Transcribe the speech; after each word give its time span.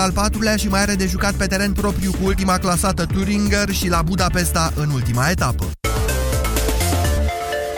al 0.00 0.12
patrulea 0.12 0.56
și 0.56 0.68
mai 0.68 0.80
are 0.80 0.94
de 0.94 1.06
jucat 1.06 1.34
pe 1.34 1.46
teren 1.46 1.72
propriu 1.72 2.10
cu 2.10 2.24
ultima 2.24 2.58
clasată 2.58 3.06
Turinger 3.06 3.70
și 3.70 3.88
la 3.88 4.02
Budapesta 4.02 4.72
în 4.76 4.90
ultima 4.90 5.28
etapă. 5.28 5.70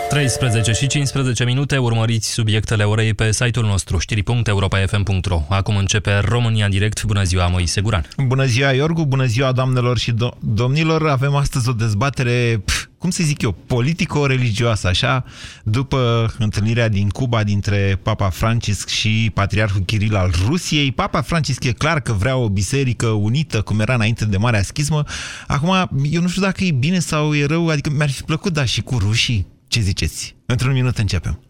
13 0.08 0.72
și 0.72 0.86
15 0.86 1.44
minute, 1.44 1.76
urmăriți 1.76 2.30
subiectele 2.30 2.84
orei 2.84 3.14
pe 3.14 3.32
site-ul 3.32 3.66
nostru, 3.66 3.98
știri.europa.fm.ro. 3.98 5.42
Acum 5.48 5.76
începe 5.76 6.18
România 6.18 6.68
Direct. 6.68 7.04
Bună 7.04 7.22
ziua, 7.22 7.46
Moise 7.46 7.80
Guran. 7.80 8.08
Bună 8.26 8.44
ziua, 8.44 8.72
Iorgu, 8.72 9.04
bună 9.04 9.24
ziua, 9.24 9.52
doamnelor 9.52 9.98
și 9.98 10.10
do 10.10 10.28
domnilor. 10.40 11.08
Avem 11.08 11.34
astăzi 11.34 11.68
o 11.68 11.72
dezbatere, 11.72 12.62
pf, 12.64 12.84
cum 13.02 13.10
să 13.10 13.22
zic 13.22 13.42
eu, 13.42 13.52
politico-religioasă, 13.66 14.88
așa, 14.88 15.24
după 15.64 16.32
întâlnirea 16.38 16.88
din 16.88 17.08
Cuba 17.08 17.44
dintre 17.44 17.98
Papa 18.02 18.30
Francisc 18.30 18.88
și 18.88 19.30
Patriarhul 19.34 19.80
Kiril 19.80 20.16
al 20.16 20.32
Rusiei. 20.46 20.92
Papa 20.92 21.20
Francisc 21.20 21.64
e 21.64 21.72
clar 21.72 22.00
că 22.00 22.12
vrea 22.12 22.36
o 22.36 22.48
biserică 22.48 23.06
unită, 23.06 23.60
cum 23.62 23.80
era 23.80 23.94
înainte 23.94 24.24
de 24.24 24.36
Marea 24.36 24.62
Schismă. 24.62 25.04
Acum, 25.46 25.88
eu 26.10 26.20
nu 26.20 26.28
știu 26.28 26.42
dacă 26.42 26.64
e 26.64 26.70
bine 26.70 26.98
sau 26.98 27.34
e 27.34 27.44
rău, 27.44 27.68
adică 27.68 27.90
mi-ar 27.90 28.10
fi 28.10 28.22
plăcut, 28.22 28.52
da, 28.52 28.64
și 28.64 28.82
cu 28.82 28.98
rușii 28.98 29.46
ce 29.68 29.80
ziceți? 29.80 30.34
Într-un 30.46 30.72
minut 30.72 30.98
începem. 30.98 31.40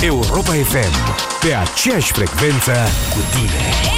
Europa 0.00 0.52
FM, 0.52 0.94
pe 1.40 1.54
aceeași 1.54 2.12
frecvență 2.12 2.72
cu 3.12 3.18
tine. 3.30 3.97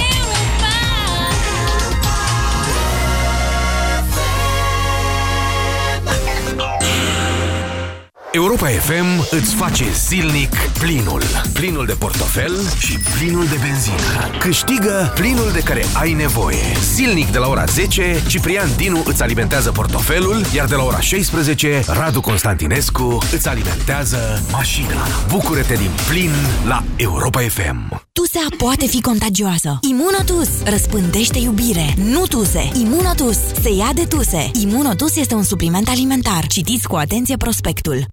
Europa 8.31 8.67
FM 8.67 9.27
îți 9.29 9.55
face 9.55 9.85
zilnic 10.07 10.55
plinul. 10.79 11.21
Plinul 11.53 11.85
de 11.85 11.93
portofel 11.93 12.51
și 12.79 12.97
plinul 13.17 13.45
de 13.45 13.55
benzină. 13.61 14.37
Câștigă 14.39 15.11
plinul 15.15 15.51
de 15.53 15.59
care 15.59 15.83
ai 15.93 16.13
nevoie. 16.13 16.63
Zilnic 16.93 17.31
de 17.31 17.37
la 17.37 17.47
ora 17.47 17.65
10, 17.65 18.23
Ciprian 18.27 18.69
Dinu 18.77 19.01
îți 19.05 19.23
alimentează 19.23 19.71
portofelul, 19.71 20.41
iar 20.55 20.67
de 20.67 20.75
la 20.75 20.83
ora 20.83 20.99
16, 20.99 21.83
Radu 21.87 22.21
Constantinescu 22.21 23.17
îți 23.33 23.47
alimentează 23.47 24.43
mașina. 24.51 25.07
Bucură-te 25.27 25.73
din 25.73 25.91
plin 26.09 26.31
la 26.67 26.83
Europa 26.95 27.39
FM. 27.39 28.01
Tusea 28.13 28.45
poate 28.57 28.85
fi 28.85 29.01
contagioasă. 29.01 29.79
Imunotus 29.89 30.63
răspândește 30.63 31.39
iubire. 31.39 31.93
Nu 32.11 32.25
tuse. 32.25 32.71
Imunotus 32.81 33.37
se 33.61 33.73
ia 33.77 33.89
de 33.95 34.03
tuse. 34.03 34.51
Imunotus 34.61 35.15
este 35.15 35.33
un 35.35 35.43
supliment 35.43 35.87
alimentar. 35.87 36.47
Citiți 36.47 36.87
cu 36.87 36.95
atenție 36.95 37.37
prospectul. 37.37 38.05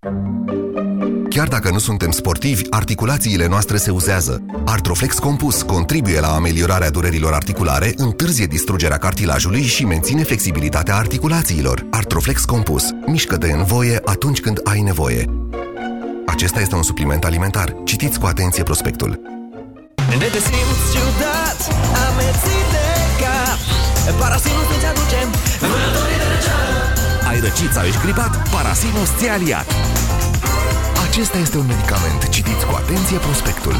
Chiar 1.28 1.48
dacă 1.48 1.70
nu 1.70 1.78
suntem 1.78 2.10
sportivi, 2.10 2.62
articulațiile 2.70 3.46
noastre 3.48 3.76
se 3.76 3.90
uzează. 3.90 4.42
Artroflex 4.64 5.18
Compus 5.18 5.62
contribuie 5.62 6.20
la 6.20 6.34
ameliorarea 6.34 6.90
durerilor 6.90 7.32
articulare, 7.32 7.92
întârzie 7.96 8.46
distrugerea 8.46 8.96
cartilajului 8.96 9.62
și 9.62 9.84
menține 9.84 10.22
flexibilitatea 10.22 10.96
articulațiilor. 10.96 11.86
Artroflex 11.90 12.44
Compus. 12.44 12.84
Mișcă-te 13.06 13.52
în 13.52 13.64
voie 13.64 14.00
atunci 14.04 14.40
când 14.40 14.60
ai 14.64 14.80
nevoie. 14.80 15.24
Acesta 16.26 16.60
este 16.60 16.74
un 16.74 16.82
supliment 16.82 17.24
alimentar. 17.24 17.74
Citiți 17.84 18.18
cu 18.18 18.26
atenție 18.26 18.62
prospectul. 18.62 19.20
Ne 20.18 20.26
te 20.26 20.38
simți 20.38 20.84
ciudat, 20.92 21.58
amețit 22.06 22.66
de 22.72 22.86
cap 23.22 23.58
Parasinus 24.18 24.68
îți 24.76 24.86
aduce 24.86 25.18
vânătorii 25.60 26.18
de 26.22 26.26
răceală 26.32 26.67
Ai 27.28 27.40
răcit 27.40 27.72
sau 27.72 27.84
ești 27.84 28.00
gripat? 28.00 28.48
Parasinus 28.50 29.16
ți 29.16 29.28
aliat. 29.28 29.66
Acesta 31.08 31.38
este 31.38 31.58
un 31.58 31.66
medicament. 31.66 32.28
Citiți 32.28 32.66
cu 32.66 32.74
atenție 32.74 33.18
prospectul. 33.18 33.74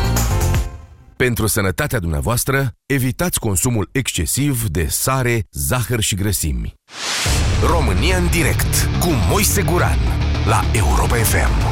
Pentru 1.16 1.46
sănătatea 1.46 1.98
dumneavoastră, 1.98 2.70
evitați 2.86 3.38
consumul 3.38 3.88
excesiv 3.92 4.68
de 4.68 4.86
sare, 4.88 5.46
zahăr 5.50 6.00
și 6.00 6.14
grăsimi. 6.14 6.74
România 7.66 8.16
în 8.16 8.26
direct 8.30 8.88
cu 9.00 9.08
Moise 9.28 9.62
Guran 9.62 9.98
la 10.46 10.64
Europa 10.72 11.14
FM. 11.14 11.67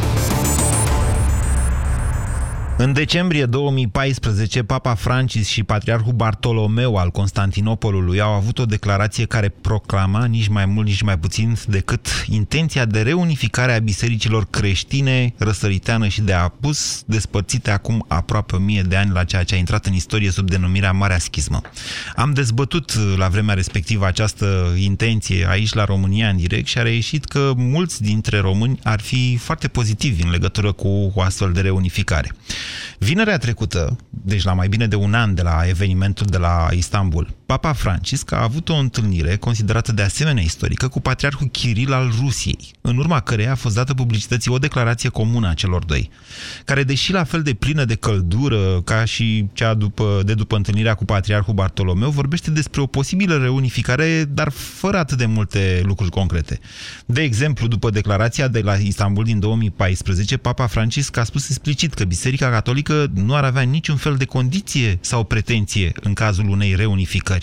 În 2.79 2.93
decembrie 2.93 3.45
2014, 3.45 4.63
Papa 4.63 4.95
Francis 4.95 5.49
și 5.49 5.63
Patriarhul 5.63 6.13
Bartolomeu 6.13 6.97
al 6.97 7.11
Constantinopolului 7.11 8.21
au 8.21 8.33
avut 8.33 8.59
o 8.59 8.65
declarație 8.65 9.25
care 9.25 9.49
proclama 9.49 10.25
nici 10.25 10.49
mai 10.49 10.67
mult, 10.67 10.87
nici 10.87 11.03
mai 11.03 11.19
puțin 11.19 11.57
decât 11.67 12.07
intenția 12.27 12.85
de 12.85 13.03
reunificare 13.03 13.75
a 13.75 13.79
bisericilor 13.79 14.47
creștine, 14.51 15.35
răsăriteană 15.37 16.09
și 16.09 16.21
de 16.21 16.33
apus, 16.33 17.03
despărțite 17.07 17.71
acum 17.71 18.05
aproape 18.09 18.57
o 18.57 18.59
mie 18.59 18.83
de 18.83 18.97
ani 18.97 19.13
la 19.13 19.25
ceea 19.25 19.45
ce 19.45 19.55
a 19.55 19.59
intrat 19.59 19.87
în 19.87 19.93
istorie 19.93 20.31
sub 20.31 20.51
denumirea 20.51 20.93
Marea 20.93 21.19
Schismă. 21.19 21.61
Am 22.17 22.33
dezbătut 22.33 22.93
la 23.17 23.29
vremea 23.29 23.55
respectivă 23.55 24.07
această 24.07 24.75
intenție 24.79 25.47
aici 25.49 25.73
la 25.73 25.85
România 25.85 26.29
în 26.29 26.37
direct 26.37 26.67
și 26.67 26.79
a 26.79 26.83
reieșit 26.83 27.25
că 27.25 27.53
mulți 27.57 28.03
dintre 28.03 28.39
români 28.39 28.79
ar 28.83 29.01
fi 29.01 29.37
foarte 29.37 29.69
pozitivi 29.69 30.23
în 30.23 30.31
legătură 30.31 30.73
cu 30.73 31.13
o 31.15 31.21
astfel 31.23 31.53
de 31.53 31.61
reunificare. 31.61 32.33
Vinerea 32.99 33.39
trecută, 33.39 33.97
deci 34.11 34.45
la 34.45 34.53
mai 34.53 34.69
bine 34.69 34.87
de 34.87 34.97
un 34.97 35.15
an 35.15 35.35
de 35.35 35.43
la 35.43 35.63
evenimentul 35.67 36.27
de 36.27 36.39
la 36.39 36.69
Istanbul, 36.73 37.35
Papa 37.47 37.73
Francisc 37.73 38.33
a 38.33 38.43
avut 38.43 38.69
o 38.69 38.75
întâlnire 38.75 39.37
considerată 39.37 39.93
de 39.93 40.03
asemenea 40.03 40.43
istorică 40.43 40.89
cu 40.89 41.01
patriarhul 41.01 41.49
Kiril 41.49 41.93
al 41.93 42.13
Rusiei, 42.21 42.71
în 42.81 42.97
urma 42.97 43.21
căreia 43.21 43.53
a 43.53 43.55
fost 43.55 43.75
dată 43.75 43.95
publicității 43.95 44.51
o 44.51 44.59
declarație 44.59 45.09
comună 45.09 45.49
a 45.49 45.55
celor 45.55 45.85
doi, 45.85 46.11
care, 46.65 46.83
deși 46.83 47.13
la 47.13 47.25
fel 47.25 47.43
de 47.43 47.55
plină 47.55 47.85
de 47.85 47.95
căldură 47.95 48.81
ca 48.85 49.05
și 49.05 49.47
cea 49.53 49.75
după, 49.75 50.23
de 50.25 50.35
după 50.35 50.57
întâlnirea 50.57 50.95
cu 50.95 51.05
patriarhul 51.05 51.55
Bartolomeu, 51.55 52.11
vorbește 52.11 52.51
despre 52.51 52.81
o 52.81 52.87
posibilă 52.87 53.37
reunificare, 53.37 54.25
dar 54.25 54.49
fără 54.51 54.99
atât 54.99 55.19
de 55.19 55.27
multe 55.27 55.81
lucruri 55.85 56.11
concrete. 56.11 56.61
De 57.07 57.23
exemplu, 57.23 57.67
după 57.67 57.91
declarația 57.91 58.49
de 58.49 58.61
la 58.61 58.75
Istanbul 58.75 59.25
din 59.25 59.39
2014, 59.41 60.37
Papa 60.37 60.67
Francisc 60.67 61.17
a 61.17 61.25
spus 61.25 61.49
explicit 61.49 61.95
că 61.95 62.05
Biserica 62.05 62.51
Catolică 62.51 63.11
nu 63.15 63.35
ar 63.35 63.45
avea 63.45 63.63
niciun 63.63 63.97
fel 63.97 64.17
de 64.17 64.25
condiție 64.25 64.99
sau 65.01 65.25
pretenție 65.25 65.93
în 66.01 66.13
cazul 66.13 66.49
unei 66.49 66.75
reunificări. 66.75 67.36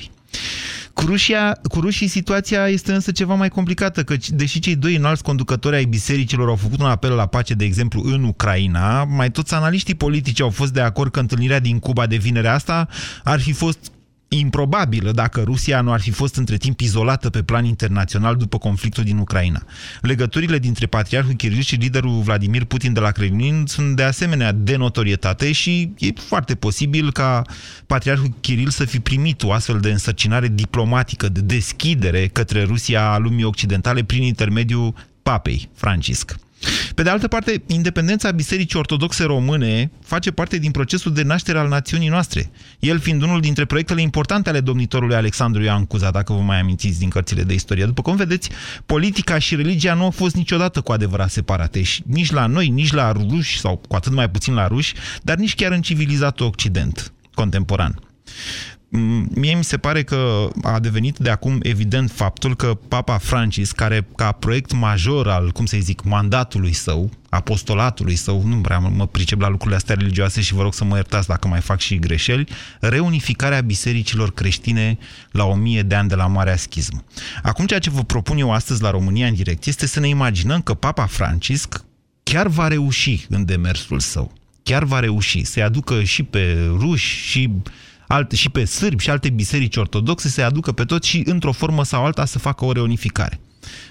Cu, 0.93 1.05
Rusia, 1.05 1.59
cu 1.69 1.79
rușii 1.79 2.07
situația 2.07 2.67
este 2.67 2.93
însă 2.93 3.11
ceva 3.11 3.33
mai 3.33 3.49
complicată, 3.49 4.03
că 4.03 4.15
deși 4.27 4.59
cei 4.59 4.75
doi 4.75 4.95
înalți 4.95 5.23
conducători 5.23 5.75
ai 5.75 5.85
bisericilor 5.85 6.47
au 6.47 6.55
făcut 6.55 6.79
un 6.79 6.85
apel 6.85 7.11
la 7.11 7.25
pace, 7.25 7.53
de 7.53 7.65
exemplu, 7.65 8.01
în 8.05 8.23
Ucraina, 8.23 9.03
mai 9.03 9.31
toți 9.31 9.53
analiștii 9.53 9.95
politici 9.95 10.41
au 10.41 10.49
fost 10.49 10.73
de 10.73 10.81
acord 10.81 11.11
că 11.11 11.19
întâlnirea 11.19 11.59
din 11.59 11.79
Cuba 11.79 12.07
de 12.07 12.15
vinerea 12.15 12.53
asta 12.53 12.87
ar 13.23 13.39
fi 13.39 13.51
fost 13.51 13.91
improbabilă 14.39 15.11
dacă 15.11 15.41
Rusia 15.41 15.81
nu 15.81 15.91
ar 15.91 16.01
fi 16.01 16.11
fost 16.11 16.35
între 16.35 16.57
timp 16.57 16.79
izolată 16.79 17.29
pe 17.29 17.43
plan 17.43 17.65
internațional 17.65 18.35
după 18.35 18.57
conflictul 18.57 19.03
din 19.03 19.17
Ucraina. 19.17 19.63
Legăturile 20.01 20.59
dintre 20.59 20.85
Patriarhul 20.85 21.33
Kiril 21.33 21.61
și 21.61 21.75
liderul 21.75 22.21
Vladimir 22.21 22.63
Putin 22.63 22.93
de 22.93 22.99
la 22.99 23.11
Kremlin 23.11 23.63
sunt 23.67 23.95
de 23.95 24.03
asemenea 24.03 24.51
de 24.51 24.75
notorietate 24.75 25.51
și 25.51 25.93
e 25.97 26.07
foarte 26.27 26.55
posibil 26.55 27.11
ca 27.11 27.41
Patriarhul 27.85 28.33
Kiril 28.41 28.69
să 28.69 28.85
fi 28.85 28.99
primit 28.99 29.43
o 29.43 29.51
astfel 29.51 29.79
de 29.79 29.91
însărcinare 29.91 30.47
diplomatică 30.47 31.29
de 31.29 31.41
deschidere 31.41 32.27
către 32.27 32.63
Rusia 32.63 33.11
a 33.11 33.17
lumii 33.17 33.43
occidentale 33.43 34.03
prin 34.03 34.23
intermediul 34.23 34.93
papei 35.23 35.69
Francisc. 35.73 36.35
Pe 36.95 37.03
de 37.03 37.09
altă 37.09 37.27
parte, 37.27 37.63
independența 37.67 38.31
Bisericii 38.31 38.79
Ortodoxe 38.79 39.23
Române 39.23 39.91
face 40.03 40.31
parte 40.31 40.57
din 40.57 40.71
procesul 40.71 41.13
de 41.13 41.23
naștere 41.23 41.57
al 41.57 41.67
națiunii 41.67 42.09
noastre. 42.09 42.51
El 42.79 42.99
fiind 42.99 43.21
unul 43.21 43.41
dintre 43.41 43.65
proiectele 43.65 44.01
importante 44.01 44.49
ale 44.49 44.59
domnitorului 44.59 45.15
Alexandru 45.15 45.61
Ioan 45.61 45.85
Cuza, 45.85 46.11
dacă 46.11 46.33
vă 46.33 46.39
mai 46.39 46.59
amintiți 46.59 46.99
din 46.99 47.09
cărțile 47.09 47.43
de 47.43 47.53
istorie. 47.53 47.85
După 47.85 48.01
cum 48.01 48.15
vedeți, 48.15 48.49
politica 48.85 49.37
și 49.37 49.55
religia 49.55 49.93
nu 49.93 50.03
au 50.03 50.11
fost 50.11 50.35
niciodată 50.35 50.81
cu 50.81 50.91
adevărat 50.91 51.29
separate, 51.29 51.81
și 51.81 52.03
nici 52.05 52.31
la 52.31 52.45
noi, 52.45 52.67
nici 52.67 52.91
la 52.91 53.11
ruși, 53.11 53.59
sau 53.59 53.81
cu 53.87 53.95
atât 53.95 54.11
mai 54.13 54.29
puțin 54.29 54.53
la 54.53 54.67
ruși, 54.67 54.93
dar 55.21 55.37
nici 55.37 55.55
chiar 55.55 55.71
în 55.71 55.81
civilizatul 55.81 56.45
Occident 56.45 57.13
contemporan. 57.33 57.99
Mie 59.29 59.55
mi 59.55 59.63
se 59.63 59.77
pare 59.77 60.03
că 60.03 60.49
a 60.61 60.79
devenit 60.79 61.17
de 61.17 61.29
acum 61.29 61.59
evident 61.61 62.11
faptul 62.11 62.55
că 62.55 62.77
Papa 62.87 63.17
Francis, 63.17 63.71
care 63.71 64.07
ca 64.15 64.31
proiect 64.31 64.73
major 64.73 65.29
al, 65.29 65.51
cum 65.51 65.65
să 65.65 65.77
zic, 65.79 66.03
mandatului 66.03 66.73
său, 66.73 67.11
apostolatului 67.29 68.15
său, 68.15 68.45
nu 68.45 68.55
prea 68.55 68.79
mă 68.79 69.07
pricep 69.07 69.41
la 69.41 69.47
lucrurile 69.49 69.75
astea 69.75 69.95
religioase 69.95 70.41
și 70.41 70.53
vă 70.53 70.61
rog 70.61 70.73
să 70.73 70.83
mă 70.83 70.95
iertați 70.95 71.27
dacă 71.27 71.47
mai 71.47 71.59
fac 71.61 71.79
și 71.79 71.99
greșeli, 71.99 72.47
reunificarea 72.79 73.61
bisericilor 73.61 74.33
creștine 74.33 74.97
la 75.31 75.43
o 75.43 75.55
mie 75.55 75.81
de 75.81 75.95
ani 75.95 76.09
de 76.09 76.15
la 76.15 76.27
Marea 76.27 76.55
Schismă. 76.55 77.03
Acum 77.43 77.65
ceea 77.65 77.79
ce 77.79 77.89
vă 77.89 78.03
propun 78.03 78.37
eu 78.37 78.51
astăzi 78.51 78.81
la 78.81 78.89
România 78.89 79.27
în 79.27 79.33
direct 79.33 79.65
este 79.65 79.87
să 79.87 79.99
ne 79.99 80.07
imaginăm 80.07 80.61
că 80.61 80.73
Papa 80.73 81.05
Francisc 81.05 81.85
chiar 82.23 82.47
va 82.47 82.67
reuși 82.67 83.25
în 83.29 83.45
demersul 83.45 83.99
său. 83.99 84.33
Chiar 84.63 84.83
va 84.83 84.99
reuși 84.99 85.43
să-i 85.43 85.63
aducă 85.63 86.03
și 86.03 86.23
pe 86.23 86.71
ruși 86.77 87.29
și 87.29 87.49
alte, 88.07 88.35
și 88.35 88.49
pe 88.49 88.65
sârbi 88.65 89.03
și 89.03 89.09
alte 89.09 89.29
biserici 89.29 89.75
ortodoxe 89.75 90.29
să 90.29 90.41
aducă 90.41 90.71
pe 90.71 90.83
toți 90.83 91.07
și 91.07 91.23
într-o 91.25 91.51
formă 91.51 91.83
sau 91.83 92.05
alta 92.05 92.25
să 92.25 92.39
facă 92.39 92.65
o 92.65 92.71
reunificare. 92.71 93.39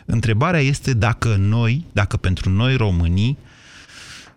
Întrebarea 0.07 0.61
este 0.61 0.95
dacă 0.95 1.37
noi, 1.39 1.87
dacă 1.93 2.17
pentru 2.17 2.51
noi 2.51 2.77
românii, 2.77 3.39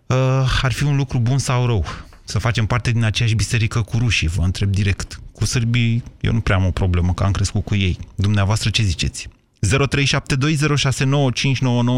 uh, 0.06 0.60
ar 0.62 0.72
fi 0.72 0.84
un 0.84 0.96
lucru 0.96 1.20
bun 1.20 1.38
sau 1.38 1.66
rău 1.66 1.86
să 2.26 2.40
facem 2.40 2.66
parte 2.66 2.92
din 2.92 3.04
aceeași 3.04 3.36
biserică 3.36 3.82
cu 3.82 3.98
rușii, 3.98 4.28
vă 4.28 4.42
întreb 4.42 4.70
direct. 4.70 5.20
Cu 5.32 5.46
sârbii, 5.46 6.04
eu 6.22 6.34
nu 6.34 6.40
prea 6.40 6.56
am 6.56 6.66
o 6.66 6.72
problemă, 6.72 7.14
că 7.14 7.24
am 7.24 7.32
crescut 7.32 7.64
cu 7.64 7.76
ei. 7.76 7.98
Dumneavoastră 8.16 8.70
ce 8.70 8.84
ziceți? 8.84 9.28
0372069599 9.66 9.70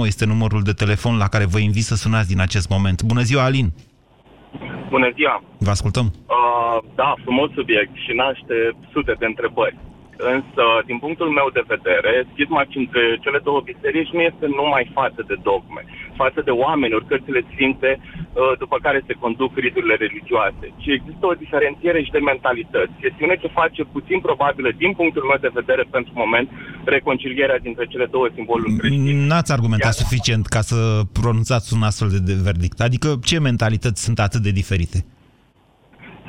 este 0.05 0.25
numărul 0.25 0.63
de 0.63 0.73
telefon 0.73 1.17
la 1.17 1.27
care 1.27 1.45
vă 1.45 1.59
invit 1.59 1.85
să 1.85 1.95
sunați 1.95 2.27
din 2.27 2.39
acest 2.39 2.69
moment. 2.69 3.01
Bună 3.01 3.21
ziua, 3.21 3.43
Alin! 3.43 3.71
Bună 4.89 5.09
ziua! 5.15 5.43
Vă 5.57 5.69
ascultăm! 5.69 6.05
Uh, 6.05 6.77
da, 6.95 7.13
frumos 7.23 7.49
subiect 7.51 7.95
și 7.95 8.11
naște 8.15 8.55
sute 8.91 9.13
de 9.19 9.25
întrebări. 9.25 9.77
Însă, 10.35 10.63
din 10.89 10.97
punctul 11.03 11.29
meu 11.39 11.47
de 11.57 11.63
vedere, 11.73 12.13
schisma 12.31 12.61
între 12.83 13.03
cele 13.23 13.39
două 13.47 13.59
biserici 13.71 14.15
nu 14.15 14.21
este 14.31 14.45
numai 14.59 14.83
față 14.99 15.21
de 15.29 15.35
dogme, 15.49 15.81
față 16.21 16.39
de 16.47 16.53
oameni, 16.65 16.95
ori 16.97 17.09
cărțile 17.11 17.41
sfinte, 17.51 17.89
uh, 17.99 18.53
după 18.63 18.77
care 18.85 18.99
se 19.07 19.13
conduc 19.23 19.51
riturile 19.65 19.95
religioase, 20.05 20.65
ci 20.81 20.89
există 20.97 21.23
o 21.31 21.39
diferențiere 21.43 21.99
și 22.05 22.15
de 22.15 22.27
mentalități. 22.31 23.01
Chestiune 23.05 23.35
ce 23.41 23.57
face 23.59 23.81
puțin 23.95 24.19
probabilă, 24.27 24.69
din 24.83 24.91
punctul 24.99 25.23
meu 25.29 25.39
de 25.45 25.55
vedere, 25.59 25.83
pentru 25.95 26.11
moment, 26.23 26.47
reconcilierea 26.95 27.59
dintre 27.67 27.85
cele 27.91 28.05
două 28.15 28.27
simboluri 28.35 28.75
creștine. 28.77 29.25
N-ați 29.29 29.51
argumentat 29.57 29.93
Iar- 29.93 30.03
suficient 30.03 30.45
ca 30.55 30.61
să 30.71 30.77
pronunțați 31.19 31.73
un 31.77 31.83
astfel 31.89 32.09
de, 32.15 32.19
de 32.31 32.35
verdict. 32.49 32.79
Adică 32.87 33.07
ce 33.29 33.39
mentalități 33.39 34.03
sunt 34.03 34.19
atât 34.19 34.41
de 34.41 34.51
diferite? 34.61 34.97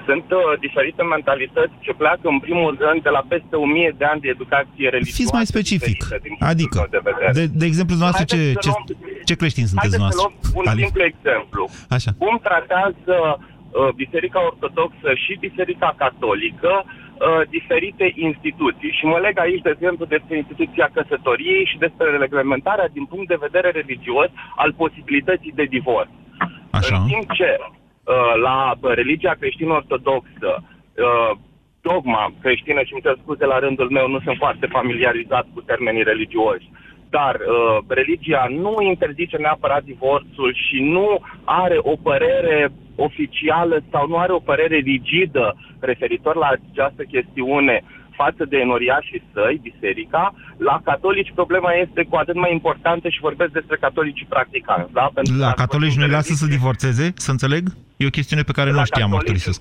Sunt 0.08 0.26
uh, 0.30 0.40
diferite 0.66 1.02
mentalități 1.16 1.74
ce 1.86 1.92
pleacă 2.02 2.24
în 2.34 2.38
primul 2.46 2.72
rând 2.84 3.00
de 3.02 3.12
la 3.16 3.22
peste 3.32 3.54
o 3.64 3.66
mie 3.76 3.90
de 4.00 4.04
ani 4.12 4.20
de 4.24 4.28
educație 4.36 4.86
religioasă. 4.94 5.20
Fiți 5.22 5.34
mai 5.38 5.46
specific. 5.54 5.98
diferită, 5.98 6.18
din 6.26 6.32
punctul 6.36 6.52
Adică, 6.54 6.78
meu 6.78 6.90
de, 6.96 7.00
vedere. 7.10 7.30
de, 7.40 7.44
de 7.62 7.66
exemplu, 7.70 7.92
dumneavoastră, 7.96 8.24
ce, 8.32 8.36
Haideți 8.40 8.58
să 8.58 8.64
ce, 8.64 8.70
luăm- 8.74 8.86
ce 9.28 9.34
creștinți 9.42 9.70
sunteți 9.72 9.92
Haideți 9.94 10.16
să 10.16 10.16
dumneavoastră? 10.16 10.50
luăm 10.50 10.58
un 10.60 10.66
Ali? 10.70 10.82
simplu 10.84 11.02
exemplu. 11.12 11.62
Așa. 11.96 12.10
Cum 12.22 12.34
tratează 12.48 13.16
uh, 13.34 13.88
Biserica 14.02 14.40
Ortodoxă 14.50 15.08
și 15.22 15.32
Biserica 15.46 15.88
Catolică 16.02 16.72
uh, 16.84 17.42
diferite 17.56 18.06
instituții. 18.28 18.92
Și 18.98 19.04
mă 19.12 19.18
leg 19.26 19.34
aici, 19.46 19.64
de 19.66 19.72
exemplu, 19.76 20.04
despre 20.14 20.34
instituția 20.42 20.86
căsătoriei 20.96 21.64
și 21.70 21.76
despre 21.86 22.06
reglementarea 22.24 22.88
din 22.96 23.04
punct 23.12 23.28
de 23.32 23.42
vedere 23.46 23.68
religios 23.80 24.28
al 24.62 24.70
posibilității 24.82 25.56
de 25.60 25.66
divorț. 25.76 26.10
Așa. 26.78 26.96
În 26.96 27.02
timp 27.12 27.26
ce 27.38 27.48
uh, 27.58 27.66
la 28.46 28.74
uh, 28.80 28.94
religia 28.94 29.34
creștin-ortodoxă 29.40 30.50
uh, 30.62 31.30
dogma 31.80 32.32
creștină, 32.42 32.80
și 32.82 32.92
îmi 32.92 33.02
cer 33.02 33.16
scuze 33.22 33.44
la 33.44 33.58
rândul 33.58 33.90
meu, 33.90 34.08
nu 34.08 34.20
sunt 34.24 34.36
foarte 34.36 34.66
familiarizat 34.76 35.46
cu 35.54 35.60
termenii 35.60 36.02
religioși, 36.12 36.70
dar 37.10 37.34
uh, 37.34 37.78
religia 37.88 38.46
nu 38.50 38.72
interzice 38.92 39.36
neapărat 39.36 39.82
divorțul 39.82 40.50
și 40.64 40.78
nu 40.82 41.08
are 41.44 41.76
o 41.92 41.94
părere 42.08 42.72
oficială 42.96 43.76
sau 43.90 44.06
nu 44.08 44.16
are 44.16 44.32
o 44.32 44.38
părere 44.50 44.76
rigidă 44.76 45.56
referitor 45.80 46.34
la 46.36 46.48
această 46.56 47.02
chestiune 47.02 47.82
față 48.20 48.44
de 48.44 48.56
enoriașii 48.56 49.22
săi, 49.32 49.60
biserica, 49.62 50.34
la 50.56 50.80
catolici 50.84 51.32
problema 51.34 51.72
este 51.72 52.00
cu 52.10 52.16
atât 52.16 52.34
mai 52.34 52.52
importantă 52.52 53.08
și 53.08 53.20
vorbesc 53.20 53.52
despre 53.52 53.76
catolicii 53.80 54.26
practicanți. 54.28 54.92
Da? 54.92 55.10
Pentru 55.14 55.32
că 55.32 55.38
La 55.38 55.44
dacă 55.46 55.60
catolici 55.62 55.86
vorbim 55.86 56.00
nu-i 56.00 56.08
de 56.08 56.14
lasă 56.14 56.32
să 56.32 56.44
religie- 56.44 56.56
divorțeze? 56.56 57.04
Să 57.16 57.30
înțeleg? 57.30 57.64
E 58.02 58.10
o 58.12 58.16
chestiune 58.18 58.42
pe 58.48 58.56
care 58.58 58.68
nu 58.70 58.78
la 58.80 58.84
o 58.86 58.90
știam, 58.90 59.10
catolici, 59.10 59.26
mărturisesc. 59.26 59.60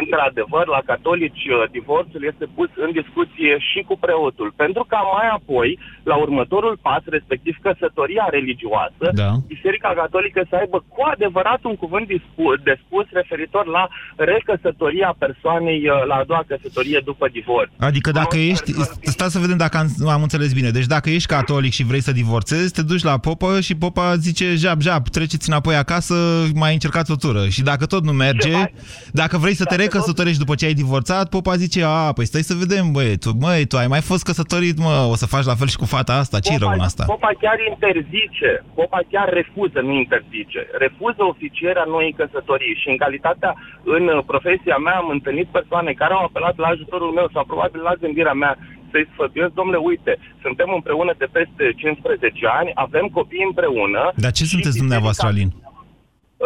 Într-adevăr, 0.00 0.64
la 0.76 0.82
catolici 0.90 1.44
uh, 1.48 1.58
divorțul 1.78 2.22
este 2.30 2.46
pus 2.56 2.70
în 2.84 2.90
discuție 3.00 3.52
și 3.70 3.80
cu 3.88 3.94
preotul, 4.04 4.48
pentru 4.62 4.82
ca 4.92 5.00
mai 5.16 5.28
apoi, 5.38 5.68
la 6.10 6.16
următorul 6.24 6.74
pas, 6.86 7.02
respectiv 7.16 7.54
căsătoria 7.66 8.26
religioasă, 8.36 9.04
Da. 9.22 9.30
Biserica 9.54 9.90
Catolică 10.02 10.40
să 10.50 10.54
aibă 10.62 10.78
cu 10.94 11.00
adevărat 11.14 11.60
un 11.70 11.76
cuvânt 11.82 12.06
dispu- 12.14 12.56
de 12.68 12.74
spus 12.84 13.06
referitor 13.20 13.64
la 13.76 13.84
recăsătoria 14.32 15.10
persoanei, 15.24 15.80
uh, 15.88 16.06
la 16.10 16.14
a 16.20 16.24
doua 16.30 16.44
căsătorie 16.52 17.00
după 17.10 17.26
divorț. 17.38 17.70
Adică 17.90 18.10
dacă 18.20 18.36
Nu, 18.36 18.42
ești... 18.52 18.70
persoane- 18.72 18.96
Stați 19.16 19.32
să 19.32 19.38
vedem 19.44 19.56
dacă 19.64 19.76
am, 19.82 19.88
am 20.16 20.22
înțeles 20.22 20.50
bine. 20.58 20.70
Deci 20.78 20.86
dacă 20.96 21.08
ești 21.10 21.28
catolic 21.36 21.72
și 21.72 21.84
vrei 21.90 22.00
să 22.08 22.12
divorțezi, 22.22 22.72
te 22.72 22.82
duci 22.82 23.02
la 23.10 23.18
popă 23.18 23.50
și 23.60 23.74
popa 23.84 24.16
zice 24.16 24.46
jap, 24.54 24.80
jap, 24.80 25.08
treceți 25.08 25.48
înapoi 25.48 25.74
acasă, 25.84 26.14
mai 26.54 26.72
încercați 26.72 27.10
o 27.10 27.16
tură. 27.16 27.42
Și 27.48 27.62
dacă 27.62 27.77
tot 27.86 28.04
nu 28.04 28.12
merge, 28.12 28.52
mai- 28.52 28.72
dacă 29.12 29.36
vrei 29.36 29.54
să 29.54 29.64
te 29.64 29.76
Dacă 29.76 29.82
recăsătorești 29.82 30.38
după 30.38 30.54
ce 30.54 30.64
ai 30.66 30.72
divorțat, 30.82 31.28
popa 31.28 31.54
zice, 31.56 31.82
a, 31.84 32.12
păi 32.12 32.24
stai 32.24 32.40
să 32.50 32.54
vedem, 32.54 32.92
băi, 32.92 33.16
tu, 33.16 33.30
măi, 33.40 33.64
tu 33.66 33.76
ai 33.76 33.86
mai 33.86 34.00
fost 34.00 34.22
căsătorit, 34.24 34.78
mă, 34.78 35.06
o 35.12 35.14
să 35.14 35.26
faci 35.26 35.44
la 35.44 35.54
fel 35.54 35.66
și 35.66 35.76
cu 35.76 35.84
fata 35.84 36.14
asta, 36.14 36.38
ce 36.46 36.58
rău 36.58 36.70
în 36.70 36.80
asta? 36.80 37.04
Popa 37.04 37.30
chiar 37.40 37.58
interzice, 37.72 38.50
Popa 38.74 39.00
chiar 39.12 39.28
refuză, 39.40 39.78
nu 39.88 39.92
interzice. 40.04 40.60
Refuză 40.84 41.22
oficierea 41.32 41.84
noii 41.94 42.16
căsătorii 42.20 42.78
și 42.82 42.88
în 42.92 42.96
calitatea, 43.04 43.52
în 43.96 44.04
uh, 44.08 44.18
profesia 44.32 44.76
mea 44.86 44.96
am 45.02 45.08
întâlnit 45.16 45.48
persoane 45.58 45.90
care 46.00 46.12
au 46.14 46.24
apelat 46.24 46.56
la 46.62 46.66
ajutorul 46.74 47.12
meu 47.18 47.28
sau 47.34 47.44
probabil 47.52 47.80
la 47.88 47.94
gândirea 48.02 48.32
mea 48.42 48.54
să-i 48.90 49.08
sfătuiesc, 49.12 49.52
domnule, 49.60 49.80
uite, 49.90 50.12
suntem 50.44 50.68
împreună 50.78 51.12
de 51.22 51.28
peste 51.38 51.64
15 51.76 52.46
ani, 52.58 52.70
avem 52.84 53.06
copii 53.18 53.44
împreună. 53.50 54.02
Dar 54.24 54.32
ce 54.36 54.42
și 54.44 54.50
sunteți 54.54 54.68
biserica- 54.76 54.84
dumneavoastră, 54.84 55.26
Alin? 55.26 55.50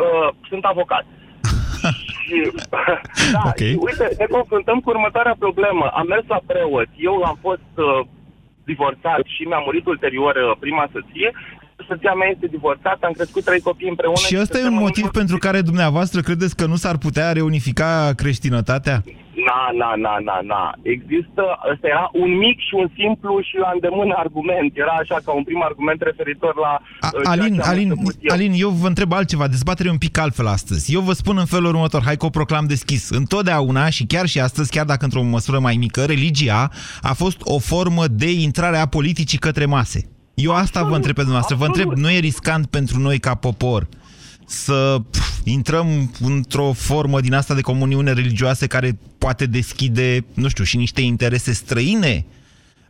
Uh, 0.02 0.28
sunt 0.50 0.64
avocat. 0.64 1.04
Și, 2.24 2.36
da, 3.34 3.42
Ok. 3.50 3.56
și 3.56 3.78
uite, 3.86 4.06
ne 4.18 4.26
confruntăm 4.36 4.78
cu 4.80 4.90
următoarea 4.90 5.36
problemă. 5.38 5.84
Am 5.86 6.06
mers 6.06 6.24
la 6.26 6.40
preot, 6.46 6.88
eu 6.96 7.22
am 7.22 7.38
fost 7.40 7.70
uh, 7.76 8.00
divorțat 8.64 9.22
și 9.34 9.42
mi-a 9.42 9.62
murit 9.66 9.86
ulterior 9.86 10.34
uh, 10.36 10.56
prima 10.60 10.88
soție. 10.92 11.32
Soția 11.88 12.12
mea 12.12 12.28
este 12.34 12.46
divorțată, 12.46 13.06
am 13.06 13.12
crescut 13.12 13.44
trei 13.44 13.60
copii 13.60 13.88
împreună. 13.88 14.16
Și 14.16 14.36
ăsta 14.40 14.56
e 14.58 14.60
suntem 14.60 14.72
un 14.72 14.78
în 14.78 14.84
motiv 14.86 15.04
urmă- 15.04 15.18
pentru 15.20 15.36
care 15.38 15.60
dumneavoastră 15.60 16.20
credeți 16.20 16.56
că 16.56 16.66
nu 16.66 16.76
s-ar 16.76 16.96
putea 16.98 17.32
reunifica 17.32 18.12
creștinătatea? 18.16 19.02
Na, 19.48 19.60
na, 19.80 19.90
na, 20.04 20.14
na, 20.28 20.38
na. 20.52 20.62
Există, 20.82 21.42
ăsta 21.72 21.86
era 21.94 22.10
un 22.12 22.30
mic 22.36 22.58
și 22.58 22.74
un 22.82 22.88
simplu 23.00 23.40
și 23.48 23.56
la 23.64 23.70
îndemână 23.74 24.14
argument. 24.16 24.70
Era 24.74 24.94
așa 25.00 25.16
ca 25.24 25.32
un 25.32 25.44
prim 25.44 25.62
argument 25.62 26.00
referitor 26.02 26.54
la... 26.56 26.72
A, 27.00 27.10
uh, 27.14 27.20
ceea 27.22 27.30
Alin, 27.32 27.54
ce 27.54 27.60
am 27.60 27.68
Alin, 27.68 27.88
început 27.90 28.14
eu. 28.20 28.34
Alin, 28.34 28.52
eu 28.56 28.68
vă 28.68 28.86
întreb 28.86 29.12
altceva, 29.12 29.46
dezbatere 29.48 29.90
un 29.90 29.98
pic 29.98 30.18
altfel 30.18 30.46
astăzi. 30.46 30.94
Eu 30.94 31.00
vă 31.00 31.12
spun 31.12 31.36
în 31.38 31.44
felul 31.44 31.66
următor, 31.74 32.02
hai 32.04 32.16
că 32.16 32.26
o 32.26 32.36
proclam 32.38 32.66
deschis. 32.66 33.10
Întotdeauna 33.10 33.88
și 33.90 34.04
chiar 34.04 34.26
și 34.26 34.40
astăzi, 34.40 34.70
chiar 34.70 34.84
dacă 34.84 35.04
într-o 35.04 35.22
măsură 35.22 35.58
mai 35.58 35.76
mică, 35.76 36.04
religia 36.04 36.70
a 37.02 37.12
fost 37.12 37.38
o 37.40 37.58
formă 37.58 38.06
de 38.06 38.30
intrare 38.30 38.76
a 38.76 38.86
politicii 38.86 39.38
către 39.38 39.64
mase. 39.66 40.11
Eu 40.34 40.52
asta 40.52 40.82
vă 40.82 40.94
întreb 40.94 41.14
pe 41.14 41.22
dumneavoastră. 41.22 41.56
Vă 41.56 41.66
întreb, 41.66 41.92
nu 41.92 42.10
e 42.10 42.18
riscant 42.18 42.66
pentru 42.66 42.98
noi 42.98 43.18
ca 43.18 43.34
popor 43.34 43.88
să 44.46 45.02
pf, 45.10 45.40
intrăm 45.44 46.10
într-o 46.20 46.72
formă 46.72 47.20
din 47.20 47.34
asta 47.34 47.54
de 47.54 47.60
comuniune 47.60 48.12
religioase 48.12 48.66
care 48.66 48.98
poate 49.18 49.46
deschide, 49.46 50.24
nu 50.34 50.48
știu, 50.48 50.64
și 50.64 50.76
niște 50.76 51.00
interese 51.00 51.52
străine 51.52 52.26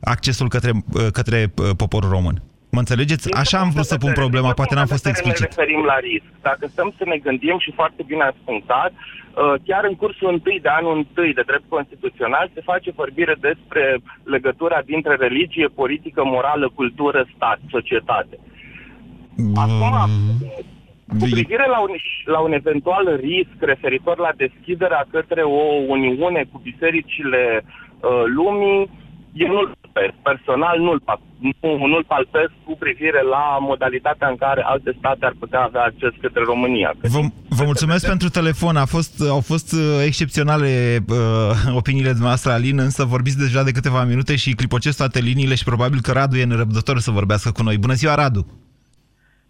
accesul 0.01 0.49
către, 0.49 0.85
către 1.13 1.53
uh, 1.57 1.71
poporul 1.77 2.11
român? 2.11 2.43
Mă 2.75 2.81
înțelegeți? 2.85 3.27
Din 3.27 3.37
Așa 3.43 3.57
am 3.59 3.63
punct 3.63 3.77
vrut 3.77 3.89
de 3.89 3.93
să 3.95 4.03
pun 4.05 4.09
vedere- 4.09 4.23
problema, 4.23 4.51
din 4.51 4.59
poate 4.61 4.75
n-am 4.75 4.87
punct 4.89 4.95
fost 4.95 5.05
de 5.05 5.11
vedere 5.11 5.23
explicit. 5.29 5.45
Ne 5.49 5.55
referim 5.57 5.83
la 5.93 5.99
risc. 6.09 6.31
Dacă 6.51 6.65
stăm 6.75 6.89
să 6.99 7.05
ne 7.13 7.19
gândim 7.27 7.57
și 7.65 7.71
foarte 7.81 8.03
bine 8.11 8.23
ați 8.31 8.43
punctat, 8.51 8.91
uh, 8.97 9.55
chiar 9.69 9.83
în 9.91 9.95
cursul 10.03 10.29
întâi 10.37 10.59
de 10.67 10.71
anul 10.79 10.95
întâi 11.03 11.33
de 11.39 11.45
drept 11.51 11.67
constituțional 11.77 12.47
se 12.55 12.61
face 12.71 12.91
vorbire 13.03 13.35
despre 13.49 13.85
legătura 14.35 14.79
dintre 14.93 15.15
religie, 15.27 15.67
politică, 15.81 16.21
morală, 16.35 16.67
cultură, 16.81 17.21
stat, 17.35 17.59
societate. 17.77 18.37
Acum, 19.65 19.95
cu 21.21 21.27
privire 21.37 21.67
la 21.75 21.81
un, 21.87 21.93
la 22.35 22.41
un 22.47 22.53
eventual 22.53 23.05
risc 23.31 23.57
referitor 23.73 24.17
la 24.27 24.33
deschiderea 24.37 25.07
către 25.11 25.43
o 25.43 25.63
uniune 25.97 26.43
cu 26.53 26.59
bisericile 26.69 27.43
uh, 27.65 28.23
lumii, 28.39 28.91
eu 29.33 29.49
nu-l 29.49 29.77
palpez. 29.81 30.11
Personal 30.23 30.79
nu-l, 30.79 31.01
pa- 31.01 31.21
nu, 31.39 31.87
nu-l 31.87 32.05
palpez 32.05 32.49
cu 32.65 32.77
privire 32.79 33.23
la 33.23 33.59
modalitatea 33.61 34.29
în 34.29 34.37
care 34.37 34.63
alte 34.63 34.95
state 34.99 35.25
ar 35.25 35.35
putea 35.39 35.61
avea 35.61 35.83
acces 35.83 36.11
către 36.21 36.43
România. 36.45 36.95
Vă, 37.01 37.21
vă 37.49 37.65
mulțumesc 37.65 38.07
pentru 38.07 38.29
telefon. 38.29 38.77
A 38.77 38.85
fost, 38.85 39.23
au 39.31 39.41
fost 39.41 39.73
uh, 39.73 39.81
excepționale 40.05 40.99
uh, 41.09 41.77
opiniile 41.81 42.09
dumneavoastră, 42.09 42.53
Alin, 42.53 42.79
însă 42.79 43.05
vorbiți 43.05 43.39
deja 43.39 43.63
de 43.63 43.71
câteva 43.73 44.05
minute 44.05 44.37
și 44.37 44.55
clipocesc 44.55 44.97
toate 44.97 45.21
liniile 45.21 45.55
și 45.55 45.65
probabil 45.65 46.01
că 46.01 46.13
Radu 46.13 46.37
e 46.37 46.45
nerăbdător 46.45 46.99
să 46.99 47.11
vorbească 47.11 47.51
cu 47.51 47.63
noi. 47.63 47.79
Bună 47.79 47.93
ziua, 47.93 48.15
Radu! 48.15 48.47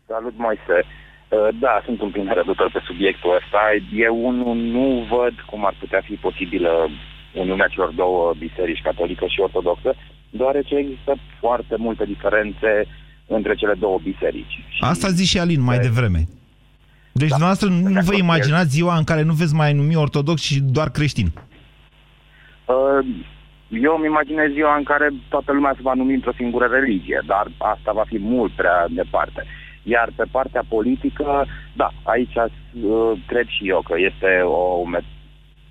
Salut, 0.06 0.34
Moise. 0.36 0.76
Uh, 1.28 1.48
Da, 1.60 1.82
sunt 1.84 2.00
un 2.00 2.10
pic 2.10 2.22
nerăbdător 2.22 2.70
pe 2.72 2.80
subiectul 2.86 3.34
ăsta. 3.40 3.60
Eu 4.06 4.14
unul 4.26 4.56
nu 4.56 5.06
văd 5.16 5.34
cum 5.50 5.66
ar 5.66 5.74
putea 5.78 6.00
fi 6.04 6.14
posibilă 6.14 6.70
uniunea 7.34 7.66
celor 7.66 7.90
două 7.92 8.32
biserici, 8.38 8.80
catolică 8.82 9.24
și 9.28 9.40
ortodoxă, 9.40 9.94
deoarece 10.30 10.74
există 10.74 11.16
foarte 11.40 11.74
multe 11.78 12.04
diferențe 12.04 12.86
între 13.26 13.54
cele 13.54 13.74
două 13.78 13.98
biserici. 14.02 14.64
Și 14.68 14.78
Asta 14.80 15.08
zice 15.08 15.28
și 15.28 15.38
Alin 15.38 15.60
mai 15.62 15.76
Da. 15.76 15.82
devreme. 15.82 16.18
Deci 17.12 17.28
Da. 17.28 17.36
dumneavoastră 17.36 17.68
nu 17.68 17.82
De 17.82 17.92
vă 17.92 17.98
acord, 17.98 18.18
imaginați 18.18 18.70
ziua 18.70 18.96
în 18.96 19.04
care 19.04 19.22
nu 19.22 19.32
veți 19.32 19.54
mai 19.54 19.72
numi 19.72 19.96
ortodox 19.96 20.40
și 20.40 20.60
doar 20.60 20.90
creștin. 20.90 21.26
Uh, 22.64 23.06
Eu 23.68 23.94
îmi 23.96 24.06
imaginez 24.06 24.50
ziua 24.52 24.76
în 24.76 24.82
care 24.82 25.08
toată 25.28 25.52
lumea 25.52 25.72
se 25.76 25.82
va 25.82 25.94
numi 25.94 26.14
într-o 26.14 26.32
singură 26.36 26.66
religie, 26.66 27.20
dar 27.26 27.46
asta 27.58 27.92
va 27.92 28.04
fi 28.06 28.18
mult 28.18 28.52
prea 28.52 28.86
departe. 28.90 29.44
Iar 29.82 30.08
pe 30.16 30.24
partea 30.30 30.62
politică, 30.68 31.46
da, 31.72 31.88
aici 32.02 32.34
uh, 32.34 33.12
cred 33.26 33.46
și 33.46 33.68
eu 33.68 33.80
că 33.88 33.94
este 34.10 34.40
o, 34.44 34.82
met- 34.96 35.14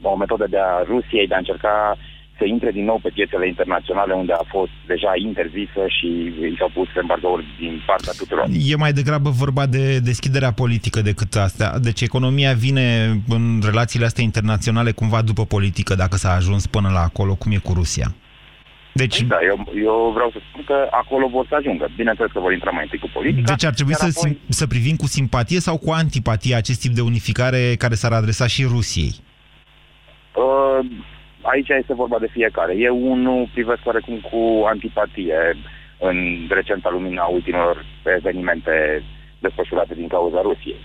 o 0.09 0.15
metodă 0.17 0.45
de 0.49 0.57
a 0.57 0.83
Rusiei 0.91 1.27
de 1.27 1.33
a 1.33 1.37
încerca 1.37 1.97
să 2.37 2.47
intre 2.47 2.71
din 2.71 2.85
nou 2.85 2.99
pe 3.03 3.09
piețele 3.13 3.47
internaționale 3.47 4.13
unde 4.13 4.33
a 4.33 4.43
fost 4.47 4.71
deja 4.87 5.11
interzisă 5.27 5.81
și 5.97 6.07
i 6.53 6.55
s-au 6.57 6.71
pus 6.73 6.87
embargouri 7.01 7.45
din 7.59 7.81
partea 7.85 8.13
tuturor. 8.17 8.45
E 8.71 8.75
mai 8.75 8.93
degrabă 8.93 9.29
vorba 9.29 9.65
de 9.65 9.99
deschiderea 9.99 10.51
politică 10.51 11.01
decât 11.01 11.35
astea. 11.35 11.79
Deci 11.79 12.01
economia 12.01 12.53
vine 12.53 12.85
în 13.29 13.61
relațiile 13.65 14.05
astea 14.05 14.23
internaționale 14.23 14.91
cumva 14.91 15.21
după 15.21 15.45
politică, 15.45 15.95
dacă 15.95 16.15
s-a 16.17 16.31
ajuns 16.33 16.67
până 16.67 16.89
la 16.93 16.99
acolo, 16.99 17.35
cum 17.35 17.51
e 17.51 17.57
cu 17.57 17.73
Rusia. 17.73 18.15
Deci, 18.93 19.21
Da, 19.21 19.37
eu, 19.49 19.57
eu 19.83 20.11
vreau 20.13 20.29
să 20.31 20.39
spun 20.49 20.63
că 20.65 20.87
acolo 20.91 21.27
vor 21.27 21.45
să 21.49 21.55
ajungă. 21.55 21.89
Bineînțeles 21.95 22.31
că 22.31 22.39
vor 22.39 22.51
intra 22.53 22.71
mai 22.71 22.83
întâi 22.83 22.99
cu 22.99 23.09
politica. 23.13 23.51
deci 23.51 23.65
ar 23.65 23.73
trebui 23.73 23.93
iar 23.99 24.09
să, 24.09 24.17
apoi- 24.19 24.31
sim- 24.31 24.47
să 24.49 24.67
privim 24.67 24.95
cu 24.95 25.07
simpatie 25.07 25.59
sau 25.59 25.77
cu 25.77 25.91
antipatie 25.91 26.55
acest 26.55 26.79
tip 26.79 26.91
de 26.93 27.01
unificare 27.01 27.75
care 27.77 27.95
s-ar 27.95 28.11
adresa 28.11 28.47
și 28.47 28.63
Rusiei. 28.63 29.13
Uh, 30.35 30.79
aici 31.41 31.69
este 31.69 31.93
vorba 31.93 32.19
de 32.19 32.27
fiecare. 32.31 32.75
Eu 32.77 33.11
unul 33.11 33.49
privesc 33.53 33.85
oarecum 33.85 34.19
cu 34.19 34.65
antipatie 34.65 35.55
în 35.99 36.47
recenta 36.49 36.89
lumina 36.89 37.23
ultimelor 37.23 37.85
evenimente 38.17 39.03
desfășurate 39.39 39.93
din 39.95 40.07
cauza 40.07 40.41
Rusiei. 40.41 40.79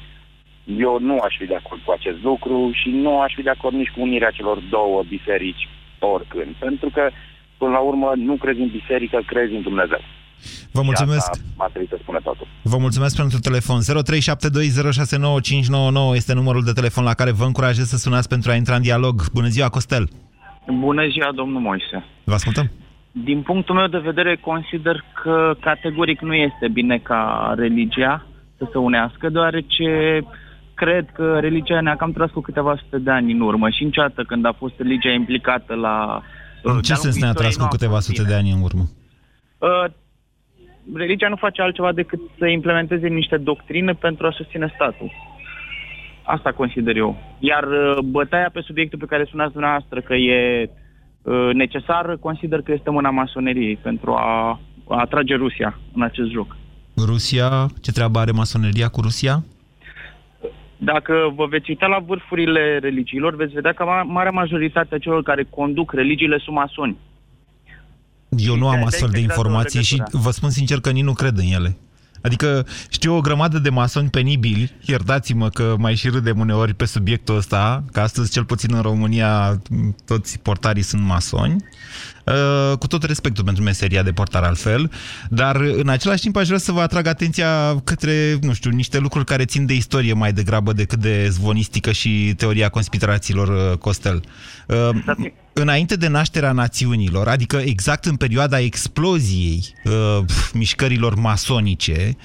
Eu 0.65 0.99
nu 0.99 1.19
aș 1.19 1.37
fi 1.39 1.47
de 1.47 1.55
acord 1.55 1.81
cu 1.85 1.91
acest 1.91 2.23
lucru 2.23 2.71
și 2.73 2.89
nu 2.89 3.21
aș 3.21 3.35
fi 3.35 3.43
de 3.43 3.51
acord 3.51 3.75
nici 3.75 3.91
cu 3.91 4.01
unirea 4.01 4.31
celor 4.31 4.59
două 4.71 5.03
biserici 5.09 5.69
oricând. 5.99 6.55
Pentru 6.59 6.91
că, 6.91 7.11
până 7.59 7.71
la 7.71 7.79
urmă, 7.79 8.13
nu 8.17 8.35
crezi 8.35 8.61
în 8.61 8.69
biserică, 8.69 9.23
crezi 9.27 9.55
în 9.55 9.63
Dumnezeu. 9.63 10.01
Vă 10.73 10.83
mulțumesc. 10.83 11.25
Și 11.25 11.31
asta 11.31 11.43
ar 11.57 11.71
trebui 11.71 11.89
să 11.89 11.99
spune 12.03 12.19
totul. 12.23 12.47
Vă 12.63 12.79
mulțumesc 12.79 13.17
pentru 13.17 13.39
telefon. 13.39 13.81
0372069599 13.81 13.85
este 16.15 16.35
numărul 16.35 16.65
de 16.65 16.73
telefon 16.73 17.05
la 17.05 17.15
care 17.15 17.31
vă 17.31 17.45
încurajez 17.45 17.89
să 17.89 17.97
sunați 17.97 18.29
pentru 18.29 18.51
a 18.51 18.55
intra 18.55 18.75
în 18.75 18.83
dialog. 18.83 19.23
Bună 19.33 19.47
ziua, 19.47 19.69
Costel! 19.69 20.09
Bună 20.79 21.09
ziua, 21.09 21.33
domnul 21.35 21.61
Moise. 21.61 22.05
Vă 22.25 22.35
ascultăm? 22.35 22.71
Din 23.13 23.43
punctul 23.43 23.75
meu 23.75 23.87
de 23.87 23.99
vedere, 23.99 24.37
consider 24.37 25.05
că 25.23 25.55
categoric 25.61 26.21
nu 26.21 26.35
este 26.35 26.69
bine 26.73 26.99
ca 26.99 27.53
religia 27.57 28.27
să 28.59 28.69
se 28.73 28.79
unească, 28.79 29.29
deoarece 29.29 30.21
cred 30.75 31.11
că 31.13 31.39
religia 31.41 31.81
ne-a 31.81 31.97
cam 31.97 32.13
tras 32.13 32.31
cu 32.31 32.41
câteva 32.41 32.77
sute 32.77 32.99
de 32.99 33.11
ani 33.11 33.33
în 33.33 33.41
urmă 33.41 33.71
și 33.71 33.85
niciodată 33.85 34.23
când 34.23 34.47
a 34.47 34.53
fost 34.59 34.75
religia 34.77 35.11
implicată 35.11 35.75
la... 35.75 36.23
În 36.63 36.81
ce 36.81 36.93
de-a 36.93 36.97
sens 36.97 37.05
lungul 37.05 37.21
ne-a 37.21 37.33
tras 37.33 37.51
istoriei, 37.51 37.57
cu 37.57 37.61
nu 37.61 37.67
a 37.67 37.69
câteva 37.69 37.95
fost 37.95 38.07
sute 38.07 38.23
bine. 38.23 38.33
de 38.33 38.39
ani 38.41 38.51
în 38.51 38.63
urmă? 38.63 38.85
Uh, 40.87 40.95
religia 40.95 41.29
nu 41.29 41.37
face 41.37 41.63
altceva 41.63 41.93
decât 41.93 42.21
să 42.39 42.47
implementeze 42.47 43.09
niște 43.09 43.37
doctrine 43.37 43.93
pentru 43.93 44.27
a 44.27 44.31
susține 44.31 44.73
statul. 44.75 45.13
Asta 46.23 46.53
consider 46.53 46.97
eu. 46.97 47.17
Iar 47.39 47.65
uh, 47.65 47.99
bătaia 48.05 48.51
pe 48.53 48.61
subiectul 48.61 48.99
pe 48.99 49.07
care 49.07 49.25
sunați 49.31 49.53
dumneavoastră 49.53 50.01
că 50.01 50.15
e 50.15 50.71
uh, 51.23 51.51
necesar, 51.53 52.17
consider 52.21 52.61
că 52.61 52.73
este 52.73 52.91
mâna 52.91 53.11
masoneriei 53.11 53.77
pentru 53.77 54.13
a, 54.13 54.61
a 54.89 55.01
atrage 55.01 55.35
Rusia 55.35 55.79
în 55.95 56.03
acest 56.03 56.31
joc. 56.31 56.57
Rusia, 57.07 57.67
ce 57.83 57.93
treabă 57.93 58.19
are 58.19 58.31
masoneria 58.31 58.89
cu 58.89 59.01
Rusia? 59.01 59.45
Dacă 60.77 61.33
vă 61.35 61.47
veți 61.47 61.71
uita 61.71 61.87
la 61.87 61.99
vârfurile 61.99 62.79
religiilor, 62.79 63.37
veți 63.37 63.53
vedea 63.53 63.73
că 63.73 63.85
ma- 63.85 64.07
marea 64.07 64.31
majoritate 64.31 64.95
a 64.95 64.99
celor 64.99 65.23
care 65.23 65.47
conduc 65.51 65.93
religiile 65.93 66.39
sunt 66.39 66.57
masoni. 66.57 66.97
Eu 68.37 68.57
nu 68.57 68.69
am 68.69 68.85
astfel 68.85 69.09
de 69.09 69.13
creează 69.13 69.41
o 69.41 69.43
informații 69.43 69.83
și 69.83 69.93
legătură. 69.93 70.23
vă 70.23 70.31
spun 70.31 70.51
sincer 70.51 70.81
că 70.81 70.91
nici 70.91 71.03
nu 71.03 71.13
cred 71.13 71.39
în 71.39 71.45
ele. 71.45 71.77
Adică 72.23 72.67
știu 72.89 73.17
o 73.17 73.21
grămadă 73.21 73.59
de 73.59 73.71
masoni 73.71 74.09
penibili, 74.09 74.73
iertați-mă 74.81 75.49
că 75.49 75.75
mai 75.79 75.95
și 75.95 76.09
râdem 76.09 76.39
uneori 76.39 76.75
pe 76.75 76.85
subiectul 76.85 77.37
ăsta, 77.37 77.85
că 77.93 78.01
astăzi 78.01 78.31
cel 78.31 78.45
puțin 78.45 78.75
în 78.75 78.81
România 78.81 79.63
toți 80.05 80.39
portarii 80.39 80.83
sunt 80.83 81.03
masoni, 81.03 81.65
Uh, 82.27 82.79
cu 82.79 82.87
tot 82.87 83.03
respectul 83.03 83.45
pentru 83.45 83.63
meseria 83.63 84.03
de 84.03 84.13
portar 84.13 84.43
altfel, 84.43 84.91
dar 85.31 85.57
în 85.57 85.89
același 85.89 86.23
timp 86.23 86.37
aș 86.37 86.47
vrea 86.47 86.59
să 86.59 86.73
vă 86.73 86.81
atrag 86.81 87.07
atenția 87.07 87.81
către, 87.85 88.39
nu 88.41 88.53
știu, 88.53 88.71
niște 88.71 88.99
lucruri 88.99 89.25
care 89.25 89.45
țin 89.45 89.67
de 89.67 89.75
istorie 89.75 90.13
mai 90.13 90.33
degrabă 90.33 90.73
decât 90.73 90.99
de 90.99 91.29
zvonistică 91.29 91.93
și 91.93 92.35
teoria 92.37 92.69
conspirațiilor, 92.69 93.49
uh, 93.49 93.79
Costel. 93.79 94.23
Uh, 94.67 94.91
înainte 95.59 95.97
de 95.97 96.09
nașterea 96.09 96.53
națiunilor, 96.53 97.29
adică 97.29 97.57
exact 97.57 98.05
în 98.05 98.17
perioada 98.17 98.59
exploziei 98.59 99.75
uh, 99.85 100.19
mișcărilor 100.53 101.15
masonice, 101.15 102.17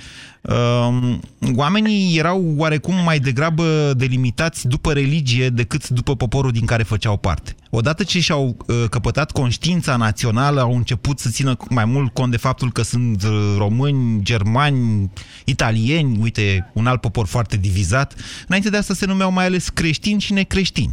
uh, 0.42 1.18
oamenii 1.56 2.18
erau 2.18 2.54
oarecum 2.58 2.96
mai 3.04 3.20
degrabă 3.20 3.94
delimitați 3.98 4.68
după 4.68 4.94
religie 4.94 5.50
decât 5.50 5.90
după 5.90 6.16
poporul 6.16 6.52
din 6.52 6.66
care 6.66 6.84
făceau 6.84 7.18
parte. 7.18 7.56
Odată 7.70 8.04
ce 8.04 8.20
și-au 8.20 8.58
uh, 8.68 8.84
căpătat 8.90 9.32
conștiința 9.32 9.96
națională, 9.96 10.62
au 10.62 10.76
început 10.76 11.20
să 11.20 11.30
țină 11.30 11.58
mai 11.70 11.86
mult 11.86 12.14
cont 12.14 12.32
de 12.32 12.38
faptul 12.38 12.72
că 12.72 12.82
sunt 12.82 13.24
uh, 13.24 13.56
români, 13.58 14.24
germani, 14.24 15.12
italieni, 15.46 16.18
uite, 16.22 16.72
un 16.74 16.88
alt 16.88 17.02
popor 17.02 17.26
foarte 17.28 17.58
divizat. 17.58 18.16
Înainte 18.48 18.70
de 18.70 18.78
asta 18.78 18.94
se 18.94 19.06
numeau 19.06 19.32
mai 19.32 19.46
ales 19.46 19.70
creștini 19.70 20.22
și 20.22 20.34
necreștini. 20.34 20.92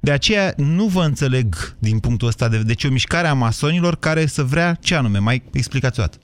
De 0.00 0.10
aceea 0.10 0.52
nu 0.56 0.84
vă 0.84 1.04
înțeleg 1.04 1.54
din 1.78 1.98
punctul 1.98 2.28
ăsta 2.28 2.48
de 2.48 2.56
vedere. 2.56 2.74
Deci 2.74 2.84
o 2.84 2.92
mișcare 2.92 3.26
a 3.26 3.34
masonilor 3.34 3.96
care 3.96 4.26
să 4.26 4.42
vrea 4.42 4.74
ce 4.80 4.94
anume? 4.94 5.18
Mai 5.18 5.42
explicați 5.52 6.00
o 6.00 6.02
dată. 6.02 6.18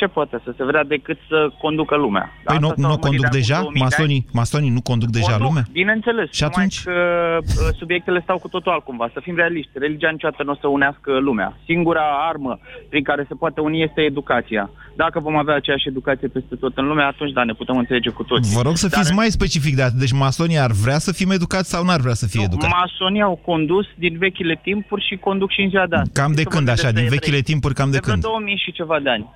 Ce 0.00 0.06
poate 0.06 0.36
să 0.44 0.50
se 0.56 0.64
vrea 0.70 0.84
decât 0.94 1.18
să 1.28 1.38
conducă 1.64 1.94
lumea? 2.04 2.26
Păi 2.44 2.56
nu, 2.60 2.68
Asta 2.68 2.80
s-a 2.82 2.86
nu 2.86 2.92
o 2.94 2.96
urmărit 2.98 3.04
conduc 3.06 3.20
de 3.20 3.26
acum 3.26 3.38
deja? 3.40 3.58
2000 3.60 3.72
de 3.72 3.84
ani. 3.84 3.90
Masonii, 3.90 4.22
masonii 4.40 4.72
nu 4.76 4.82
conduc 4.90 5.08
deja 5.18 5.30
Conduc, 5.30 5.46
lumea? 5.48 5.64
Bineînțeles. 5.80 6.26
Și 6.38 6.42
numai 6.42 6.54
atunci? 6.56 6.76
că 6.88 6.96
uh, 7.40 7.74
subiectele 7.80 8.20
stau 8.26 8.38
cu 8.44 8.48
totul 8.48 8.72
altcumva. 8.72 9.06
Să 9.12 9.20
fim 9.26 9.36
realiști. 9.42 9.70
Religia 9.84 10.10
niciodată 10.10 10.42
nu 10.42 10.52
o 10.54 10.58
să 10.62 10.66
unească 10.68 11.10
lumea. 11.28 11.48
Singura 11.68 12.04
armă 12.30 12.52
prin 12.90 13.02
care 13.10 13.22
se 13.28 13.34
poate 13.42 13.58
uni 13.60 13.82
este 13.82 14.00
educația. 14.00 14.64
Dacă 15.02 15.16
vom 15.20 15.36
avea 15.36 15.54
aceeași 15.54 15.88
educație 15.88 16.28
peste 16.28 16.54
tot 16.62 16.72
în 16.80 16.86
lume, 16.86 17.02
atunci 17.02 17.32
da, 17.32 17.44
ne 17.44 17.52
putem 17.60 17.76
înțelege 17.78 18.10
cu 18.10 18.22
toții. 18.22 18.54
Vă 18.54 18.62
rog 18.68 18.76
să 18.76 18.88
Dar 18.88 18.98
fiți 19.00 19.14
mai 19.14 19.28
specific 19.38 19.74
de 19.76 19.82
atât. 19.82 19.98
Deci 19.98 20.12
masonii 20.12 20.58
ar 20.66 20.70
vrea 20.84 20.98
să 20.98 21.12
fim 21.12 21.30
educați 21.30 21.68
sau 21.68 21.84
n-ar 21.84 22.00
vrea 22.00 22.14
să 22.22 22.26
fie 22.26 22.42
educați? 22.44 22.74
Masonii 22.80 23.22
au 23.22 23.36
condus 23.44 23.86
din 24.04 24.14
vechile 24.18 24.60
timpuri 24.62 25.06
și 25.08 25.16
conduc 25.16 25.50
și 25.50 25.60
în 25.60 25.68
ziua 25.68 25.86
de 25.86 25.94
astăzi. 25.96 26.20
Cam 26.20 26.32
de 26.32 26.42
Să 26.42 26.48
când 26.48 26.64
vorbim 26.66 26.72
așa? 26.72 26.82
despre 26.82 27.00
Din 27.00 27.04
evrei. 27.04 27.18
vechile 27.18 27.40
timpuri, 27.50 27.74
cam 27.74 27.90
de 27.90 27.98
vreo 28.02 28.12
când? 28.12 28.22
2000 28.22 28.62
și 28.64 28.72
ceva 28.72 28.98
de 29.00 29.10
ani. 29.10 29.26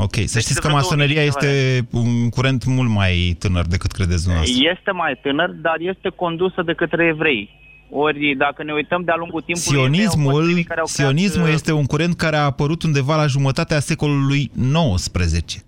Ok, 0.00 0.14
să 0.24 0.38
știți 0.38 0.54
de 0.54 0.60
că 0.60 0.66
vreo 0.66 0.78
masoneria 0.78 1.22
2000 1.22 1.30
și 1.30 1.36
ceva 1.38 1.46
este 1.46 1.86
un 1.90 2.28
curent 2.28 2.64
mult 2.64 2.90
mai 2.90 3.36
tânăr 3.38 3.66
decât 3.66 3.90
credeți 3.90 4.22
dumneavoastră. 4.22 4.68
Este 4.74 4.90
mai 4.90 5.18
tânăr, 5.22 5.50
dar 5.50 5.76
este 5.78 6.08
condusă 6.08 6.62
de 6.62 6.72
către 6.72 7.06
evrei. 7.06 7.50
Ori 7.90 8.34
dacă 8.36 8.62
ne 8.62 8.72
uităm 8.72 9.02
de-a 9.04 9.14
lungul 9.16 9.40
timpului... 9.40 9.78
evrei 9.78 9.78
au 9.78 9.84
fost 9.84 10.14
Sionismul, 10.14 10.44
primii 10.44 10.62
care 10.62 10.80
au 10.80 10.88
creat, 10.92 11.08
sionismul 11.08 11.46
uh, 11.46 11.52
este 11.52 11.72
un 11.72 11.84
curent 11.84 12.14
care 12.16 12.36
a 12.36 12.44
apărut 12.44 12.82
undeva 12.82 13.16
la 13.16 13.26
jumătatea 13.26 13.80
secolului 13.80 14.50
XIX. 14.94 15.67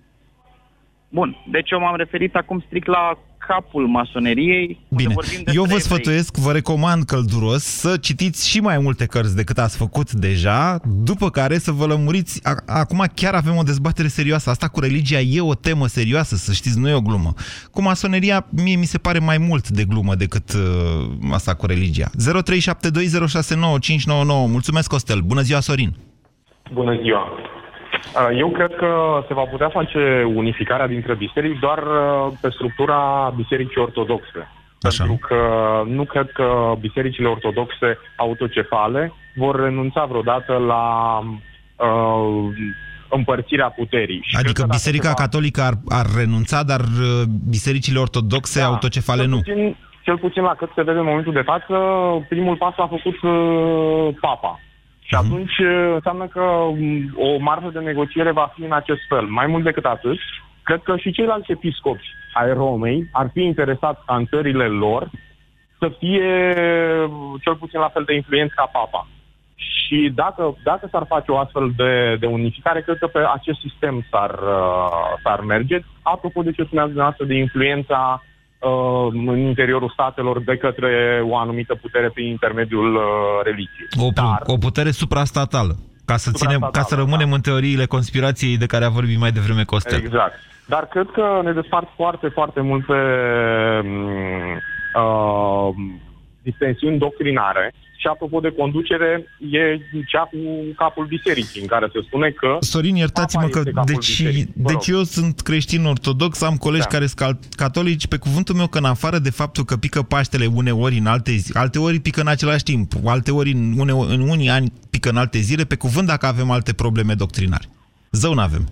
Bun, 1.12 1.36
deci 1.50 1.70
eu 1.70 1.80
m-am 1.80 1.96
referit 1.96 2.34
acum 2.34 2.62
strict 2.66 2.86
la 2.86 3.18
capul 3.46 3.86
masoneriei. 3.86 4.66
unde 4.88 5.02
Bine, 5.02 5.14
vorbim 5.14 5.32
despre 5.34 5.52
eu 5.54 5.60
vă 5.62 5.66
evrei. 5.68 5.80
sfătuiesc, 5.80 6.36
vă 6.36 6.52
recomand 6.52 7.02
călduros 7.04 7.62
să 7.64 7.96
citiți 7.96 8.48
și 8.48 8.60
mai 8.60 8.78
multe 8.78 9.06
cărți 9.06 9.36
decât 9.36 9.58
ați 9.58 9.76
făcut 9.76 10.12
deja, 10.12 10.78
după 11.04 11.30
care 11.30 11.58
să 11.58 11.72
vă 11.72 11.86
lămuriți. 11.86 12.40
A- 12.46 12.62
Acum 12.66 13.04
chiar 13.14 13.34
avem 13.34 13.56
o 13.56 13.62
dezbatere 13.62 14.08
serioasă. 14.08 14.50
Asta 14.50 14.68
cu 14.68 14.80
religia 14.80 15.18
e 15.20 15.40
o 15.40 15.54
temă 15.54 15.86
serioasă, 15.86 16.36
să 16.36 16.52
știți, 16.52 16.78
nu 16.78 16.88
e 16.88 16.94
o 16.94 17.00
glumă. 17.00 17.32
Cu 17.70 17.82
masoneria, 17.82 18.46
mie 18.50 18.76
mi 18.76 18.84
se 18.84 18.98
pare 18.98 19.18
mai 19.18 19.38
mult 19.38 19.68
de 19.68 19.84
glumă 19.84 20.14
decât 20.14 20.52
uh, 20.52 20.60
asta 21.32 21.54
cu 21.54 21.66
religia. 21.66 22.10
0372069599. 22.10 22.16
Mulțumesc, 24.26 24.88
Costel. 24.90 25.20
Bună 25.20 25.40
ziua, 25.40 25.60
Sorin. 25.60 25.94
Bună 26.72 26.98
ziua! 27.02 27.28
Uh, 28.14 28.38
Eu 28.38 28.49
cred 28.49 28.75
că 28.76 29.25
se 29.28 29.35
va 29.35 29.42
putea 29.42 29.69
face 29.69 30.23
unificarea 30.35 30.87
dintre 30.87 31.14
biserici 31.14 31.59
doar 31.59 31.78
uh, 31.78 32.33
pe 32.40 32.49
structura 32.50 33.33
bisericii 33.37 33.80
ortodoxe. 33.80 34.49
Așa. 34.83 35.04
Pentru 35.04 35.26
că 35.28 35.37
nu 35.87 36.04
cred 36.04 36.30
că 36.30 36.75
bisericile 36.80 37.28
ortodoxe 37.28 37.99
autocefale 38.16 39.12
vor 39.37 39.61
renunța 39.62 40.04
vreodată 40.04 40.52
la 40.52 40.85
uh, 41.19 42.54
împărțirea 43.09 43.69
puterii. 43.69 44.21
Și 44.23 44.35
cred 44.35 44.45
Adică 44.45 44.61
că 44.61 44.66
dacă 44.66 44.76
Biserica 44.76 45.09
se 45.09 45.14
va- 45.16 45.23
Catolică 45.23 45.61
ar, 45.62 45.75
ar 45.88 46.07
renunța, 46.16 46.62
dar 46.62 46.80
uh, 46.80 47.23
bisericile 47.49 47.99
ortodoxe 47.99 48.61
autocefale 48.61 49.21
cel 49.21 49.30
nu. 49.30 49.37
Puțin, 49.37 49.76
cel 50.02 50.19
puțin 50.19 50.42
la 50.42 50.54
cât 50.54 50.71
se 50.75 50.83
vede 50.83 50.99
în 50.99 51.04
momentul 51.04 51.33
de 51.33 51.40
față, 51.52 51.75
primul 52.28 52.57
pas 52.57 52.75
a 52.76 52.87
făcut 52.87 53.23
uh, 53.23 54.14
papa. 54.21 54.61
Și 55.10 55.16
Mhm. 55.16 55.24
atunci 55.24 55.58
uh, 55.58 55.92
înseamnă 55.94 56.26
că 56.26 56.40
um, 56.40 57.14
o 57.16 57.38
marjă 57.38 57.70
de 57.72 57.78
negociere 57.78 58.30
va 58.30 58.52
fi 58.54 58.62
în 58.64 58.72
acest 58.72 59.00
fel. 59.08 59.24
Mai 59.26 59.46
mult 59.46 59.64
decât 59.64 59.84
atât, 59.84 60.18
cred 60.62 60.80
că 60.82 60.96
și 60.96 61.10
ceilalți 61.12 61.50
episcopi 61.52 62.08
ai 62.32 62.52
Romei 62.52 63.08
ar 63.12 63.30
fi 63.32 63.40
interesați 63.42 64.00
ca 64.06 64.14
în 64.16 64.26
țările 64.26 64.66
lor 64.66 65.10
să 65.78 65.92
fie 65.98 66.30
uh, 67.08 67.40
cel 67.42 67.54
puțin 67.56 67.80
la 67.80 67.88
fel 67.88 68.04
de 68.06 68.14
influenți 68.14 68.54
ca 68.54 68.68
papa. 68.72 69.08
Și 69.56 70.12
dacă, 70.14 70.56
dacă 70.62 70.88
s-ar 70.90 71.04
face 71.08 71.30
o 71.30 71.38
astfel 71.38 71.72
de, 71.76 72.16
de 72.20 72.26
unificare, 72.26 72.80
cred 72.80 72.98
că 72.98 73.06
pe 73.06 73.18
acest 73.34 73.58
sistem 73.60 74.06
s-ar, 74.10 74.30
uh, 74.30 75.18
s-ar 75.22 75.40
merge. 75.40 75.78
Apropo 76.02 76.42
de 76.42 76.52
ce 76.52 76.62
spuneați 76.64 76.88
dumneavoastră 76.88 77.26
de 77.26 77.34
influența 77.34 78.22
uh, 78.22 78.29
în 79.12 79.38
interiorul 79.38 79.90
statelor 79.92 80.42
de 80.42 80.56
către 80.56 81.22
o 81.24 81.36
anumită 81.36 81.74
putere 81.74 82.10
prin 82.14 82.26
intermediul 82.26 82.94
uh, 82.94 83.02
religiei. 83.44 83.88
O, 83.98 84.08
Dar, 84.14 84.42
o 84.46 84.56
putere 84.56 84.90
suprastatală. 84.90 85.76
Ca 86.04 86.16
să, 86.16 86.30
ținem, 86.32 86.68
ca 86.72 86.80
să 86.80 86.94
rămânem 86.94 87.28
da. 87.28 87.34
în 87.34 87.40
teoriile 87.40 87.86
conspirației 87.86 88.58
de 88.58 88.66
care 88.66 88.84
a 88.84 88.88
vorbit 88.88 89.18
mai 89.18 89.30
devreme 89.30 89.64
Costel. 89.64 89.98
Exact. 89.98 90.34
Dar 90.66 90.86
cred 90.86 91.06
că 91.12 91.40
ne 91.42 91.52
despart 91.52 91.88
foarte, 91.96 92.28
foarte 92.28 92.60
multe 92.60 92.94
mm, 93.84 94.58
uh, 94.94 95.74
distensiuni 96.42 96.99
doctrinare 96.99 97.75
și 98.00 98.06
apropo 98.06 98.40
de 98.40 98.50
conducere, 98.50 99.25
e 99.50 99.78
cea 100.06 100.20
cu 100.20 100.38
capul 100.76 101.06
bisericii, 101.06 101.61
în 101.61 101.66
care 101.66 101.88
se 101.92 102.00
spune 102.06 102.30
că... 102.30 102.56
Sorin, 102.61 102.94
iertați-mă 102.94 103.47
că... 103.49 103.62
Deci, 103.85 104.23
deci 104.54 104.87
eu 104.87 105.02
sunt 105.02 105.40
creștin 105.40 105.85
ortodox, 105.85 106.42
am 106.42 106.56
colegi 106.56 106.82
da. 106.82 106.88
care 106.88 107.06
sunt 107.06 107.38
catolici, 107.56 108.06
pe 108.06 108.16
cuvântul 108.16 108.54
meu 108.54 108.66
că 108.66 108.78
în 108.78 108.85
afară 108.85 109.18
de 109.18 109.30
faptul 109.30 109.64
că 109.64 109.76
pică 109.76 110.02
Paștele 110.02 110.47
uneori 110.54 110.99
în 110.99 111.06
alte 111.06 111.30
zi, 111.30 111.56
alte 111.56 111.78
ori 111.78 111.99
pică 111.99 112.20
în 112.20 112.28
același 112.28 112.62
timp, 112.62 112.92
alte 113.04 113.30
ori 113.30 113.50
în, 113.50 113.75
une, 113.78 113.92
în 113.92 114.20
unii 114.28 114.49
ani 114.49 114.73
pică 114.90 115.09
în 115.09 115.16
alte 115.16 115.38
zile, 115.38 115.64
pe 115.64 115.76
cuvânt 115.76 116.06
dacă 116.06 116.26
avem 116.26 116.50
alte 116.50 116.73
probleme 116.73 117.14
doctrinare. 117.14 117.64
Zău 118.11 118.35
n-avem. 118.35 118.64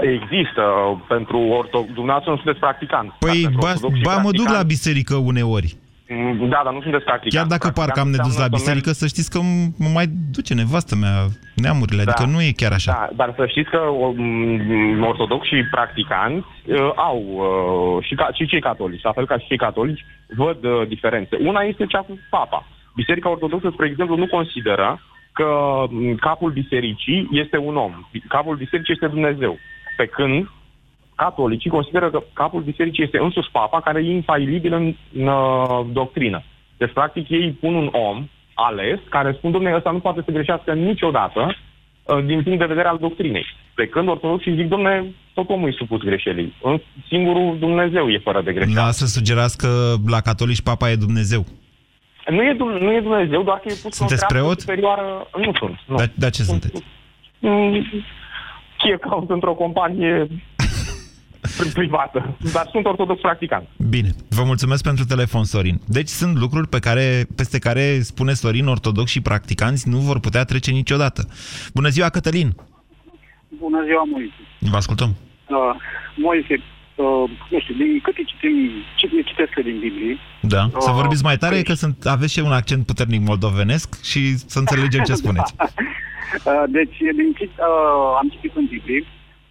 Există 0.00 0.62
pentru 1.08 1.38
ortodox. 1.38 1.92
Dumneavoastră 1.92 2.30
nu 2.30 2.36
sunteți 2.36 2.58
practicant. 2.58 3.12
Păi, 3.18 3.48
ba, 3.60 3.72
ba 4.02 4.16
mă 4.16 4.30
duc 4.30 4.48
la 4.48 4.62
biserică 4.62 5.14
uneori. 5.14 5.76
Mm, 6.10 6.48
da, 6.48 6.60
dar 6.64 6.72
nu 6.72 6.82
sunteți 6.82 7.04
practicant. 7.04 7.34
Chiar 7.34 7.58
dacă 7.58 7.68
parcă 7.80 8.00
am 8.00 8.08
nedus 8.08 8.38
la 8.38 8.48
biserică, 8.48 8.90
să 8.90 9.06
știți 9.06 9.30
că 9.30 9.38
mă 9.78 9.88
mai 9.94 10.06
duce 10.36 10.54
nevastă 10.54 10.94
mea 10.96 11.16
neamurile, 11.54 12.04
da, 12.04 12.12
adică 12.12 12.30
nu 12.30 12.40
e 12.42 12.60
chiar 12.60 12.72
așa. 12.72 12.92
Da, 12.92 13.08
dar 13.16 13.34
să 13.36 13.46
știți 13.46 13.70
că 13.70 13.78
um, 13.78 15.02
ortodoxi 15.02 15.48
și 15.48 15.64
practicanți 15.70 16.46
uh, 16.66 16.90
au, 16.94 17.18
uh, 17.20 18.04
și, 18.04 18.14
ca, 18.14 18.28
și 18.32 18.46
cei 18.46 18.60
catolici, 18.60 19.02
la 19.02 19.12
fel 19.12 19.26
ca 19.26 19.38
și 19.38 19.46
cei 19.46 19.56
catolici, 19.56 20.04
văd 20.36 20.64
uh, 20.64 20.88
diferențe. 20.88 21.36
Una 21.40 21.60
este 21.60 21.86
cea 21.86 22.00
cu 22.00 22.18
papa. 22.30 22.66
Biserica 22.94 23.30
ortodoxă, 23.30 23.70
spre 23.72 23.86
exemplu, 23.86 24.16
nu 24.16 24.26
consideră 24.26 25.00
că 25.32 25.50
mm, 25.90 26.14
capul 26.14 26.50
bisericii 26.50 27.28
este 27.30 27.56
un 27.56 27.76
om. 27.76 27.92
Capul 28.28 28.56
bisericii 28.56 28.94
este 28.94 29.06
Dumnezeu. 29.06 29.58
Pe 29.96 30.06
când 30.06 30.48
catolicii 31.22 31.70
consideră 31.70 32.10
că 32.10 32.20
capul 32.32 32.62
bisericii 32.62 33.04
este 33.04 33.18
însuși 33.18 33.50
papa, 33.52 33.80
care 33.80 33.98
e 34.00 34.10
infailibil 34.20 34.72
în, 34.72 34.94
în 35.18 35.26
uh, 35.26 35.86
doctrină. 35.92 36.42
Deci, 36.76 36.92
practic, 36.92 37.28
ei 37.28 37.56
pun 37.60 37.74
un 37.74 37.88
om 37.92 38.28
ales, 38.54 38.98
care 39.08 39.34
spun, 39.36 39.50
domnule, 39.50 39.76
ăsta 39.76 39.90
nu 39.90 39.98
poate 39.98 40.22
să 40.24 40.30
greșească 40.30 40.72
niciodată 40.72 41.40
uh, 41.46 42.24
din 42.24 42.42
punct 42.42 42.58
de 42.58 42.72
vedere 42.74 42.88
al 42.88 42.98
doctrinei. 43.00 43.46
Pe 43.74 43.86
când 43.86 44.08
ortodoxii 44.08 44.54
zic, 44.54 44.68
domnule, 44.68 45.14
tot 45.34 45.48
omul 45.48 45.68
e 45.68 45.72
supus 45.72 46.00
greșelii. 46.00 46.54
Singurul 47.08 47.56
Dumnezeu 47.58 48.08
e 48.08 48.18
fără 48.18 48.42
de 48.42 48.52
greșeală. 48.52 48.80
Da, 48.80 48.90
să 48.90 49.06
sugerați 49.06 49.58
că 49.58 49.94
la 50.06 50.20
catolici 50.20 50.62
papa 50.62 50.90
e 50.90 50.96
Dumnezeu. 50.96 51.44
Nu 52.30 52.42
e, 52.42 52.56
nu 52.58 52.92
e 52.92 53.00
Dumnezeu, 53.00 53.42
doar 53.42 53.58
că 53.58 53.68
e 53.68 53.78
pus 53.82 53.94
Sunteți 53.94 54.26
preot? 54.26 54.60
superioară. 54.60 55.28
Nu 55.36 55.52
sunt. 55.58 55.78
Nu. 55.86 55.96
Dar 55.96 56.10
de 56.14 56.30
ce 56.30 56.42
sunteți? 56.42 56.82
Key 58.78 58.92
account 58.92 59.30
într-o 59.30 59.54
companie 59.54 60.26
privată, 61.74 62.36
dar 62.52 62.68
sunt 62.70 62.86
ortodox 62.86 63.20
practicant. 63.20 63.68
Bine, 63.88 64.08
vă 64.28 64.42
mulțumesc 64.44 64.82
pentru 64.82 65.04
telefon, 65.04 65.44
Sorin. 65.44 65.80
Deci 65.86 66.08
sunt 66.08 66.38
lucruri 66.38 66.68
pe 66.68 66.78
care, 66.78 67.26
peste 67.36 67.58
care, 67.58 68.00
spune 68.00 68.32
Sorin, 68.32 68.66
ortodox 68.66 69.10
și 69.10 69.20
practicanți 69.20 69.88
nu 69.88 69.98
vor 69.98 70.20
putea 70.20 70.44
trece 70.44 70.70
niciodată. 70.70 71.28
Bună 71.74 71.88
ziua, 71.88 72.08
Cătălin! 72.08 72.54
Bună 73.48 73.84
ziua, 73.84 74.02
Moise! 74.10 74.32
Vă 74.58 74.76
ascultăm! 74.76 75.08
Uh, 75.08 75.56
Moise, 76.16 76.54
uh, 76.94 77.30
nu 77.50 77.60
știu, 77.60 77.74
din 77.74 78.00
câte 78.02 78.22
citim, 78.26 78.54
citesc 79.24 79.52
din 79.54 79.78
Biblie... 79.78 80.18
Da, 80.40 80.64
uh, 80.64 80.70
să 80.78 80.90
vorbiți 80.90 81.22
mai 81.22 81.36
tare, 81.36 81.54
păi... 81.54 81.64
că 81.64 81.72
sunt, 81.72 82.06
aveți 82.06 82.32
și 82.32 82.40
un 82.40 82.52
accent 82.52 82.86
puternic 82.86 83.20
moldovenesc 83.26 84.02
și 84.02 84.36
să 84.36 84.58
înțelegem 84.58 85.02
ce 85.02 85.14
spuneți. 85.14 85.54
uh, 85.58 86.64
deci, 86.68 86.96
din, 87.16 87.34
uh, 87.38 88.18
am 88.20 88.28
citit 88.28 88.56
în 88.56 88.66
Biblie 88.66 89.04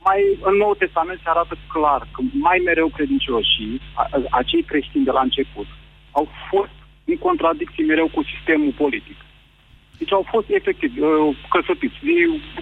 mai 0.08 0.22
în 0.50 0.56
Nou 0.62 0.74
Testament 0.84 1.20
se 1.24 1.30
arată 1.30 1.56
clar 1.74 2.02
că 2.14 2.20
mai 2.48 2.58
mereu 2.70 2.88
credincioșii, 2.98 3.74
acei 4.42 4.64
creștini 4.72 5.08
de 5.10 5.14
la 5.18 5.24
început, 5.28 5.68
au 6.20 6.26
fost 6.52 6.76
în 7.12 7.18
contradicții 7.28 7.90
mereu 7.92 8.08
cu 8.16 8.22
sistemul 8.32 8.74
politic. 8.84 9.18
Deci 10.00 10.14
au 10.14 10.26
fost 10.34 10.48
efectiv 10.60 10.92
uh, 10.98 11.38
căsătiți 11.54 11.98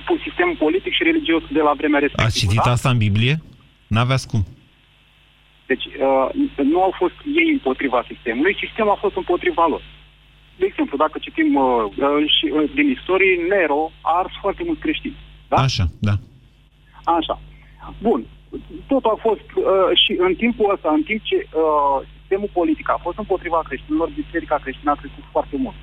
cu 0.07 0.13
sistemul 0.25 0.55
politic 0.65 0.93
și 0.93 1.03
religios 1.09 1.43
de 1.57 1.61
la 1.67 1.73
vremea 1.79 1.99
respectivă. 1.99 2.29
Ați 2.29 2.39
citit 2.43 2.61
da? 2.65 2.71
asta 2.71 2.89
în 2.89 2.97
Biblie? 3.05 3.35
N-aveați 3.87 4.27
cum. 4.31 4.41
Deci 5.65 5.85
uh, 5.85 6.27
nu 6.73 6.79
au 6.87 6.93
fost 7.01 7.17
ei 7.39 7.49
împotriva 7.57 7.99
sistemului, 8.11 8.61
sistemul 8.63 8.91
a 8.91 9.03
fost 9.05 9.15
împotriva 9.15 9.65
lor. 9.69 9.83
De 10.59 10.65
exemplu, 10.65 10.97
dacă 10.97 11.15
citim 11.21 11.55
uh, 11.55 11.63
uh, 11.63 12.23
și, 12.35 12.45
uh, 12.45 12.71
din 12.73 12.87
istorie, 12.89 13.33
Nero 13.49 13.91
a 14.01 14.11
ars 14.21 14.33
foarte 14.41 14.63
mulți 14.65 14.81
creștini. 14.81 15.17
Da? 15.47 15.55
Așa, 15.55 15.85
da. 15.99 16.15
Așa. 17.17 17.39
Bun. 18.01 18.25
Totul 18.87 19.11
a 19.15 19.19
fost 19.27 19.47
uh, 19.55 19.63
și 20.03 20.11
în 20.25 20.33
timpul 20.35 20.71
ăsta, 20.73 20.89
în 20.97 21.03
timp 21.09 21.21
ce 21.23 21.35
uh, 21.35 22.07
sistemul 22.17 22.49
politic 22.53 22.89
a 22.89 22.99
fost 23.01 23.17
împotriva 23.17 23.59
creștinilor, 23.67 24.09
biserica 24.21 24.57
creștină 24.63 24.91
a 24.91 24.99
crescut 25.01 25.23
foarte 25.31 25.55
mult. 25.57 25.75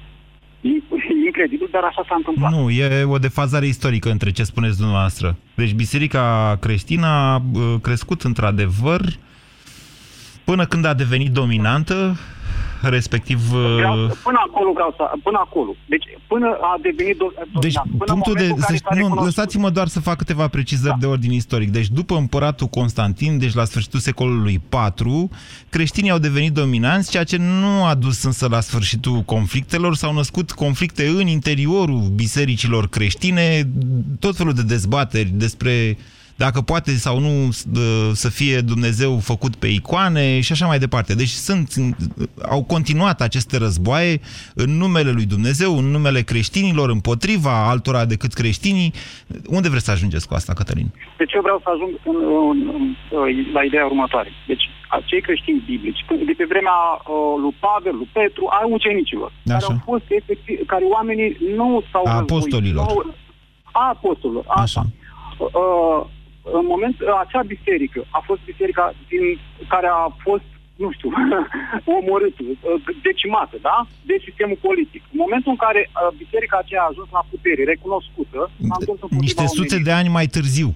E 0.60 0.68
incredibil, 1.28 1.68
dar 1.70 1.82
așa 1.82 2.02
s-a 2.08 2.14
întâmplat. 2.14 2.52
Nu, 2.52 2.70
e 2.70 3.04
o 3.04 3.18
defazare 3.18 3.66
istorică 3.66 4.10
între 4.10 4.30
ce 4.30 4.42
spuneți 4.42 4.76
dumneavoastră. 4.76 5.36
Deci 5.54 5.72
biserica 5.72 6.56
creștină 6.60 7.06
a 7.06 7.36
uh, 7.36 7.74
crescut 7.82 8.22
într-adevăr 8.22 9.00
până 10.44 10.64
când 10.66 10.84
a 10.84 10.94
devenit 10.94 11.32
dominantă 11.32 12.16
respectiv... 12.88 13.38
Vreau, 13.38 14.04
uh, 14.04 14.10
până 14.22 14.42
acolo 14.46 14.72
vreau 14.72 14.94
să... 14.96 15.10
Până 15.22 15.38
acolo. 15.40 15.74
Deci 15.88 16.04
până 16.26 16.46
a 16.60 16.78
devenit... 16.82 17.16
Deci 17.60 17.74
până 17.98 18.12
punctul 18.12 18.34
de... 18.34 18.54
Să, 18.58 18.76
nu, 18.94 19.24
lăsați-mă 19.24 19.70
doar 19.70 19.86
să 19.86 20.00
fac 20.00 20.16
câteva 20.16 20.48
precizări 20.48 20.94
da. 20.94 21.00
de 21.00 21.06
ordin 21.06 21.32
istoric. 21.32 21.70
Deci 21.70 21.88
după 21.88 22.16
împăratul 22.16 22.66
Constantin, 22.66 23.38
deci 23.38 23.54
la 23.54 23.64
sfârșitul 23.64 24.00
secolului 24.00 24.60
IV, 24.70 25.28
creștinii 25.68 26.10
au 26.10 26.18
devenit 26.18 26.52
dominanți, 26.52 27.10
ceea 27.10 27.24
ce 27.24 27.36
nu 27.36 27.84
a 27.84 27.94
dus 27.94 28.22
însă 28.22 28.48
la 28.50 28.60
sfârșitul 28.60 29.20
conflictelor. 29.20 29.94
S-au 29.94 30.14
născut 30.14 30.52
conflicte 30.52 31.06
în 31.06 31.26
interiorul 31.26 32.00
bisericilor 32.14 32.88
creștine, 32.88 33.68
tot 34.18 34.36
felul 34.36 34.52
de 34.52 34.62
dezbateri 34.62 35.28
despre 35.28 35.96
dacă 36.44 36.60
poate 36.72 36.90
sau 37.06 37.16
nu 37.26 37.34
să 38.22 38.28
fie 38.38 38.56
Dumnezeu 38.72 39.12
făcut 39.18 39.54
pe 39.56 39.66
icoane 39.66 40.40
și 40.40 40.52
așa 40.52 40.66
mai 40.66 40.78
departe. 40.78 41.12
Deci 41.14 41.34
sunt, 41.48 41.68
au 42.54 42.62
continuat 42.74 43.20
aceste 43.20 43.56
războaie 43.58 44.14
în 44.54 44.70
numele 44.82 45.10
lui 45.18 45.26
Dumnezeu, 45.34 45.70
în 45.78 45.88
numele 45.96 46.20
creștinilor, 46.30 46.88
împotriva 46.90 47.54
altora 47.72 48.04
decât 48.04 48.32
creștinii. 48.32 48.92
Unde 49.56 49.68
vreți 49.68 49.84
să 49.84 49.90
ajungeți 49.90 50.28
cu 50.28 50.34
asta, 50.34 50.52
Cătălin? 50.52 50.88
Deci 51.20 51.32
eu 51.36 51.42
vreau 51.46 51.58
să 51.64 51.68
ajung 51.74 51.92
în, 52.10 52.18
în, 52.52 52.58
în, 52.74 52.84
la 53.56 53.62
ideea 53.68 53.84
următoare. 53.84 54.30
Deci 54.46 54.64
acei 54.88 55.20
creștini 55.20 55.62
biblici, 55.66 56.04
de 56.28 56.34
pe 56.36 56.46
vremea 56.52 56.78
uh, 56.96 57.34
lui 57.42 57.54
Pavel, 57.64 57.94
lui 58.00 58.10
Petru, 58.12 58.42
a 58.50 58.58
ucenicilor, 58.76 59.30
așa. 59.32 59.52
care 59.52 59.64
au 59.72 59.80
fost 59.84 60.06
efectiv, 60.20 60.56
care 60.66 60.84
oamenii 60.96 61.30
nu 61.56 61.82
s-au 61.90 62.04
A 62.06 62.16
apostolilor. 62.24 62.86
a 63.72 63.84
apostolilor, 63.96 64.44
așa. 64.48 64.62
așa. 64.62 64.82
Uh, 65.38 66.00
în 66.58 66.64
moment, 66.72 66.96
acea 67.24 67.42
biserică 67.54 68.00
a 68.10 68.20
fost 68.28 68.40
biserica 68.50 68.94
din 69.08 69.24
care 69.68 69.86
a 69.86 70.08
fost 70.26 70.46
nu 70.84 70.90
știu, 70.96 71.08
omorât, 71.98 72.36
decimată, 73.08 73.56
da? 73.68 73.76
De 74.10 74.16
sistemul 74.26 74.58
politic. 74.68 75.02
În 75.14 75.18
momentul 75.24 75.50
în 75.54 75.60
care 75.66 75.80
uh, 75.90 76.16
biserica 76.22 76.56
aceea 76.60 76.82
a 76.82 76.90
ajuns 76.92 77.08
la 77.18 77.22
putere, 77.30 77.62
recunoscută, 77.72 78.40
s-a 78.68 78.76
întors 78.78 79.00
împotriva 79.04 79.26
Niște 79.28 79.46
sute 79.46 79.74
omenirii. 79.74 79.88
de 79.88 79.92
ani 79.98 80.08
mai 80.18 80.26
târziu. 80.36 80.70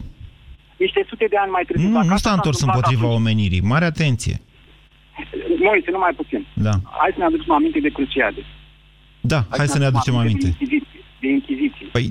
Niște 0.85 1.01
sute 1.11 1.27
de 1.33 1.37
ani 1.43 1.51
mai 1.57 1.65
târziu. 1.69 1.89
Nu, 1.89 2.03
nu 2.13 2.17
s-a 2.25 2.33
întors 2.39 2.61
împotriva 2.67 3.05
atunci. 3.07 3.19
omenirii. 3.21 3.63
Mare 3.73 3.85
atenție. 3.85 4.37
Moise, 5.69 5.91
nu 5.91 5.99
mai 5.99 6.15
puțin. 6.21 6.47
Da. 6.67 6.75
Hai 7.01 7.11
să 7.15 7.19
ne 7.19 7.25
aducem 7.25 7.53
aminte 7.59 7.79
de 7.87 7.89
cruciade. 7.97 8.43
Da, 9.21 9.41
hai, 9.51 9.59
hai 9.59 9.69
să 9.75 9.79
ne 9.79 9.85
aducem 9.85 10.17
aminte. 10.17 10.49
De 10.59 10.79
de 11.27 11.33
Inchiziție. 11.39 11.87
Păi, 11.97 12.07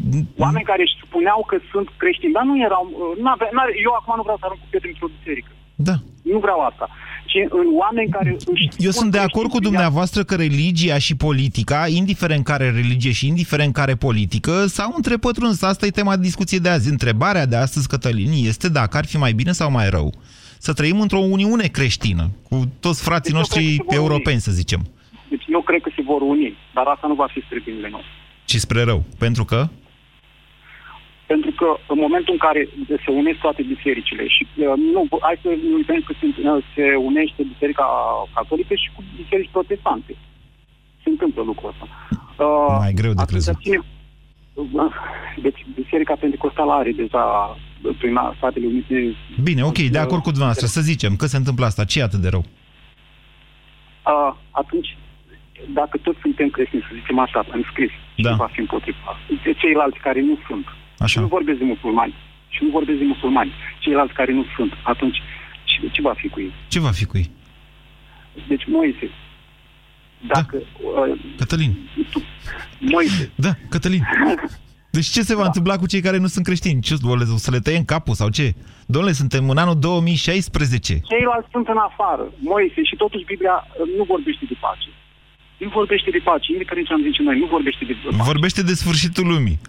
Oameni 0.45 0.69
care 0.71 0.81
își 0.87 0.97
spuneau 1.07 1.39
că 1.49 1.55
sunt 1.71 1.87
creștini, 2.01 2.35
dar 2.37 2.45
nu 2.51 2.55
erau... 2.67 2.83
N-ave, 3.23 3.47
n 3.57 3.59
eu 3.87 3.93
acum 3.99 4.13
nu 4.19 4.25
vreau 4.27 4.39
să 4.39 4.45
arunc 4.45 4.61
cu 4.63 4.67
pietre 4.71 4.89
într-o 4.93 5.13
biserică. 5.17 5.51
Da. 5.89 5.95
Nu 6.33 6.39
vreau 6.45 6.59
asta. 6.69 6.85
Ci 7.31 7.39
în 7.61 7.67
oameni 7.83 8.09
care 8.17 8.29
își 8.53 8.69
Eu 8.87 8.93
sunt 8.99 9.11
de 9.11 9.23
acord 9.27 9.49
cu 9.49 9.59
dumneavoastră 9.67 10.23
că 10.23 10.35
religia 10.35 10.97
și 10.97 11.15
politica, 11.27 11.79
indiferent 12.01 12.43
care 12.51 12.65
religie 12.81 13.11
și 13.19 13.27
indiferent 13.27 13.73
care 13.73 13.95
politică, 14.07 14.53
s-au 14.75 14.91
întrepătruns. 14.95 15.61
Asta 15.61 15.85
e 15.85 15.99
tema 15.99 16.15
de 16.15 16.27
discuție 16.29 16.57
de 16.65 16.69
azi. 16.69 16.89
Întrebarea 16.89 17.45
de 17.45 17.55
astăzi, 17.55 17.87
Cătălin, 17.87 18.31
este 18.51 18.67
dacă 18.69 18.97
ar 18.97 19.05
fi 19.05 19.17
mai 19.17 19.33
bine 19.33 19.51
sau 19.51 19.71
mai 19.71 19.89
rău 19.89 20.09
să 20.65 20.73
trăim 20.73 20.99
într-o 21.01 21.19
uniune 21.19 21.67
creștină, 21.67 22.23
cu 22.49 22.55
toți 22.79 23.03
frații 23.03 23.31
deci 23.31 23.39
noștri 23.39 23.65
europeni, 23.87 24.45
să 24.47 24.51
zicem. 24.51 24.81
Deci 25.29 25.45
eu 25.47 25.61
cred 25.61 25.81
că 25.81 25.89
se 25.95 26.01
vor 26.11 26.21
uni, 26.21 26.57
dar 26.73 26.85
asta 26.93 27.07
nu 27.07 27.13
va 27.13 27.27
fi 27.33 27.39
spre 27.45 27.61
binele 27.65 27.89
nostru. 27.89 28.13
Ci 28.45 28.55
spre 28.65 28.81
rău. 28.83 29.03
Pentru 29.17 29.43
că? 29.45 29.67
Pentru 31.27 31.51
că 31.59 31.67
în 31.93 31.99
momentul 32.05 32.33
în 32.33 32.43
care 32.47 32.61
se 33.05 33.11
unesc 33.21 33.39
toate 33.39 33.61
bisericile 33.73 34.27
și 34.27 34.47
uh, 34.47 34.73
nu, 34.93 35.01
hai 35.21 35.39
să 35.41 35.47
nu 35.69 35.75
uităm 35.75 35.99
că 36.07 36.13
se, 36.19 36.25
uh, 36.25 36.63
se 36.75 36.83
unește 37.09 37.41
Biserica 37.53 37.87
Catolică 38.33 38.73
și 38.83 38.89
cu 38.95 39.03
biserici 39.21 39.55
protestante. 39.55 40.13
Se 41.03 41.09
întâmplă 41.09 41.41
lucrul 41.43 41.69
ăsta. 41.69 41.85
Uh, 42.43 42.75
Mai 42.79 42.93
greu 42.93 43.13
de 43.13 43.21
atunci 43.21 43.43
crezut. 43.43 43.61
Cine, 43.61 43.79
uh, 44.53 44.93
deci 45.41 45.65
Biserica 45.75 46.15
Pentecostală 46.15 46.71
are 46.71 46.91
deja 46.91 47.23
prin 47.99 48.19
Statele 48.37 48.65
Unite... 48.65 49.15
Bine, 49.43 49.63
ok, 49.63 49.77
de 49.77 49.97
acord 49.97 50.21
cu 50.21 50.29
dumneavoastră. 50.35 50.67
Să 50.67 50.81
zicem 50.81 51.15
că 51.15 51.25
se 51.25 51.37
întâmplă 51.37 51.65
asta. 51.65 51.83
Ce 51.83 51.99
e 51.99 52.03
atât 52.03 52.19
de 52.19 52.29
rău? 52.29 52.43
Uh, 54.05 54.35
atunci, 54.51 54.97
dacă 55.79 55.97
toți 55.97 56.19
suntem 56.21 56.49
creștini, 56.49 56.81
să 56.81 56.93
zicem 56.99 57.19
așa, 57.19 57.45
în 57.51 57.63
scris, 57.71 57.91
Da. 58.17 58.29
și 58.29 58.35
va 58.35 58.49
fi 58.53 58.59
împotriva. 58.59 59.11
De 59.43 59.53
ceilalți 59.53 59.99
care 59.99 60.21
nu 60.21 60.37
sunt. 60.47 60.65
Așa. 60.97 61.07
Și 61.07 61.19
nu 61.19 61.27
vorbesc 61.27 61.57
de 61.59 61.63
musulmani. 61.65 62.13
Și 62.49 62.59
nu 62.63 62.69
vorbesc 62.69 62.97
de 62.99 63.05
musulmani. 63.05 63.51
Ceilalți 63.79 64.13
care 64.13 64.31
nu 64.33 64.45
sunt. 64.55 64.71
Atunci, 64.83 65.17
ce, 65.63 65.89
ce 65.91 66.01
va 66.01 66.13
fi 66.13 66.27
cu 66.27 66.39
ei? 66.39 66.51
Ce 66.67 66.79
va 66.79 66.91
fi 66.91 67.05
cu 67.05 67.17
ei? 67.17 67.29
Deci, 68.47 68.65
Moise, 68.67 69.09
dacă... 70.27 70.55
Uh, 70.57 71.19
Cătălin. 71.37 71.71
Moise. 72.79 73.31
Da, 73.35 73.49
Cătălin. 73.69 74.01
Deci 74.91 75.05
ce 75.07 75.21
se 75.21 75.35
va 75.35 75.45
întâmpla 75.45 75.75
cu 75.77 75.87
cei 75.87 76.01
care 76.01 76.17
nu 76.17 76.27
sunt 76.27 76.45
creștini? 76.45 76.81
Ce, 76.81 76.93
o 77.03 77.15
le- 77.15 77.25
o 77.33 77.37
să 77.37 77.51
le 77.51 77.59
tăiem 77.59 77.83
capul 77.83 78.13
sau 78.13 78.29
ce? 78.29 78.53
Domnule, 78.85 79.13
suntem 79.13 79.49
în 79.49 79.57
anul 79.57 79.79
2016. 79.79 80.99
Ceilalți 81.11 81.47
sunt 81.51 81.67
în 81.67 81.77
afară. 81.77 82.31
Moise 82.39 82.83
și 82.83 82.95
totuși 82.95 83.23
Biblia 83.25 83.55
uh, 83.67 83.97
nu 83.97 84.03
vorbește 84.03 84.45
de 84.47 84.55
pace. 84.59 84.89
Nu 85.57 85.69
vorbește 85.69 86.09
de 86.09 86.21
pace, 86.23 86.51
indiferent 86.51 86.85
ce 86.87 86.93
am 86.93 87.01
zice 87.01 87.21
noi, 87.21 87.39
nu 87.39 87.45
vorbește 87.45 87.85
de 87.85 87.95
pace. 88.03 88.23
Vorbește 88.31 88.61
de 88.63 88.73
sfârșitul 88.73 89.27
lumii. 89.27 89.59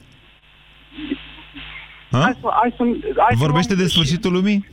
Ha? 2.11 2.19
Hai 2.21 2.37
să, 2.41 2.49
hai 2.61 2.75
să, 2.77 2.83
hai 3.17 3.35
să 3.37 3.37
Vorbește 3.47 3.73
luăm- 3.75 3.83
de 3.83 3.89
sfârșitul 3.93 4.33
lumii? 4.33 4.69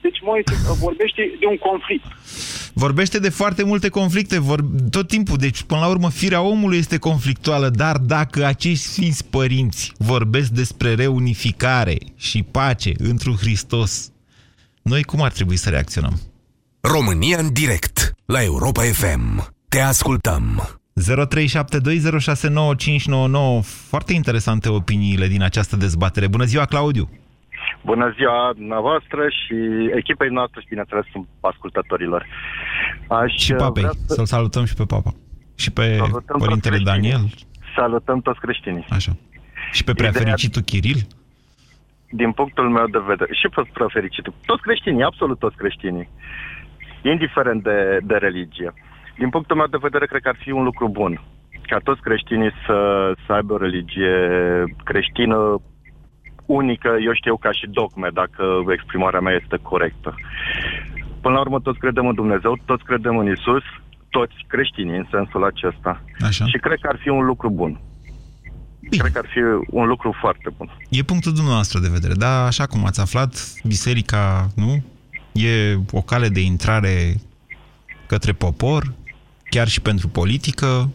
Deci 0.00 0.20
Moise 0.22 0.52
uh, 0.52 0.76
vorbește 0.80 1.30
de 1.40 1.46
un 1.46 1.56
conflict. 1.56 2.04
Vorbește 2.74 3.18
de 3.18 3.28
foarte 3.28 3.64
multe 3.64 3.88
conflicte, 3.88 4.38
vor, 4.38 4.60
tot 4.90 5.08
timpul. 5.08 5.36
Deci, 5.36 5.62
până 5.62 5.80
la 5.80 5.86
urmă, 5.86 6.10
firea 6.10 6.40
omului 6.40 6.78
este 6.78 6.98
conflictuală, 6.98 7.68
dar 7.68 7.96
dacă 7.96 8.44
acești 8.44 8.84
sfinți 8.84 9.30
părinți 9.30 9.92
vorbesc 9.98 10.50
despre 10.50 10.94
reunificare 10.94 11.96
și 12.16 12.42
pace 12.42 12.92
într 12.98 13.30
Hristos, 13.30 14.12
noi 14.82 15.02
cum 15.02 15.22
ar 15.22 15.32
trebui 15.32 15.56
să 15.56 15.70
reacționăm? 15.70 16.20
România 16.80 17.38
în 17.38 17.52
direct 17.52 18.12
la 18.24 18.42
Europa 18.42 18.82
FM. 18.82 19.52
Te 19.74 19.80
ascultăm. 19.80 20.42
0372069599 21.00 21.04
Foarte 23.90 24.12
interesante 24.12 24.68
opiniile 24.68 25.26
din 25.26 25.42
această 25.42 25.76
dezbatere. 25.76 26.28
Bună 26.28 26.44
ziua, 26.44 26.64
Claudiu! 26.64 27.08
Bună 27.84 28.12
ziua 28.16 28.52
dumneavoastră 28.54 29.20
și 29.28 29.54
echipei 29.96 30.28
noastre 30.28 30.60
și, 30.60 30.66
bineînțeles, 30.68 31.04
ascultătorilor. 31.40 32.26
Aș 33.08 33.32
Și 33.36 33.52
papei, 33.52 33.82
vrea 33.82 33.92
să 34.06 34.14
să-l 34.14 34.24
salutăm 34.26 34.64
și 34.64 34.74
pe 34.74 34.84
papa. 34.84 35.14
Și 35.54 35.70
pe 35.70 35.94
Salutăm 35.96 36.38
părintele 36.38 36.76
toți 36.76 36.84
creștinii. 36.84 37.10
Daniel. 37.10 37.30
salutăm 37.76 38.20
toți 38.20 38.40
creștinii. 38.40 38.84
Așa. 38.88 39.12
Și 39.72 39.84
pe 39.84 39.92
prea 39.94 40.08
Ideea- 40.08 40.24
fericitul 40.24 40.62
Chiril. 40.62 41.06
Din 42.10 42.32
punctul 42.32 42.68
meu 42.70 42.86
de 42.86 42.98
vedere, 43.06 43.34
și 43.34 43.48
pe 43.54 43.62
prea 43.72 43.86
fericitul, 43.92 44.34
toți 44.46 44.62
creștinii, 44.62 45.02
absolut 45.02 45.38
toți 45.38 45.56
creștinii, 45.56 46.08
indiferent 47.02 47.62
de, 47.62 47.98
de 48.02 48.14
religie. 48.14 48.74
Din 49.22 49.30
punctul 49.30 49.56
meu 49.56 49.66
de 49.66 49.84
vedere, 49.86 50.06
cred 50.06 50.22
că 50.22 50.28
ar 50.28 50.38
fi 50.44 50.50
un 50.50 50.64
lucru 50.64 50.88
bun 50.88 51.14
ca 51.70 51.78
toți 51.88 52.00
creștinii 52.00 52.52
să, 52.66 52.78
să 53.26 53.32
aibă 53.32 53.52
o 53.52 53.62
religie 53.66 54.16
creștină 54.84 55.38
unică, 56.46 56.90
eu 57.06 57.14
știu, 57.20 57.36
ca 57.36 57.52
și 57.52 57.66
dogme, 57.78 58.08
dacă 58.20 58.42
exprimarea 58.76 59.20
mea 59.20 59.34
este 59.42 59.56
corectă. 59.70 60.14
Până 61.20 61.34
la 61.34 61.40
urmă, 61.40 61.60
toți 61.60 61.78
credem 61.78 62.06
în 62.06 62.14
Dumnezeu, 62.14 62.58
toți 62.64 62.84
credem 62.84 63.16
în 63.16 63.26
Isus, 63.34 63.64
toți 64.16 64.36
creștinii 64.46 64.96
în 64.96 65.06
sensul 65.10 65.44
acesta. 65.44 66.02
Așa. 66.28 66.44
Și 66.46 66.58
cred 66.58 66.78
că 66.80 66.88
ar 66.92 66.98
fi 67.02 67.08
un 67.08 67.24
lucru 67.24 67.50
bun. 67.50 67.80
Bine. 68.80 69.02
Cred 69.02 69.12
că 69.12 69.18
ar 69.18 69.28
fi 69.34 69.40
un 69.80 69.86
lucru 69.86 70.16
foarte 70.20 70.48
bun. 70.56 70.68
E 70.88 71.02
punctul 71.02 71.32
dumneavoastră 71.32 71.78
de 71.78 71.94
vedere, 71.96 72.14
dar 72.14 72.46
așa 72.46 72.66
cum 72.66 72.84
ați 72.84 73.00
aflat, 73.00 73.32
biserica, 73.64 74.48
nu? 74.54 74.72
E 75.32 75.76
o 75.92 76.02
cale 76.02 76.28
de 76.28 76.40
intrare 76.40 77.14
către 78.06 78.32
popor, 78.32 78.82
chiar 79.50 79.68
și 79.68 79.80
pentru 79.80 80.08
politică. 80.08 80.90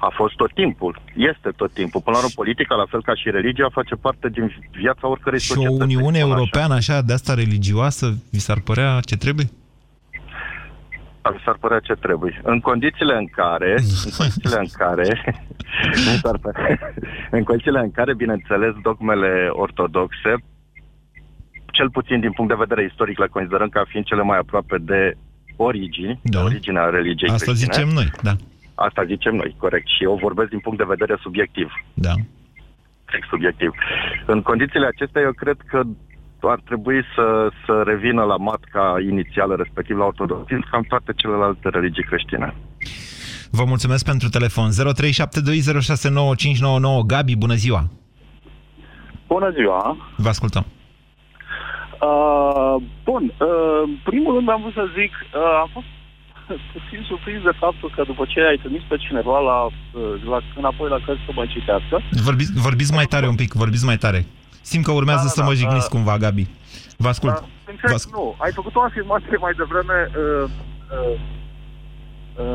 A 0.00 0.12
fost 0.14 0.34
tot 0.34 0.52
timpul, 0.52 1.02
este 1.14 1.50
tot 1.56 1.72
timpul. 1.72 2.00
Până 2.00 2.16
la 2.16 2.22
urmă, 2.22 2.32
politica, 2.34 2.74
la 2.74 2.86
fel 2.90 3.02
ca 3.02 3.14
și 3.14 3.30
religia, 3.30 3.68
face 3.72 3.94
parte 3.94 4.28
din 4.28 4.54
viața 4.70 5.08
oricărei 5.08 5.40
Și 5.40 5.50
o 5.50 5.54
societăți. 5.54 5.82
Uniune 5.82 6.18
să 6.18 6.24
spun 6.24 6.32
așa. 6.32 6.38
Europeană 6.38 6.74
așa, 6.74 7.02
de 7.02 7.12
asta 7.12 7.34
religioasă, 7.34 8.06
vi 8.30 8.38
s-ar 8.38 8.60
părea 8.60 9.00
ce 9.00 9.16
trebuie? 9.16 9.48
Mi 11.32 11.40
s-ar 11.44 11.56
părea 11.60 11.78
ce 11.78 11.92
trebuie. 11.92 12.40
În 12.44 12.60
condițiile 12.60 13.16
în 13.16 13.26
care, 13.26 13.74
în 14.06 14.10
condițiile 14.16 14.58
în 14.58 14.70
care, 14.72 15.08
mi 16.06 16.18
s-ar 16.22 16.38
părea, 16.38 16.78
în 17.30 17.42
condițiile 17.42 17.78
în 17.78 17.90
care, 17.90 18.14
bineînțeles, 18.14 18.72
dogmele 18.82 19.48
ortodoxe, 19.50 20.32
cel 21.72 21.90
puțin 21.90 22.20
din 22.20 22.32
punct 22.32 22.50
de 22.50 22.64
vedere 22.64 22.84
istoric, 22.84 23.18
le 23.18 23.26
considerăm 23.26 23.68
ca 23.68 23.82
fiind 23.88 24.06
cele 24.06 24.22
mai 24.22 24.38
aproape 24.38 24.76
de 24.78 25.16
origini, 25.68 26.20
Da. 26.22 26.38
de 26.38 26.44
originea 26.44 26.84
religiei 26.98 27.30
Asta 27.30 27.44
creștine. 27.44 27.72
zicem 27.72 27.88
noi, 27.98 28.08
da. 28.22 28.34
Asta 28.74 29.04
zicem 29.04 29.34
noi, 29.34 29.54
corect. 29.58 29.86
Și 29.96 30.02
eu 30.02 30.18
vorbesc 30.22 30.48
din 30.50 30.58
punct 30.58 30.78
de 30.78 30.84
vedere 30.94 31.16
subiectiv. 31.20 31.68
Da. 31.94 32.12
strict 33.06 33.28
subiectiv. 33.28 33.70
În 34.26 34.42
condițiile 34.42 34.86
acestea, 34.86 35.22
eu 35.22 35.32
cred 35.32 35.56
că 35.70 35.82
ar 36.40 36.60
trebui 36.64 37.02
să, 37.14 37.48
să 37.66 37.82
revină 37.86 38.22
la 38.22 38.36
matca 38.36 38.96
inițială, 39.10 39.54
respectiv 39.56 39.96
la 39.96 40.04
ortodoxism, 40.04 40.70
cam 40.70 40.82
toate 40.82 41.12
celelalte 41.16 41.68
religii 41.68 42.04
creștine. 42.04 42.54
Vă 43.50 43.64
mulțumesc 43.64 44.04
pentru 44.04 44.28
telefon. 44.28 44.70
0372069599. 44.70 47.06
Gabi, 47.06 47.36
bună 47.36 47.54
ziua! 47.54 47.88
Bună 49.26 49.50
ziua! 49.50 49.96
Vă 50.16 50.28
ascultăm. 50.28 50.66
Uh, 52.06 52.74
bun, 53.04 53.22
uh, 53.38 53.80
în 53.84 53.96
primul 54.08 54.34
rând 54.34 54.48
am 54.48 54.60
vrut 54.60 54.76
să 54.80 54.86
zic, 54.98 55.12
uh, 55.12 55.56
am 55.62 55.70
fost 55.76 55.90
puțin 56.74 57.00
surprins 57.10 57.42
de 57.42 57.54
faptul 57.64 57.92
că 57.94 58.02
după 58.10 58.24
ce 58.32 58.40
ai 58.40 58.58
trimis 58.62 58.82
pe 58.88 58.96
cineva 58.96 59.38
la, 59.50 59.58
uh, 59.64 60.22
la 60.32 60.38
înapoi 60.56 60.88
la 60.88 61.00
cărți 61.04 61.26
să 61.26 61.32
mă 61.34 61.44
citească, 61.54 61.94
Vorbiți, 62.28 62.52
vorbiți 62.66 62.92
mai 62.98 63.04
tare 63.04 63.26
un 63.32 63.34
pic, 63.34 63.52
vorbiți 63.52 63.84
mai 63.84 63.96
tare. 63.96 64.20
Simt 64.70 64.84
că 64.84 64.92
urmează 64.92 65.24
Da, 65.24 65.28
să 65.28 65.40
da, 65.40 65.46
mă 65.46 65.52
da, 65.52 65.58
jigniți 65.60 65.90
uh, 65.90 65.94
cumva, 65.94 66.16
Gabi. 66.16 66.46
Vă 66.96 67.08
ascult. 67.08 67.32
Dar, 67.32 67.44
sincer, 67.66 68.12
nu. 68.12 68.34
Ai 68.44 68.52
făcut 68.52 68.74
o 68.74 68.82
afirmație 68.82 69.36
mai 69.40 69.54
devreme 69.62 69.98
uh, 70.10 70.50
uh, 70.96 71.16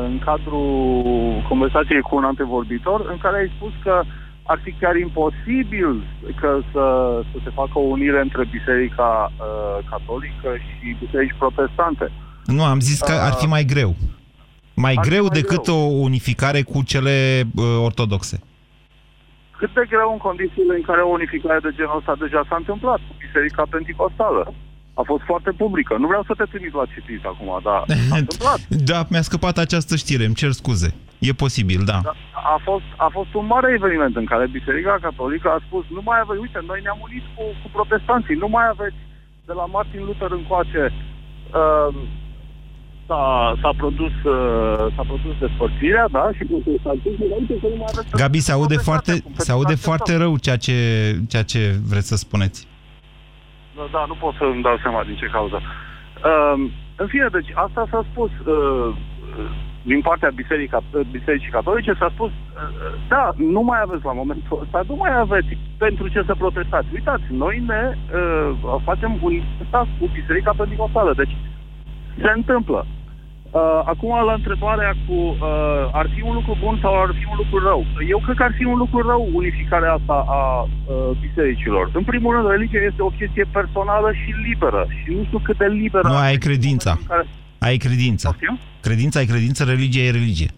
în 0.08 0.18
cadrul 0.24 1.44
conversației 1.48 2.00
cu 2.00 2.16
un 2.16 2.24
antevorbitor, 2.24 3.06
în 3.12 3.18
care 3.18 3.36
ai 3.36 3.52
spus 3.56 3.72
că 3.82 4.02
ar 4.46 4.60
fi 4.64 4.70
chiar 4.80 4.96
imposibil 4.96 5.92
că 6.40 6.60
să, 6.72 6.84
să 7.32 7.38
se 7.44 7.50
facă 7.54 7.72
o 7.78 7.80
unire 7.96 8.20
între 8.20 8.44
Biserica 8.50 9.32
uh, 9.32 9.86
Catolică 9.90 10.50
și 10.66 10.96
Biserici 11.04 11.34
Protestante. 11.38 12.12
Nu, 12.46 12.64
am 12.64 12.80
zis 12.80 13.00
că 13.00 13.12
ar 13.12 13.32
fi 13.32 13.46
mai 13.46 13.64
greu. 13.64 13.94
Mai 14.74 14.94
Ar 14.96 15.04
fi 15.04 15.08
greu 15.10 15.24
mai 15.26 15.34
decât 15.40 15.62
greu. 15.64 15.74
o 15.76 15.78
unificare 16.08 16.62
cu 16.62 16.82
cele 16.82 17.42
uh, 17.54 17.64
ortodoxe. 17.88 18.36
Cât 19.58 19.74
de 19.74 19.84
greu 19.88 20.08
în 20.12 20.18
condițiile 20.28 20.74
în 20.76 20.82
care 20.82 21.00
o 21.00 21.08
unificare 21.18 21.58
de 21.62 21.72
genul 21.76 21.96
ăsta 22.00 22.14
deja 22.24 22.40
s-a 22.48 22.56
întâmplat 22.58 22.98
cu 23.08 23.14
Biserica 23.24 23.62
Pentecostală. 23.70 24.54
A 24.94 25.02
fost 25.10 25.22
foarte 25.30 25.50
publică. 25.62 25.96
Nu 25.98 26.06
vreau 26.06 26.24
să 26.26 26.34
te 26.36 26.44
trimit 26.52 26.74
la 26.74 26.84
citit 26.94 27.24
acum, 27.24 27.50
dar 27.68 27.80
s-a 28.08 28.16
întâmplat. 28.22 28.58
Da, 28.68 29.06
mi-a 29.10 29.22
scăpat 29.22 29.56
această 29.58 29.96
știre, 29.96 30.24
îmi 30.24 30.34
cer 30.34 30.50
scuze. 30.50 30.94
E 31.18 31.32
posibil, 31.32 31.80
da. 31.84 32.00
A 32.52 32.56
fost, 32.68 32.88
a 32.96 33.08
fost 33.16 33.32
un 33.40 33.46
mare 33.46 33.68
eveniment 33.78 34.16
în 34.16 34.24
care 34.32 34.56
Biserica 34.58 34.98
Catolică 35.06 35.48
a 35.50 35.64
spus 35.66 35.84
nu 35.96 36.02
mai 36.04 36.18
aveți, 36.20 36.40
uite, 36.40 36.60
noi 36.70 36.80
ne-am 36.82 37.00
unit 37.08 37.24
cu, 37.34 37.42
cu 37.62 37.68
protestanții, 37.76 38.42
nu 38.44 38.48
mai 38.56 38.66
aveți 38.74 39.00
de 39.48 39.52
la 39.60 39.66
Martin 39.76 40.02
Luther 40.04 40.30
încoace 40.30 40.82
uh, 41.60 41.94
s-a, 43.06 43.22
s-a 43.60 43.72
produs 43.76 44.14
uh, 44.24 44.84
s-a 44.94 45.04
produs 45.10 45.34
despărțirea, 45.38 46.06
da, 46.16 46.24
și 46.36 46.44
protestantismul, 46.44 47.28
uite 47.38 47.54
că 47.60 47.66
nu 47.72 47.78
mai 47.82 47.90
aveți 47.92 48.10
Gabi, 48.22 48.46
se 48.48 48.52
aude 48.52 48.76
foarte, 48.88 49.10
Protestanții, 49.10 49.44
se 49.46 49.52
aude 49.52 49.74
protestanții 49.74 49.88
foarte 49.88 50.12
rău 50.22 50.32
ceea 50.46 50.60
ce, 50.66 50.76
ceea 51.32 51.46
ce 51.52 51.60
vreți 51.90 52.08
să 52.12 52.16
spuneți. 52.16 52.58
Da, 53.76 53.84
da, 53.94 54.04
nu 54.10 54.16
pot 54.22 54.34
să 54.38 54.44
îmi 54.44 54.62
dau 54.62 54.76
seama 54.82 55.00
din 55.08 55.16
ce 55.20 55.26
cauză. 55.36 55.58
Uh, 55.60 56.56
în 57.02 57.06
fine, 57.06 57.28
deci 57.36 57.50
asta 57.54 57.86
s-a 57.90 58.02
spus 58.10 58.30
uh, 58.30 58.96
din 59.90 60.00
partea 60.00 60.30
Biserica, 60.40 60.78
Bisericii 61.10 61.56
Catolice, 61.56 61.92
s-a 61.98 62.10
spus, 62.14 62.30
uh, 62.30 62.94
da, 63.08 63.24
nu 63.36 63.62
mai 63.70 63.80
aveți 63.82 64.04
la 64.04 64.12
momentul 64.12 64.60
ăsta, 64.62 64.80
nu 64.88 64.96
mai 65.02 65.12
aveți 65.18 65.52
pentru 65.84 66.08
ce 66.08 66.22
să 66.26 66.34
protestați. 66.34 66.86
Uitați, 66.94 67.24
noi 67.44 67.62
ne 67.66 67.82
uh, 67.94 68.80
facem 68.84 69.18
un 69.22 69.34
stat 69.68 69.86
cu 69.98 70.04
Biserica 70.18 70.52
Pentecostală, 70.56 71.12
deci 71.16 71.34
se 72.22 72.30
întâmplă. 72.34 72.86
Uh, 73.60 73.80
acum, 73.84 74.12
la 74.28 74.32
întrebarea 74.32 74.92
cu 75.06 75.12
uh, 75.12 76.00
ar 76.00 76.06
fi 76.14 76.20
un 76.22 76.34
lucru 76.34 76.56
bun 76.60 76.78
sau 76.82 76.92
ar 77.02 77.10
fi 77.18 77.24
un 77.32 77.36
lucru 77.42 77.58
rău? 77.68 77.80
Eu 78.08 78.20
cred 78.24 78.36
că 78.36 78.42
ar 78.42 78.54
fi 78.58 78.64
un 78.64 78.78
lucru 78.78 78.98
rău 79.10 79.28
unificarea 79.32 79.92
asta 79.92 80.24
a 80.28 80.42
uh, 80.62 81.16
bisericilor. 81.20 81.90
În 81.92 82.04
primul 82.04 82.34
rând, 82.34 82.48
religia 82.50 82.82
este 82.90 83.02
o 83.02 83.16
chestie 83.18 83.46
personală 83.52 84.12
și 84.12 84.30
liberă. 84.48 84.86
Și 85.00 85.08
nu 85.16 85.24
știu 85.24 85.38
cât 85.38 85.56
de 85.56 85.66
liberă... 85.66 86.08
Nu, 86.08 86.16
ai 86.16 86.36
credința. 86.36 86.92
Care... 87.08 87.26
Ai 87.64 87.76
credința. 87.76 88.28
Poftim? 88.30 88.58
Credința 88.80 89.20
e 89.20 89.24
credință, 89.24 89.64
religia 89.64 90.00
e 90.00 90.10
religie. 90.10 90.50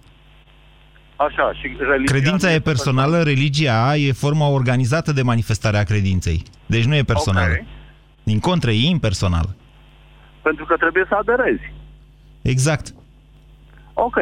Așa, 1.16 1.52
și 1.52 1.76
religia... 1.78 2.12
Credința 2.12 2.52
e 2.52 2.60
personală, 2.60 3.22
religia 3.22 3.96
e 3.96 4.12
forma 4.12 4.48
organizată 4.48 5.12
de 5.12 5.22
manifestare 5.22 5.78
a 5.78 5.82
credinței. 5.82 6.42
Deci 6.66 6.84
nu 6.84 6.94
e 6.94 7.02
personală. 7.02 7.54
Ok. 7.60 7.66
Din 8.22 8.38
contră, 8.38 8.70
e 8.70 8.88
impersonală. 8.88 9.56
Pentru 10.42 10.64
că 10.64 10.74
trebuie 10.76 11.04
să 11.08 11.14
aderezi. 11.14 11.72
Exact. 12.42 12.94
Ok. 13.94 14.16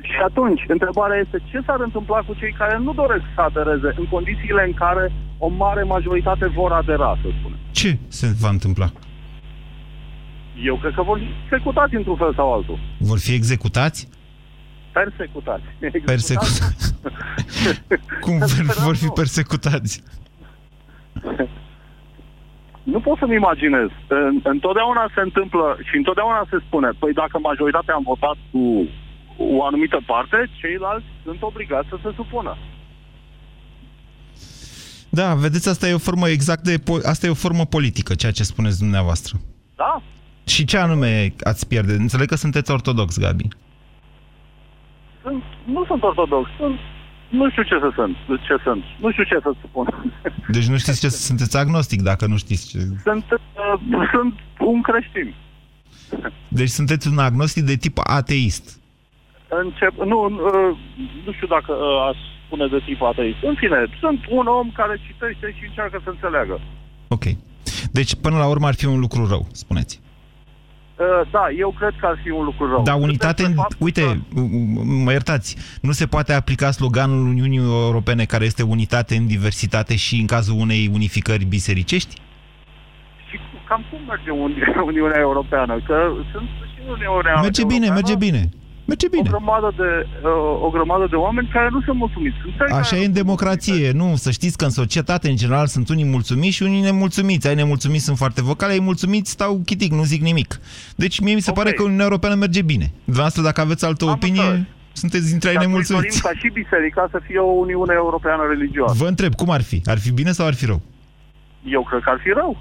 Și 0.00 0.18
atunci, 0.24 0.62
întrebarea 0.68 1.18
este 1.24 1.42
ce 1.50 1.60
s-ar 1.66 1.80
întâmpla 1.80 2.18
cu 2.18 2.34
cei 2.34 2.52
care 2.58 2.78
nu 2.78 2.92
doresc 2.92 3.24
să 3.34 3.40
adereze 3.40 3.94
în 3.96 4.06
condițiile 4.06 4.62
în 4.66 4.74
care 4.74 5.12
o 5.38 5.48
mare 5.48 5.82
majoritate 5.82 6.46
vor 6.46 6.72
adera, 6.72 7.18
să 7.22 7.28
spunem. 7.38 7.58
Ce 7.70 7.98
se 8.08 8.26
va 8.40 8.48
întâmpla? 8.48 8.92
Eu 10.64 10.76
cred 10.76 10.94
că 10.94 11.02
vor 11.02 11.18
fi 11.18 11.26
executați 11.44 11.94
într-un 11.94 12.16
fel 12.16 12.34
sau 12.34 12.52
altul. 12.52 12.78
Vor 12.98 13.18
fi 13.18 13.32
executați? 13.34 14.08
Persecutați. 14.92 15.64
Persecutați. 16.12 16.94
Cum 18.24 18.38
vor, 18.38 18.74
vor 18.84 18.96
fi 18.96 19.06
persecutați? 19.06 20.02
Nu 22.82 23.00
pot 23.00 23.18
să-mi 23.18 23.34
imaginez. 23.34 23.88
În- 24.08 24.40
Întotdeauna 24.42 25.10
se 25.14 25.20
întâmplă 25.20 25.76
și 25.88 25.96
întotdeauna 25.96 26.46
se 26.50 26.56
spune, 26.66 26.88
păi 26.98 27.12
dacă 27.12 27.38
majoritatea 27.38 27.94
am 27.94 28.02
votat 28.12 28.36
cu 28.50 28.88
o 29.36 29.64
anumită 29.64 29.98
parte, 30.06 30.50
ceilalți 30.60 31.06
sunt 31.24 31.42
obligați 31.42 31.88
să 31.88 31.96
se 32.02 32.10
supună. 32.16 32.56
Da, 35.08 35.34
vedeți, 35.34 35.68
asta 35.68 35.88
e 35.88 35.94
o 35.94 35.98
formă 36.08 36.28
exact 36.28 36.62
de... 36.64 36.78
po- 36.78 37.04
Asta 37.04 37.26
e 37.26 37.30
o 37.30 37.34
formă 37.46 37.64
politică, 37.64 38.14
ceea 38.14 38.32
ce 38.32 38.42
spuneți 38.42 38.78
dumneavoastră. 38.78 39.36
Da? 39.76 40.02
Și 40.44 40.64
ce 40.64 40.78
anume 40.78 41.32
ați 41.42 41.68
pierde? 41.68 41.92
Înțeleg 41.92 42.28
că 42.28 42.34
sunteți 42.34 42.70
ortodox, 42.70 43.18
Gabi. 43.18 43.48
Sunt, 45.22 45.42
nu 45.64 45.84
sunt 45.84 46.02
ortodox, 46.02 46.50
sunt, 46.58 46.78
nu 47.28 47.50
știu 47.50 47.62
ce 47.62 47.78
să 47.78 47.90
sunt, 47.94 48.16
ce 48.46 48.56
sunt, 48.62 48.84
nu 49.00 49.10
știu 49.10 49.24
ce 49.24 49.38
să 49.42 49.52
spun. 49.68 49.86
Deci 50.54 50.66
nu 50.66 50.76
știți 50.76 51.00
ce 51.00 51.08
sunteți 51.08 51.56
agnostic, 51.56 52.02
dacă 52.02 52.26
nu 52.26 52.36
știți 52.36 52.68
ce... 52.68 52.78
Sunt, 52.78 53.24
uh, 53.30 54.08
sunt 54.12 54.34
un 54.58 54.82
creștin. 54.82 55.34
Deci 56.48 56.68
sunteți 56.68 57.08
un 57.08 57.18
agnostic 57.18 57.64
de 57.64 57.76
tip 57.76 57.98
ateist. 58.02 58.80
Încep, 59.48 59.94
nu, 60.04 60.24
uh, 60.24 60.78
nu 61.24 61.32
știu 61.32 61.46
dacă 61.46 61.72
uh, 61.72 62.08
aș 62.10 62.16
spune 62.46 62.66
de 62.66 62.80
tip 62.84 63.02
ateist. 63.02 63.38
În 63.42 63.54
fine, 63.54 63.86
sunt 64.00 64.20
un 64.28 64.46
om 64.46 64.70
care 64.70 65.00
citește 65.06 65.54
și 65.58 65.66
încearcă 65.68 66.00
să 66.04 66.10
înțeleagă. 66.10 66.60
Ok. 67.08 67.24
Deci, 67.92 68.14
până 68.14 68.36
la 68.36 68.46
urmă, 68.46 68.66
ar 68.66 68.74
fi 68.74 68.86
un 68.86 69.00
lucru 69.00 69.26
rău, 69.26 69.46
spuneți. 69.52 70.00
Uh, 71.00 71.06
da, 71.30 71.50
eu 71.58 71.74
cred 71.78 71.94
că 72.00 72.06
ar 72.06 72.18
fi 72.22 72.30
un 72.30 72.44
lucru 72.44 72.68
rău. 72.68 72.82
Dar 72.82 73.00
unitate, 73.00 73.44
în, 73.44 73.54
uite, 73.78 74.20
mă 75.04 75.10
iertați, 75.10 75.56
nu 75.80 75.92
se 75.92 76.06
poate 76.06 76.32
aplica 76.32 76.70
sloganul 76.70 77.26
Uniunii 77.26 77.58
Europene 77.58 78.24
care 78.24 78.44
este 78.44 78.62
unitate 78.62 79.16
în 79.16 79.26
diversitate 79.26 79.96
și 79.96 80.20
în 80.20 80.26
cazul 80.26 80.54
unei 80.58 80.90
unificări 80.92 81.44
bisericești? 81.44 82.14
Și 83.28 83.38
cam 83.68 83.84
cum 83.90 83.98
merge 84.08 84.30
Uni- 84.30 84.76
Uniunea 84.90 85.20
Europeană? 85.20 85.80
Că 85.86 86.12
sunt 86.32 86.48
și 86.74 86.80
în 86.84 86.90
Uniunea 86.92 87.40
Merge 87.40 87.64
bine, 87.64 87.86
Europeană 87.86 87.94
merge 87.94 88.16
bine. 88.16 88.48
Merge 88.90 89.08
bine. 89.08 89.28
O 89.28 89.32
grămadă, 89.32 89.72
de, 89.76 90.06
uh, 90.28 90.62
o 90.66 90.70
grămadă 90.70 91.06
de 91.10 91.16
oameni 91.16 91.48
care 91.52 91.68
nu 91.70 91.80
sunt 91.82 91.96
mulțumiți. 91.96 92.36
Sunt 92.42 92.54
țări 92.56 92.70
Așa 92.70 92.88
care 92.90 93.02
e 93.02 93.04
în 93.04 93.12
democrație, 93.12 93.90
nu? 93.90 94.16
Să 94.16 94.30
știți 94.30 94.56
că 94.56 94.64
în 94.64 94.70
societate, 94.70 95.28
în 95.28 95.36
general, 95.36 95.66
sunt 95.66 95.88
unii 95.88 96.04
mulțumiți 96.04 96.54
și 96.56 96.62
unii 96.62 96.80
nemulțumiți. 96.80 97.48
Ai 97.48 97.54
nemulțumiți 97.54 98.04
sunt 98.04 98.16
foarte 98.16 98.42
vocale, 98.42 98.72
ai 98.72 98.78
mulțumiți 98.80 99.30
stau 99.30 99.60
chitic, 99.64 99.92
nu 99.92 100.02
zic 100.02 100.22
nimic. 100.22 100.60
Deci 100.96 101.20
mie 101.20 101.34
mi 101.34 101.40
se 101.40 101.52
pare 101.52 101.72
că 101.72 101.82
Uniunea 101.82 102.04
Europeană 102.04 102.34
merge 102.34 102.62
bine. 102.62 102.92
Dumneavoastră, 103.04 103.42
dacă 103.42 103.60
aveți 103.60 103.84
altă 103.84 104.04
opinie, 104.04 104.66
sunteți 104.92 105.30
dintre 105.30 105.48
ai 105.48 105.54
Dar 105.54 105.62
noi 105.62 105.72
nemulțumiți. 105.72 106.20
dorim 106.22 106.40
ca 106.40 106.46
și 106.46 106.52
biserica 106.62 107.08
să 107.10 107.20
fie 107.26 107.38
o 107.38 107.50
Uniune 107.64 107.92
Europeană 107.96 108.42
religioasă. 108.48 108.94
Vă 108.98 109.06
întreb, 109.08 109.34
cum 109.34 109.50
ar 109.50 109.62
fi? 109.62 109.82
Ar 109.84 109.98
fi 109.98 110.10
bine 110.12 110.32
sau 110.32 110.46
ar 110.46 110.54
fi 110.54 110.64
rău? 110.64 110.80
Eu 111.64 111.82
cred 111.82 112.00
că 112.02 112.10
ar 112.10 112.20
fi 112.22 112.28
rău. 112.30 112.56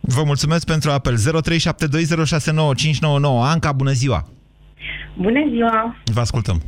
Vă 0.00 0.22
mulțumesc 0.24 0.66
pentru 0.66 0.90
apel. 0.90 1.16
0372069599. 1.18 1.22
Anca, 3.42 3.72
bună 3.72 3.90
ziua! 3.90 4.26
Bună 5.16 5.48
ziua! 5.50 5.96
Vă 6.04 6.20
ascultăm. 6.20 6.60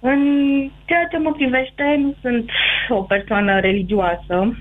În 0.00 0.20
ceea 0.84 1.06
ce 1.10 1.18
mă 1.18 1.32
privește, 1.32 1.96
nu 1.98 2.14
sunt 2.20 2.50
o 2.88 3.02
persoană 3.02 3.60
religioasă, 3.60 4.56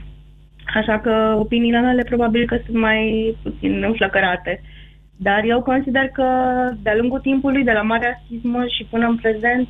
așa 0.75 0.99
că 0.99 1.35
opiniile 1.37 1.79
mele 1.79 2.03
probabil 2.03 2.45
că 2.45 2.59
sunt 2.65 2.77
mai 2.77 3.35
puțin 3.43 3.83
înflăcărate. 3.83 4.61
Dar 5.15 5.43
eu 5.43 5.61
consider 5.61 6.07
că 6.07 6.25
de-a 6.81 6.95
lungul 6.95 7.19
timpului, 7.19 7.63
de 7.63 7.71
la 7.71 7.81
Marea 7.81 8.21
Sismă 8.27 8.63
și 8.77 8.87
până 8.89 9.07
în 9.07 9.15
prezent, 9.15 9.67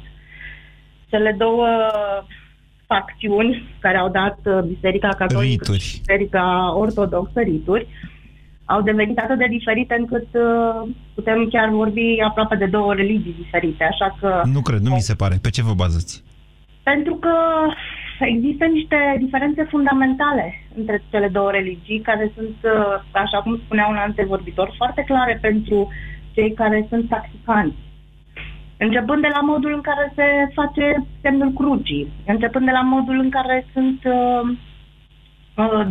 cele 1.10 1.36
două 1.38 1.68
facțiuni 2.86 3.76
care 3.80 3.98
au 3.98 4.10
dat 4.10 4.40
uh, 4.44 4.64
Biserica 4.64 5.08
Catolică 5.08 5.64
Rituri. 5.64 5.80
și 5.80 5.98
Biserica 5.98 6.76
Ortodoxă, 6.78 7.40
rituri, 7.40 7.88
au 8.74 8.82
devenit 8.82 9.18
atât 9.20 9.38
de 9.38 9.48
diferite 9.58 9.96
încât 10.00 10.28
uh, 10.34 10.90
putem 11.16 11.48
chiar 11.54 11.70
vorbi 11.70 12.08
aproape 12.30 12.56
de 12.56 12.66
două 12.66 12.94
religii 12.94 13.36
diferite. 13.44 13.84
Așa 13.84 14.16
că 14.20 14.42
Nu 14.54 14.62
cred, 14.62 14.80
nu 14.80 14.94
mi 14.94 15.08
se 15.10 15.16
pare. 15.16 15.36
Pe 15.42 15.50
ce 15.50 15.64
vă 15.64 15.74
bazați? 15.74 16.24
pentru 16.92 17.16
că 17.26 17.36
există 18.20 18.66
niște 18.66 18.98
diferențe 19.24 19.64
fundamentale 19.74 20.46
între 20.80 21.04
cele 21.12 21.28
două 21.28 21.52
religii, 21.52 22.08
care 22.10 22.32
sunt, 22.36 22.58
uh, 22.64 22.96
așa 23.12 23.40
cum 23.42 23.62
spunea 23.66 23.88
un 23.90 24.00
antevorbitor, 24.08 24.74
foarte 24.78 25.04
clare 25.10 25.38
pentru 25.42 25.78
cei 26.36 26.54
care 26.54 26.86
sunt 26.90 27.08
practicanți. 27.08 27.88
Începând 28.78 29.22
de 29.22 29.32
la 29.38 29.42
modul 29.52 29.74
în 29.74 29.82
care 29.82 30.06
se 30.16 30.28
face 30.54 30.86
semnul 31.22 31.52
crucii, 31.60 32.12
începând 32.26 32.66
de 32.66 32.72
la 32.80 32.82
modul 32.82 33.20
în 33.20 33.30
care 33.30 33.66
sunt 33.74 34.00
uh, 34.04 34.42
uh, 34.42 34.50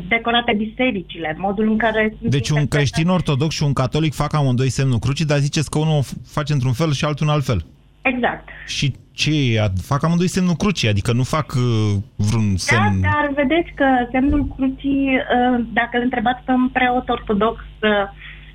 decorate 0.09 0.53
bisericile, 0.57 1.37
modul 1.39 1.69
în 1.71 1.77
care 1.79 2.15
sunt 2.19 2.31
Deci 2.31 2.49
un 2.51 2.67
creștin 2.67 3.09
ortodox 3.09 3.55
și 3.55 3.63
un 3.63 3.73
catolic 3.73 4.15
fac 4.15 4.35
amândoi 4.35 4.69
semnul 4.71 4.99
crucii, 4.99 5.25
dar 5.25 5.39
ziceți 5.39 5.71
că 5.71 5.79
unul 5.79 5.99
o 5.99 6.03
f- 6.03 6.17
face 6.27 6.53
într-un 6.53 6.73
fel 6.73 6.93
și 6.93 7.05
altul 7.05 7.27
în 7.27 7.33
alt 7.33 7.45
fel. 7.45 7.65
Exact. 8.03 8.49
Și 8.67 8.95
ce? 9.13 9.31
Ad- 9.69 9.81
Fac 9.83 10.03
amândoi 10.05 10.29
semnul 10.29 10.55
crucii, 10.55 10.89
adică 10.89 11.13
nu 11.13 11.23
fac 11.23 11.55
uh, 11.57 11.63
vreun 12.17 12.49
Da, 12.51 12.57
semn... 12.57 13.01
dar 13.01 13.31
vedeți 13.35 13.71
că 13.75 13.87
semnul 14.13 14.47
crucii, 14.57 15.07
uh, 15.17 15.65
dacă 15.73 15.97
îl 15.97 16.03
întrebați 16.03 16.43
pe 16.45 16.53
un 16.53 16.69
preot 16.69 17.09
ortodox, 17.09 17.57
uh, 17.59 17.91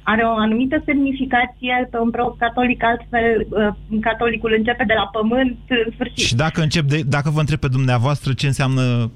are 0.03 0.23
o 0.23 0.35
anumită 0.37 0.81
semnificație, 0.85 1.87
pe 1.91 1.97
un 1.97 2.09
preot 2.09 2.37
catolic 2.37 2.83
altfel, 2.83 3.47
uh, 3.49 3.99
catolicul 4.01 4.53
începe 4.57 4.83
de 4.87 4.93
la 4.93 5.07
pământ, 5.11 5.57
în 5.67 5.91
sfârșit. 5.93 6.17
Și 6.17 6.35
dacă, 6.35 6.61
încep 6.61 6.85
de, 6.85 7.01
dacă 7.07 7.29
vă 7.29 7.39
întreb 7.39 7.59
pe 7.59 7.67
dumneavoastră 7.67 8.33
ce 8.33 8.47
înseamnă 8.47 9.11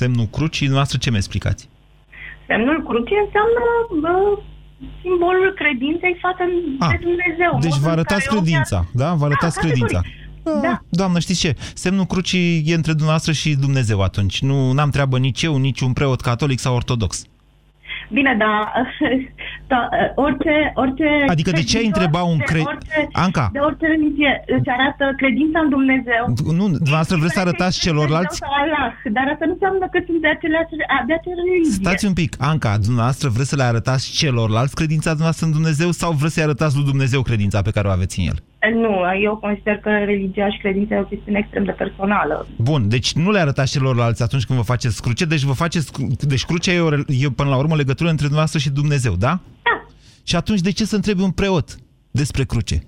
semnul 0.00 0.28
crucii, 0.36 0.66
dumneavoastră 0.70 0.98
ce 1.02 1.10
mi 1.10 1.20
explicați? 1.22 1.62
Semnul 2.50 2.78
crucii 2.88 3.18
înseamnă 3.24 3.62
uh, 4.12 4.38
simbolul 5.02 5.50
credinței 5.60 6.14
față 6.24 6.42
de 6.92 6.98
Dumnezeu. 7.06 7.50
Deci 7.64 7.76
modul 7.76 7.84
vă 7.84 7.90
în 7.90 7.96
arătați 7.96 8.24
care 8.24 8.36
omul 8.36 8.42
credința, 8.44 8.78
da? 9.02 9.08
Vă 9.18 9.24
arătați 9.24 9.56
Da, 9.56 9.62
credința. 9.64 10.00
categoric. 10.00 10.62
Da. 10.66 10.74
Doamnă, 11.00 11.18
știți 11.18 11.40
ce? 11.44 11.50
Semnul 11.84 12.06
crucii 12.12 12.62
e 12.70 12.74
între 12.80 12.92
dumneavoastră 12.92 13.32
și 13.40 13.48
Dumnezeu 13.64 13.98
atunci. 14.08 14.36
Nu 14.48 14.54
am 14.84 14.90
treabă 14.90 15.16
nici 15.18 15.42
eu, 15.42 15.54
nici 15.56 15.80
un 15.80 15.92
preot 15.92 16.20
catolic 16.20 16.58
sau 16.58 16.74
ortodox. 16.74 17.10
Bine, 18.12 18.32
dar 18.38 18.56
da, 19.72 19.88
orice, 20.14 20.54
orice... 20.74 21.06
Adică 21.34 21.50
de 21.50 21.62
ce 21.62 21.76
ai 21.76 21.82
credincios, 21.82 21.86
întreba 21.86 22.22
un 22.32 22.38
de 22.38 22.44
cre- 22.50 22.64
orice- 22.70 23.08
Anca. 23.12 23.48
De 23.52 23.58
orice 23.58 23.86
religie 23.86 24.32
îți 24.56 24.68
arată 24.76 25.04
credința 25.16 25.58
în 25.64 25.68
Dumnezeu. 25.76 26.22
Nu, 26.60 26.66
dumneavoastră 26.68 27.16
vreți 27.16 27.34
să 27.34 27.40
arătați 27.40 27.80
celorlalți? 27.80 28.36
Sau 28.36 28.52
Allah, 28.62 28.86
dar 29.16 29.24
asta 29.32 29.44
nu 29.46 29.52
înseamnă 29.52 29.86
că 29.92 29.98
sunt 30.06 30.20
de 30.20 30.28
aceleași, 30.36 30.72
de 31.08 31.14
aceeași 31.18 31.40
religie. 31.50 31.72
Stați 31.82 32.06
un 32.10 32.12
pic, 32.20 32.30
Anca, 32.50 32.72
dumneavoastră 32.86 33.28
vreți 33.28 33.48
să 33.48 33.56
le 33.56 33.62
arătați 33.72 34.04
celorlalți 34.20 34.74
credința 34.80 35.08
dumneavoastră 35.10 35.46
în 35.46 35.52
Dumnezeu 35.58 35.90
sau 35.90 36.10
vreți 36.20 36.34
să-i 36.34 36.42
arătați 36.48 36.74
lui 36.76 36.84
Dumnezeu 36.92 37.20
credința 37.22 37.58
pe 37.62 37.70
care 37.76 37.88
o 37.88 37.90
aveți 37.90 38.18
în 38.20 38.26
el? 38.32 38.38
Nu, 38.74 39.00
eu 39.22 39.36
consider 39.36 39.76
că 39.78 39.90
religia 39.90 40.50
și 40.50 40.58
credința 40.58 40.94
e 40.94 40.98
o 41.00 41.04
chestiune 41.04 41.38
extrem 41.38 41.64
de 41.64 41.70
personală. 41.70 42.46
Bun, 42.56 42.88
deci 42.88 43.12
nu 43.12 43.30
le 43.30 43.38
arătați 43.38 43.72
celorlalți 43.72 44.22
atunci 44.22 44.44
când 44.44 44.58
vă 44.58 44.64
faceți 44.64 45.02
cruce, 45.02 45.24
deci 45.24 45.42
vă 45.42 45.52
faceți, 45.52 45.92
deci 46.26 46.44
crucea 46.44 46.72
e, 46.72 46.80
o, 46.80 46.88
re- 46.88 47.04
e 47.06 47.28
până 47.36 47.48
la 47.48 47.56
urmă 47.56 47.72
o 47.72 47.76
legătură 47.76 48.08
între 48.08 48.26
dumneavoastră 48.26 48.58
și 48.58 48.70
Dumnezeu, 48.70 49.14
da? 49.14 49.40
Da. 49.62 49.84
Și 50.24 50.36
atunci 50.36 50.60
de 50.60 50.72
ce 50.72 50.84
să 50.84 50.94
întrebi 50.96 51.22
un 51.22 51.30
preot 51.30 51.76
despre 52.10 52.44
cruce? 52.44 52.82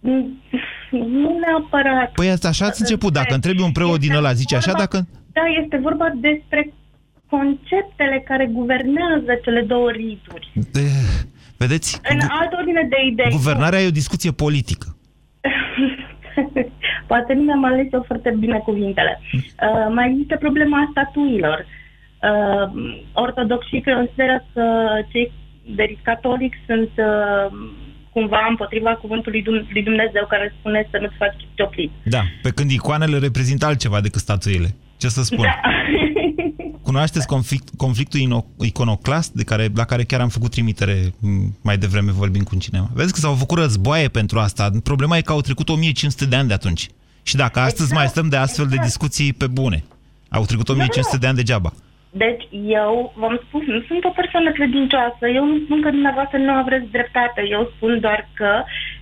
Mm, 0.00 0.40
Nu 0.90 1.38
neapărat. 1.38 2.12
Păi 2.12 2.30
asta 2.30 2.48
așa 2.48 2.66
ați 2.66 2.80
început, 2.80 3.12
dacă 3.12 3.34
întrebi 3.34 3.62
un 3.62 3.72
preot 3.72 3.98
din 3.98 4.12
ăla, 4.14 4.32
zice 4.32 4.56
așa, 4.56 4.72
dacă... 4.72 5.06
Da, 5.32 5.42
este 5.62 5.78
vorba 5.82 6.06
despre 6.20 6.72
conceptele 7.28 8.22
care 8.26 8.46
guvernează 8.52 9.32
cele 9.44 9.62
două 9.62 9.90
rituri. 9.90 10.52
Eh, 10.74 10.82
Vedeți, 11.56 12.00
În 12.10 12.18
altă 12.40 12.56
ordine 12.58 12.86
de 12.88 12.96
idei. 13.10 13.30
guvernarea 13.30 13.80
e 13.80 13.86
o 13.86 14.00
discuție 14.00 14.30
politică. 14.32 14.86
Poate 17.06 17.32
nu 17.34 17.42
mi-am 17.42 17.64
ales 17.64 17.86
eu 17.92 18.04
foarte 18.06 18.34
bine 18.38 18.58
cuvintele. 18.58 19.20
Uh, 19.32 19.40
mai 19.94 20.10
există 20.10 20.36
problema 20.36 20.88
statuilor. 20.90 21.66
Uh, 21.66 22.98
ortodoxii 23.12 23.82
consideră 23.82 24.44
că 24.54 24.64
cei 25.12 25.32
de 25.76 25.96
catolic 26.02 26.52
sunt 26.66 26.90
uh, 26.96 27.46
cumva 28.12 28.46
împotriva 28.48 28.90
cuvântului 28.94 29.42
Dum- 29.42 29.66
lui 29.72 29.82
Dumnezeu 29.82 30.26
care 30.28 30.54
spune 30.58 30.88
să 30.90 30.98
nu-ți 31.00 31.16
faci 31.16 31.36
cioplit. 31.54 31.90
Da, 32.04 32.20
pe 32.42 32.50
când 32.50 32.70
icoanele 32.70 33.18
reprezintă 33.18 33.66
altceva 33.66 34.00
decât 34.00 34.20
statuile. 34.20 34.68
Ce 34.96 35.08
să 35.08 35.22
spun? 35.22 35.44
Da. 35.44 35.60
Cunoașteți 36.94 37.26
conflict, 37.26 37.68
conflictul 37.76 38.20
ino- 38.20 38.66
iconoclast 38.70 39.32
de 39.32 39.44
care, 39.44 39.64
la 39.74 39.84
care 39.84 40.02
chiar 40.02 40.20
am 40.20 40.28
făcut 40.28 40.50
trimitere 40.50 40.96
m, 41.20 41.28
mai 41.62 41.76
devreme 41.78 42.12
vorbind 42.22 42.46
cu 42.46 42.56
cineva? 42.56 42.88
Vezi 42.94 43.12
că 43.12 43.18
s-au 43.18 43.34
făcut 43.34 43.58
războaie 43.58 44.08
pentru 44.08 44.38
asta. 44.38 44.70
Problema 44.90 45.16
e 45.16 45.28
că 45.28 45.32
au 45.32 45.40
trecut 45.40 45.68
1500 45.68 46.24
de 46.26 46.36
ani 46.36 46.48
de 46.48 46.54
atunci. 46.54 46.84
Și 47.22 47.36
dacă 47.36 47.60
astăzi 47.60 47.92
mai 47.92 48.06
stăm 48.06 48.28
de 48.28 48.36
astfel 48.36 48.66
de 48.66 48.76
discuții 48.82 49.32
pe 49.32 49.46
bune, 49.46 49.84
au 50.28 50.44
trecut 50.44 50.68
1500 50.68 51.16
de 51.18 51.26
ani 51.26 51.36
degeaba. 51.36 51.72
Deci 52.10 52.44
eu, 52.82 53.12
v-am 53.20 53.40
spus, 53.46 53.62
nu 53.66 53.80
sunt 53.88 54.04
o 54.04 54.16
persoană 54.20 54.52
credincioasă, 54.52 55.24
eu 55.38 55.44
nu 55.44 55.58
spun 55.64 55.82
că 55.82 55.90
dumneavoastră 55.90 56.38
nu 56.38 56.52
aveți 56.52 56.90
dreptate, 56.96 57.40
eu 57.56 57.72
spun 57.76 58.00
doar 58.00 58.28
că 58.38 58.50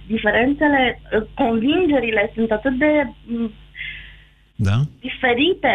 diferențele, 0.06 0.82
uh, 1.00 1.22
convingerile 1.34 2.32
sunt 2.34 2.50
atât 2.50 2.74
de 2.78 2.92
m, 3.26 3.52
Da? 4.54 4.76
diferite 5.00 5.74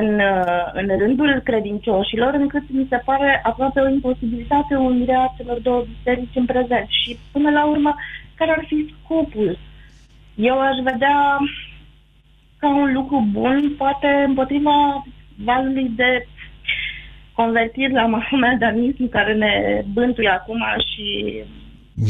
în, 0.00 0.14
uh, 0.14 0.64
în 0.72 0.98
rândul 0.98 1.40
credincioșilor, 1.44 2.34
încât 2.34 2.62
mi 2.68 2.86
se 2.88 3.02
pare 3.04 3.40
aproape 3.44 3.80
o 3.80 3.88
imposibilitate 3.88 4.74
unirea 4.74 5.34
celor 5.36 5.58
două 5.58 5.84
biserici 5.96 6.36
în 6.36 6.44
prezent. 6.44 6.86
Și 6.88 7.18
până 7.32 7.50
la 7.50 7.64
urmă, 7.66 7.94
care 8.34 8.50
ar 8.50 8.64
fi 8.66 8.94
scopul? 9.02 9.58
Eu 10.34 10.60
aș 10.60 10.76
vedea 10.82 11.38
ca 12.58 12.68
un 12.68 12.92
lucru 12.92 13.28
bun, 13.32 13.74
poate 13.76 14.24
împotriva 14.26 15.04
valului 15.36 15.88
de 15.96 16.26
convertiri 17.32 17.92
la 17.92 18.06
mahomedanism 18.16 19.08
care 19.08 19.34
ne 19.34 19.82
bântuie 19.92 20.28
acum 20.28 20.62
și 20.92 21.42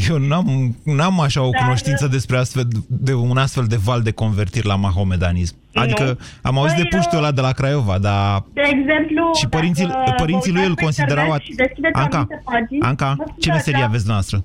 Eu 0.09 0.17
n-am, 0.17 0.75
n-am 0.83 1.19
așa 1.19 1.41
o 1.41 1.49
Dar- 1.49 1.61
cunoștință 1.61 2.07
despre 2.07 2.37
astfel, 2.37 2.63
de 2.87 3.13
un 3.13 3.37
astfel 3.37 3.63
de 3.67 3.75
val 3.75 4.01
de 4.01 4.11
convertiri 4.11 4.65
la 4.67 4.75
mahomedanism. 4.75 5.55
Adică 5.73 6.17
am 6.41 6.57
auzit 6.57 6.75
de 6.77 6.85
Păi, 6.89 6.99
puștiul 6.99 7.21
ăla 7.23 7.31
de 7.31 7.41
la 7.41 7.51
Craiova, 7.51 7.97
dar... 7.99 8.43
De 8.53 8.61
exemplu, 8.61 9.31
Și 9.39 9.47
părinții, 9.47 9.85
dacă 9.87 10.13
părinții 10.17 10.51
vă 10.51 10.57
lui 10.57 10.65
îl 10.67 10.73
uitați 10.77 10.95
pe 10.95 11.03
considerau... 11.03 11.25
internet 11.25 11.41
At... 11.41 11.41
și 11.41 11.55
deschideți 11.55 11.93
Anca, 11.99 12.17
anumite 12.17 12.41
pagini, 12.45 12.81
Anca, 12.81 13.13
vă 13.17 13.23
ce 13.23 13.31
dați 13.33 13.49
meserie 13.49 13.79
seama- 13.79 13.85
aveți 13.93 14.07
noastră? 14.07 14.37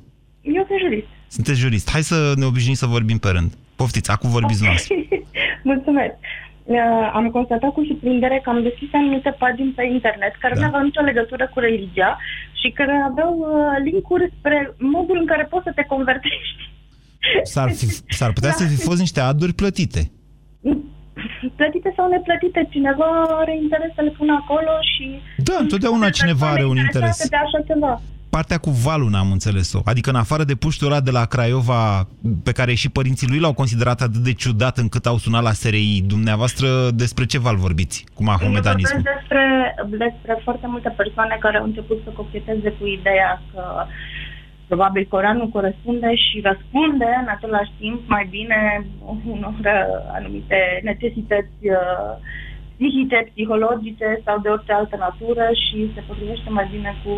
Eu 0.43 0.65
sunt 0.69 0.79
jurist. 0.81 1.07
Sunteți 1.29 1.59
jurist. 1.59 1.91
Hai 1.91 2.03
să 2.03 2.33
ne 2.37 2.45
obișnuim 2.45 2.75
să 2.75 2.87
vorbim 2.87 3.19
pe 3.19 3.29
rând. 3.29 3.53
Poftiți, 3.77 4.11
acum 4.11 4.31
vorbiți 4.31 4.63
noastră. 4.65 4.95
Mulțumesc. 5.71 6.15
Uh, 6.65 6.77
am 7.19 7.27
constatat 7.31 7.73
cu 7.73 7.83
surprindere 7.89 8.41
că 8.45 8.51
am 8.51 8.63
deschis 8.63 8.89
anumite 8.93 9.31
pagini 9.39 9.71
pe 9.79 9.85
internet 9.97 10.33
care 10.43 10.55
Da. 10.55 10.61
nu 10.61 10.67
aveau 10.67 10.83
nicio 10.83 11.01
legătură 11.11 11.45
cu 11.55 11.59
religia 11.61 12.19
și 12.61 12.69
care 12.79 12.97
aveau 13.11 13.33
uh, 13.39 13.49
linkuri 13.85 14.33
spre 14.39 14.75
modul 14.79 15.17
în 15.21 15.27
care 15.27 15.45
poți 15.53 15.67
să 15.69 15.73
te 15.75 15.85
convertești. 15.93 16.61
S-ar, 17.43 17.71
fi, 17.71 17.87
s-ar 18.19 18.33
putea 18.33 18.53
să 18.53 18.65
fi 18.65 18.77
fost 18.89 19.01
niște 19.01 19.21
aduri 19.21 19.53
plătite. 19.53 20.11
Plătite 21.57 21.93
sau 21.97 22.09
neplătite, 22.09 22.69
cineva 22.71 23.11
are 23.43 23.57
interes 23.57 23.91
să 23.95 24.03
le 24.03 24.11
pună 24.19 24.33
acolo 24.43 24.73
și... 24.93 25.05
Da, 25.37 25.57
întotdeauna 25.59 26.11
cineva 26.11 26.47
are 26.49 26.65
un 26.65 26.77
interes. 26.77 27.29
De 27.29 27.37
așa 27.37 27.61
ceva. 27.67 28.03
Partea 28.31 28.59
cu 28.59 28.71
valul 28.71 29.11
n-am 29.11 29.31
înțeles-o. 29.33 29.81
Adică 29.85 30.11
în 30.11 30.17
afară 30.25 30.45
de 30.45 30.55
puștiul 30.55 30.91
ăla 30.91 31.01
de 31.01 31.11
la 31.11 31.25
Craiova, 31.25 32.07
pe 32.45 32.53
care 32.53 32.75
și 32.75 32.91
părinții 32.91 33.29
lui 33.29 33.41
l-au 33.41 33.53
considerat 33.53 34.01
atât 34.01 34.23
de 34.29 34.33
ciudat 34.33 34.77
încât 34.79 35.07
au 35.07 35.17
sunat 35.17 35.43
la 35.43 35.53
SRI, 35.53 36.03
dumneavoastră 36.07 36.69
despre 37.03 37.25
ce 37.25 37.39
val 37.39 37.57
vorbiți 37.57 38.05
cu 38.15 38.23
Eu 38.23 38.29
mahomedanismul? 38.31 39.03
vorbesc 39.03 39.19
despre, 39.19 39.45
despre 40.05 40.41
foarte 40.47 40.67
multe 40.67 40.95
persoane 40.97 41.37
care 41.41 41.57
au 41.59 41.65
început 41.65 41.99
să 42.05 42.11
cocheteze 42.11 42.69
cu 42.79 42.87
ideea 42.87 43.43
că 43.53 43.63
probabil 44.67 45.07
Coranul 45.09 45.49
corespunde 45.49 46.11
și 46.15 46.37
răspunde 46.51 47.09
în 47.23 47.29
același 47.37 47.73
timp 47.79 48.01
mai 48.15 48.27
bine 48.37 48.87
unor 49.35 49.55
uh, 49.65 49.75
anumite 50.19 50.59
necesități 50.83 51.61
uh, 51.79 52.13
psihice, 52.77 53.19
psihologice 53.31 54.09
sau 54.25 54.37
de 54.39 54.49
orice 54.49 54.73
altă 54.73 54.97
natură 55.07 55.47
și 55.65 55.91
se 55.95 56.01
potrivește 56.09 56.51
mai 56.51 56.67
bine 56.75 56.91
cu 57.05 57.13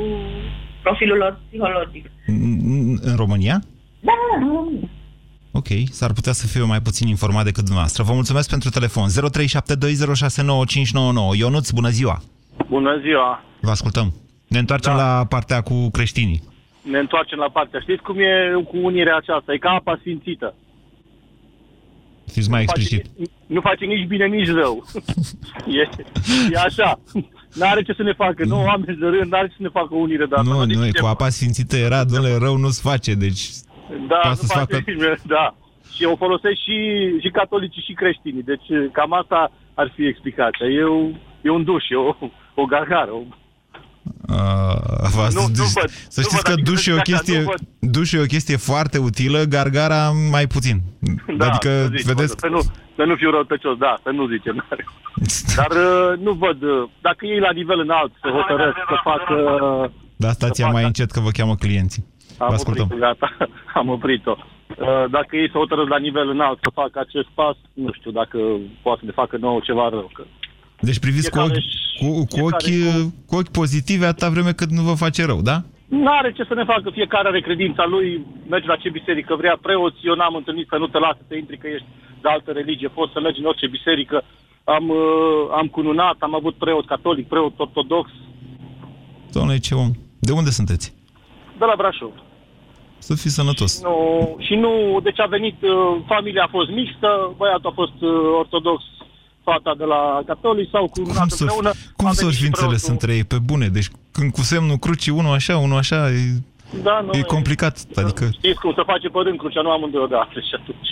profilul 0.82 1.16
lor 1.18 1.40
psihologic. 1.48 2.10
În 2.26 2.98
în 3.02 3.16
România? 3.16 3.62
Da, 4.00 4.12
în 4.38 4.46
România. 4.54 4.88
Ok, 5.52 5.66
s-ar 5.90 6.12
putea 6.12 6.32
să 6.32 6.46
fiu 6.46 6.66
mai 6.66 6.80
puțin 6.80 7.08
informat 7.08 7.44
decât 7.44 7.60
dumneavoastră. 7.62 8.02
Vă 8.02 8.12
mulțumesc 8.12 8.50
pentru 8.50 8.70
telefon. 8.70 9.08
0372069599. 9.08 9.12
Ionuț, 11.36 11.70
bună 11.70 11.88
ziua! 11.88 12.22
Bună 12.68 12.98
ziua! 13.02 13.44
Vă 13.60 13.70
ascultăm. 13.70 14.12
Ne 14.48 14.58
întoarcem 14.58 14.96
da. 14.96 15.16
la 15.18 15.24
partea 15.24 15.60
cu 15.60 15.90
creștinii. 15.90 16.42
Ne 16.90 16.98
întoarcem 16.98 17.38
la 17.38 17.48
partea. 17.52 17.80
Știți 17.80 18.02
cum 18.02 18.18
e 18.18 18.62
cu 18.68 18.76
unirea 18.82 19.16
aceasta? 19.16 19.52
E 19.52 19.58
ca 19.58 19.70
apa 19.70 19.96
sfințită. 20.00 20.54
Fiți 22.32 22.50
mai 22.50 22.60
Nu 22.60 22.66
face, 22.66 22.80
explicit. 22.80 23.18
ni- 23.18 23.30
nu 23.46 23.60
face 23.60 23.84
nici 23.84 24.06
bine, 24.06 24.26
nici 24.26 24.48
rău. 24.48 24.84
e, 25.80 25.88
e 26.52 26.58
așa. 26.58 27.00
N-are 27.54 27.82
ce 27.82 27.92
să 27.92 28.02
ne 28.02 28.12
facă. 28.12 28.44
Nu, 28.44 28.64
oameni 28.64 28.96
de 28.98 29.06
rând, 29.06 29.30
n-are 29.32 29.46
ce 29.46 29.54
să 29.56 29.62
ne 29.62 29.68
facă 29.68 29.94
unire 29.94 30.26
de 30.26 30.34
asta. 30.34 30.52
Nu, 30.52 30.66
Deci 30.66 30.76
nu, 30.76 30.86
e 30.86 30.90
ce- 30.90 31.00
cu 31.00 31.06
apa 31.06 31.28
sfințită 31.28 31.76
era, 31.76 32.04
domnule, 32.04 32.36
rău 32.40 32.56
nu-ți 32.56 32.80
face, 32.82 33.14
deci... 33.14 33.42
Da, 34.08 34.14
poate 34.14 34.28
nu 34.28 34.34
să-ți 34.34 34.52
face 34.54 34.74
facă- 34.74 34.82
bine, 34.92 35.14
da. 35.26 35.54
Și 35.94 36.04
o 36.04 36.16
folosesc 36.16 36.54
și, 36.66 36.76
și 37.22 37.28
catolicii 37.32 37.82
și 37.86 37.92
creștinii. 37.92 38.42
Deci 38.42 38.66
cam 38.92 39.12
asta 39.12 39.52
ar 39.74 39.92
fi 39.94 40.06
explicația. 40.06 40.66
E, 40.66 40.82
o, 40.82 41.00
e 41.42 41.50
un 41.50 41.64
duș, 41.64 41.84
e 41.88 41.94
o, 41.96 42.14
o 42.54 42.64
gargară. 42.64 43.10
O... 43.10 43.22
Uh, 44.28 45.08
v-ați- 45.16 45.34
Nu, 45.36 45.40
nu 45.42 45.48
deci, 45.48 45.72
văd. 45.80 45.88
să 46.08 46.20
Nu 46.20 46.22
știți 46.22 46.34
văd, 46.34 46.42
că 46.44 46.52
adică 46.52 46.70
dușul 46.70 46.92
e, 46.92 46.94
o 46.94 46.96
dacă 46.96 47.10
chestie, 47.10 47.38
nu 47.38 47.44
văd. 47.44 47.60
dușul 47.90 48.18
e 48.18 48.22
o 48.22 48.26
chestie 48.26 48.56
foarte 48.56 48.98
utilă, 48.98 49.42
gargara 49.42 50.10
mai 50.30 50.46
puțin. 50.46 50.76
Da, 51.36 51.46
adică, 51.46 51.68
să 51.68 51.88
zici, 51.96 52.06
vedeți, 52.06 52.34
Să 52.38 52.46
nu, 52.50 52.60
să 52.96 53.02
nu 53.04 53.14
fiu 53.14 53.30
răutăcios, 53.30 53.76
da, 53.78 53.94
să 54.02 54.10
nu 54.10 54.26
zicem. 54.26 54.66
Dar 55.56 55.70
uh, 55.70 56.18
nu 56.18 56.32
văd, 56.32 56.62
uh, 56.62 56.88
dacă 57.00 57.26
ei 57.26 57.38
la 57.38 57.52
nivel 57.52 57.78
înalt 57.80 58.12
se 58.22 58.28
hotărăsc 58.30 58.76
să 58.88 58.96
facă... 59.04 59.34
da, 60.16 60.30
stația 60.32 60.68
mai 60.68 60.84
încet 60.84 61.10
că 61.10 61.20
vă 61.20 61.30
cheamă 61.30 61.54
clienții. 61.54 62.04
Vă 62.38 62.44
Am 62.44 62.52
ascultăm. 62.52 62.84
oprit 62.84 63.00
gata, 63.00 63.36
am 63.80 63.88
oprit-o. 63.88 64.36
Uh, 64.78 65.04
Dacă 65.10 65.36
ei 65.36 65.46
se 65.52 65.58
hotărăsc 65.58 65.88
la 65.88 65.98
nivel 65.98 66.28
înalt 66.28 66.58
să 66.62 66.70
facă 66.74 66.98
acest 67.06 67.28
pas, 67.34 67.56
nu 67.72 67.90
știu 67.92 68.10
dacă 68.10 68.38
poate 68.82 68.98
să 69.00 69.06
ne 69.06 69.12
facă 69.20 69.36
nouă 69.36 69.60
ceva 69.62 69.88
rău. 69.88 70.10
Că... 70.14 70.22
Deci 70.88 70.98
priviți 70.98 71.30
cu 71.30 71.38
Fiecare 71.38 71.58
ochi, 71.58 72.00
cu, 72.00 72.08
cu, 72.32 72.44
ochi, 72.46 72.76
cu 73.28 73.34
ochi 73.36 73.56
pozitive 73.60 74.06
atâta 74.06 74.28
vreme 74.34 74.52
cât 74.52 74.70
nu 74.70 74.82
vă 74.82 74.94
face 75.04 75.24
rău, 75.24 75.40
da? 75.50 75.56
Nu 75.88 76.10
are 76.18 76.32
ce 76.32 76.44
să 76.48 76.54
ne 76.54 76.64
facă, 76.64 76.90
fiecare 76.90 77.28
are 77.28 77.40
credința 77.40 77.84
lui, 77.86 78.26
merge 78.48 78.66
la 78.66 78.76
ce 78.76 78.88
biserică 78.98 79.34
vrea, 79.36 79.58
preoți, 79.62 79.96
eu 80.02 80.14
n-am 80.14 80.34
întâlnit 80.34 80.66
să 80.68 80.76
nu 80.76 80.86
te 80.86 80.98
lasă 80.98 81.18
să 81.28 81.34
intri 81.34 81.58
că 81.58 81.66
ești 81.74 81.86
de 82.22 82.28
altă 82.28 82.50
religie, 82.50 82.88
poți 82.88 83.12
să 83.12 83.20
mergi 83.20 83.40
în 83.40 83.46
orice 83.46 83.66
biserică. 83.66 84.24
Am, 84.64 84.88
uh, 84.88 85.42
am 85.60 85.66
cununat, 85.66 86.16
am 86.18 86.34
avut 86.34 86.54
preot 86.54 86.86
catolic, 86.86 87.26
preot 87.28 87.54
ortodox, 87.56 88.10
Domnule, 89.32 89.58
ce 89.58 89.74
om. 89.74 89.90
De 90.18 90.32
unde 90.32 90.50
sunteți? 90.50 90.94
de 91.58 91.64
la 91.64 91.76
Brașov. 91.76 92.12
Să 92.98 93.14
fiți 93.14 93.34
sănătos. 93.34 93.82
Nu, 93.82 94.36
și 94.46 94.54
nu, 94.54 95.00
deci 95.02 95.20
a 95.20 95.26
venit, 95.26 95.58
uh, 95.62 95.70
familia 96.06 96.42
a 96.44 96.54
fost 96.56 96.70
mixtă, 96.70 97.10
băiatul 97.36 97.70
a 97.70 97.78
fost 97.80 97.98
uh, 98.00 98.10
ortodox, 98.42 98.82
fata 99.44 99.74
de 99.78 99.84
la 99.84 100.22
catolic 100.26 100.68
sau 100.70 100.88
cu 100.88 101.02
Cum 101.02 101.28
să, 101.28 101.36
împreună. 101.42 101.70
cum 101.96 102.06
a 102.06 102.12
să 102.12 102.20
venit 102.20 102.34
fi 102.36 102.40
și 102.40 102.46
înțeles 102.46 102.68
preotul. 102.84 102.92
între 102.92 103.14
ei 103.14 103.24
pe 103.24 103.38
bune? 103.38 103.68
Deci 103.68 103.88
când 104.12 104.32
cu 104.32 104.40
semnul 104.42 104.76
crucii, 104.76 105.12
unul 105.12 105.34
așa, 105.34 105.56
unul 105.56 105.78
așa, 105.78 106.10
e, 106.10 106.40
Da, 106.82 107.00
nu, 107.00 107.12
e 107.18 107.22
complicat. 107.22 107.78
Adică, 107.94 108.28
Știți 108.32 108.60
cum 108.60 108.72
se 108.76 108.82
face 108.86 109.08
pe 109.08 109.18
rând 109.24 109.38
crucea, 109.38 109.60
nu 109.62 109.70
amândoi 109.70 110.02
odată 110.02 110.32
și 110.48 110.54
atunci. 110.60 110.88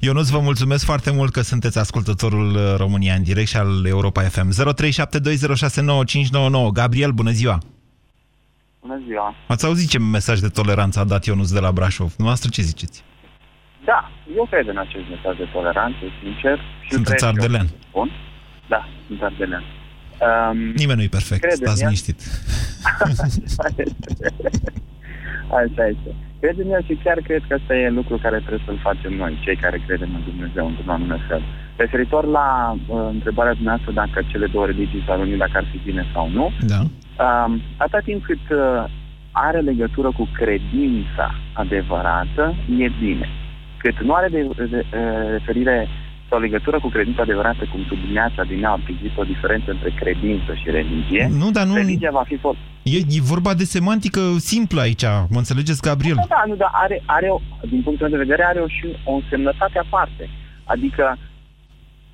Ionuț, 0.00 0.28
vă 0.28 0.38
mulțumesc 0.38 0.84
foarte 0.84 1.10
mult 1.10 1.32
că 1.32 1.40
sunteți 1.40 1.78
ascultătorul 1.78 2.54
uh, 2.54 2.74
România 2.76 3.14
în 3.14 3.22
direct 3.22 3.48
și 3.48 3.56
al 3.56 3.86
Europa 3.86 4.22
FM. 4.22 4.52
0372069599. 4.52 6.72
Gabriel, 6.72 7.10
bună 7.10 7.30
ziua! 7.30 7.58
Bună 8.80 9.00
ziua. 9.06 9.34
Ați 9.46 9.64
auzit 9.66 9.88
ce 9.88 9.98
mesaj 9.98 10.38
de 10.38 10.48
toleranță 10.48 11.00
a 11.00 11.04
dat 11.04 11.24
Ionuț 11.24 11.50
de 11.50 11.60
la 11.60 11.72
Brașov? 11.72 12.12
Noastră 12.18 12.48
ce 12.52 12.62
ziceți? 12.62 13.02
Da, 13.90 14.10
eu 14.36 14.46
cred 14.50 14.66
în 14.68 14.78
acest 14.86 15.06
mesaj 15.14 15.34
de 15.36 15.48
toleranță, 15.52 16.02
sincer. 16.22 16.56
Și 16.84 16.90
Sunteți 16.96 17.16
trăiesc 17.16 17.24
eu, 17.24 17.30
ardelean. 17.32 17.66
Spun. 17.88 18.08
Da, 18.72 18.80
sunt 19.06 19.22
ardelean. 19.22 19.64
Um, 20.26 20.58
Nimeni 20.82 20.98
nu-i 20.98 21.14
perfect, 21.18 21.40
Cred 21.40 21.58
în 21.58 21.64
stați 21.66 21.80
ea. 21.82 21.86
liniștit. 21.88 22.18
Așa 25.58 25.86
este. 25.88 26.10
Cred 26.40 26.58
în 26.58 26.70
el 26.70 26.82
și 26.88 26.98
chiar 27.04 27.18
cred 27.28 27.42
că 27.48 27.54
ăsta 27.54 27.74
e 27.74 27.88
lucru 27.90 28.16
care 28.16 28.38
trebuie 28.38 28.62
să-l 28.66 28.78
facem 28.82 29.12
noi, 29.22 29.38
cei 29.44 29.56
care 29.56 29.82
credem 29.86 30.10
în 30.14 30.22
Dumnezeu 30.30 30.66
într-un 30.66 30.88
anume 30.88 31.18
fel. 31.28 31.42
Referitor 31.76 32.24
la 32.24 32.76
uh, 32.86 33.08
întrebarea 33.10 33.52
dumneavoastră 33.52 33.92
dacă 33.92 34.26
cele 34.30 34.46
două 34.46 34.66
religii 34.66 35.04
s-ar 35.06 35.18
uni, 35.18 35.36
dacă 35.36 35.52
ar 35.54 35.66
fi 35.70 35.78
bine 35.84 36.04
sau 36.12 36.28
nu, 36.28 36.52
Da. 36.72 36.80
Um, 37.24 37.60
atâta 37.76 38.00
timp 38.04 38.24
cât 38.24 38.44
uh, 38.50 38.84
are 39.30 39.60
legătură 39.60 40.10
cu 40.12 40.28
credința 40.34 41.34
adevărată, 41.52 42.54
e 42.78 42.88
bine. 43.00 43.28
Cât 43.86 44.00
nu 44.02 44.12
are 44.12 44.28
de, 44.28 44.48
de, 44.56 44.64
de 44.66 44.84
referire 45.36 45.88
sau 46.28 46.40
legătură 46.40 46.78
cu 46.80 46.88
credința 46.88 47.22
adevărată, 47.22 47.68
cum 47.72 47.80
sublineața 47.88 48.42
din 48.42 48.58
nou, 48.58 48.80
există 48.88 49.20
o 49.20 49.30
diferență 49.34 49.70
între 49.70 49.90
credință 50.00 50.54
și 50.54 50.70
religie. 50.70 51.28
Nu, 51.42 51.50
dar 51.50 51.66
nu... 51.66 51.74
Religia 51.74 52.10
va 52.10 52.24
fi 52.26 52.36
fost. 52.36 52.58
E, 52.82 52.96
e 52.96 53.20
vorba 53.34 53.54
de 53.54 53.64
semantică 53.64 54.20
simplă 54.38 54.80
aici, 54.80 55.04
mă 55.32 55.38
înțelegeți, 55.42 55.82
Gabriel? 55.82 56.14
Nu, 56.14 56.26
da, 56.28 56.42
nu, 56.46 56.54
dar 56.54 56.70
are, 56.72 57.02
are 57.06 57.28
o, 57.28 57.38
din 57.72 57.82
punctul 57.82 58.08
meu 58.08 58.18
de 58.18 58.24
vedere, 58.24 58.42
are 58.44 58.60
o, 58.60 58.68
și 58.68 58.86
o 59.04 59.12
însemnătate 59.12 59.78
aparte. 59.78 60.28
Adică 60.64 61.16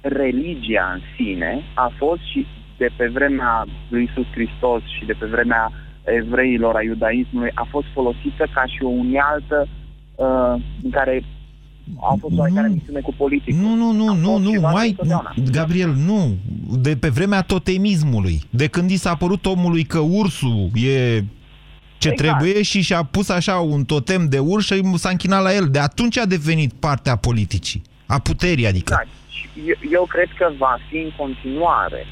religia 0.01 0.91
în 0.95 1.01
sine 1.17 1.63
a 1.75 1.93
fost 1.97 2.23
și 2.31 2.47
de 2.77 2.89
pe 2.97 3.07
vremea 3.07 3.65
lui 3.89 4.09
Isus 4.11 4.27
Hristos 4.31 4.83
și 4.99 5.05
de 5.05 5.15
pe 5.19 5.27
vremea 5.27 5.73
evreilor, 6.05 6.75
a 6.77 6.83
iudaismului, 6.83 7.51
a 7.55 7.67
fost 7.71 7.87
folosită 7.93 8.45
ca 8.55 8.65
și 8.67 8.83
o 8.83 8.89
unealtă 8.89 9.69
uh, 10.15 10.55
în 10.83 10.91
care 10.91 11.23
a 12.01 12.15
fost 12.21 12.39
oarecare 12.39 12.69
misiune 12.69 13.01
cu 13.01 13.15
politic. 13.17 13.55
Nu, 13.55 13.75
nu, 13.75 13.93
nu, 13.93 14.15
nu, 14.15 14.39
nu, 14.39 14.61
mai, 14.61 14.97
Gabriel, 15.51 15.95
nu. 16.07 16.37
De 16.79 16.97
pe 16.97 17.09
vremea 17.09 17.43
totemismului, 17.43 18.43
de 18.51 18.67
când 18.67 18.91
i 18.91 18.97
s-a 18.97 19.15
părut 19.15 19.47
omului 19.47 19.85
că 19.85 19.99
ursul 19.99 20.71
e 20.75 21.25
ce 21.99 22.09
exact. 22.09 22.39
trebuie 22.39 22.63
și 22.63 22.81
și-a 22.81 23.03
pus 23.03 23.29
așa 23.29 23.57
un 23.57 23.85
totem 23.85 24.29
de 24.29 24.39
urs 24.39 24.65
și 24.65 24.81
s-a 24.95 25.09
închinat 25.09 25.43
la 25.43 25.55
el. 25.55 25.69
De 25.71 25.79
atunci 25.79 26.19
a 26.19 26.27
devenit 26.27 26.73
partea 26.73 27.17
politicii, 27.17 27.83
a 28.07 28.19
puterii, 28.19 28.67
adică. 28.67 28.93
Exact. 28.93 29.21
Eu, 29.67 29.91
eu 29.91 30.05
cred 30.05 30.29
că 30.39 30.53
va 30.59 30.79
fi 30.89 30.97
în 30.97 31.13
continuare 31.17 32.07